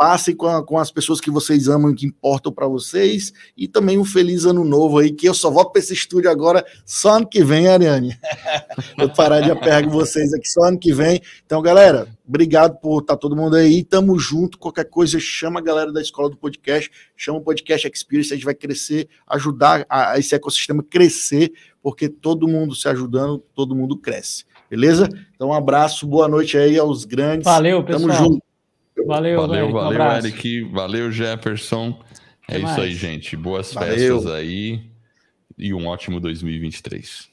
passem 0.04 0.36
com, 0.36 0.48
a, 0.48 0.62
com 0.62 0.78
as 0.78 0.92
pessoas 0.92 1.22
que 1.22 1.32
vocês 1.32 1.70
amam 1.70 1.92
e 1.92 1.96
que 1.96 2.06
importam 2.06 2.52
para 2.52 2.68
vocês. 2.68 3.32
E 3.56 3.70
também 3.70 3.98
um 3.98 4.04
feliz 4.04 4.44
ano 4.44 4.66
novo 4.66 4.98
aí, 4.98 5.14
que 5.14 5.26
eu 5.26 5.34
só 5.34 5.50
volto 5.50 5.72
para 5.72 5.80
esse 5.80 5.94
estúdio 5.94 6.30
agora 6.30 6.66
só 6.86 7.16
ano 7.16 7.26
que 7.26 7.42
vem, 7.42 7.70
Ariane. 7.70 8.20
Vou 9.00 9.08
parar 9.08 9.40
de 9.40 9.50
apertar 9.50 9.88
vocês 9.88 10.34
aqui 10.34 10.46
só 10.50 10.66
ano 10.66 10.78
que 10.78 10.92
vem. 10.92 11.22
Então, 11.46 11.62
galera, 11.62 12.10
obrigado 12.28 12.78
por 12.82 13.00
estar 13.00 13.14
tá 13.14 13.18
todo 13.18 13.34
mundo 13.34 13.56
aí. 13.56 13.82
Tamo 13.82 14.20
junto. 14.20 14.60
Qualquer 14.60 14.84
coisa, 14.90 15.18
chama 15.22 15.62
a 15.62 15.64
galera 15.64 15.90
da 15.90 16.02
escola 16.02 16.30
do 16.30 16.36
podcast, 16.36 16.92
chama 17.16 17.38
o 17.38 17.42
Podcast 17.42 17.88
Experience. 17.88 18.34
A 18.34 18.36
gente 18.36 18.44
vai 18.44 18.56
crescer, 18.56 19.08
ajudar 19.26 19.86
a, 19.88 20.12
a 20.12 20.20
esse 20.20 20.36
ecossistema 20.36 20.84
crescer, 20.84 21.54
porque 21.82 22.10
todo 22.10 22.46
mundo 22.46 22.76
se 22.76 22.90
ajudando, 22.90 23.42
todo 23.56 23.74
mundo 23.74 23.96
cresce. 23.96 24.44
Beleza? 24.70 25.08
Então, 25.34 25.48
um 25.48 25.54
abraço, 25.54 26.06
boa 26.06 26.28
noite 26.28 26.58
aí 26.58 26.78
aos 26.78 27.06
grandes. 27.06 27.46
Valeu, 27.46 27.82
pessoal. 27.86 28.10
Tamo 28.10 28.32
junto. 28.32 28.53
Valeu, 29.06 29.42
valeu, 29.42 29.56
Eric, 29.64 29.74
valeu, 29.74 30.02
um 30.02 30.12
Eric. 30.18 30.62
Valeu, 30.66 31.12
Jefferson. 31.12 32.00
Até 32.48 32.58
é 32.58 32.60
mais. 32.60 32.72
isso 32.74 32.82
aí, 32.82 32.94
gente. 32.94 33.36
Boas 33.36 33.74
valeu. 33.74 34.20
festas 34.20 34.32
aí 34.32 34.82
e 35.58 35.74
um 35.74 35.88
ótimo 35.88 36.20
2023. 36.20 37.30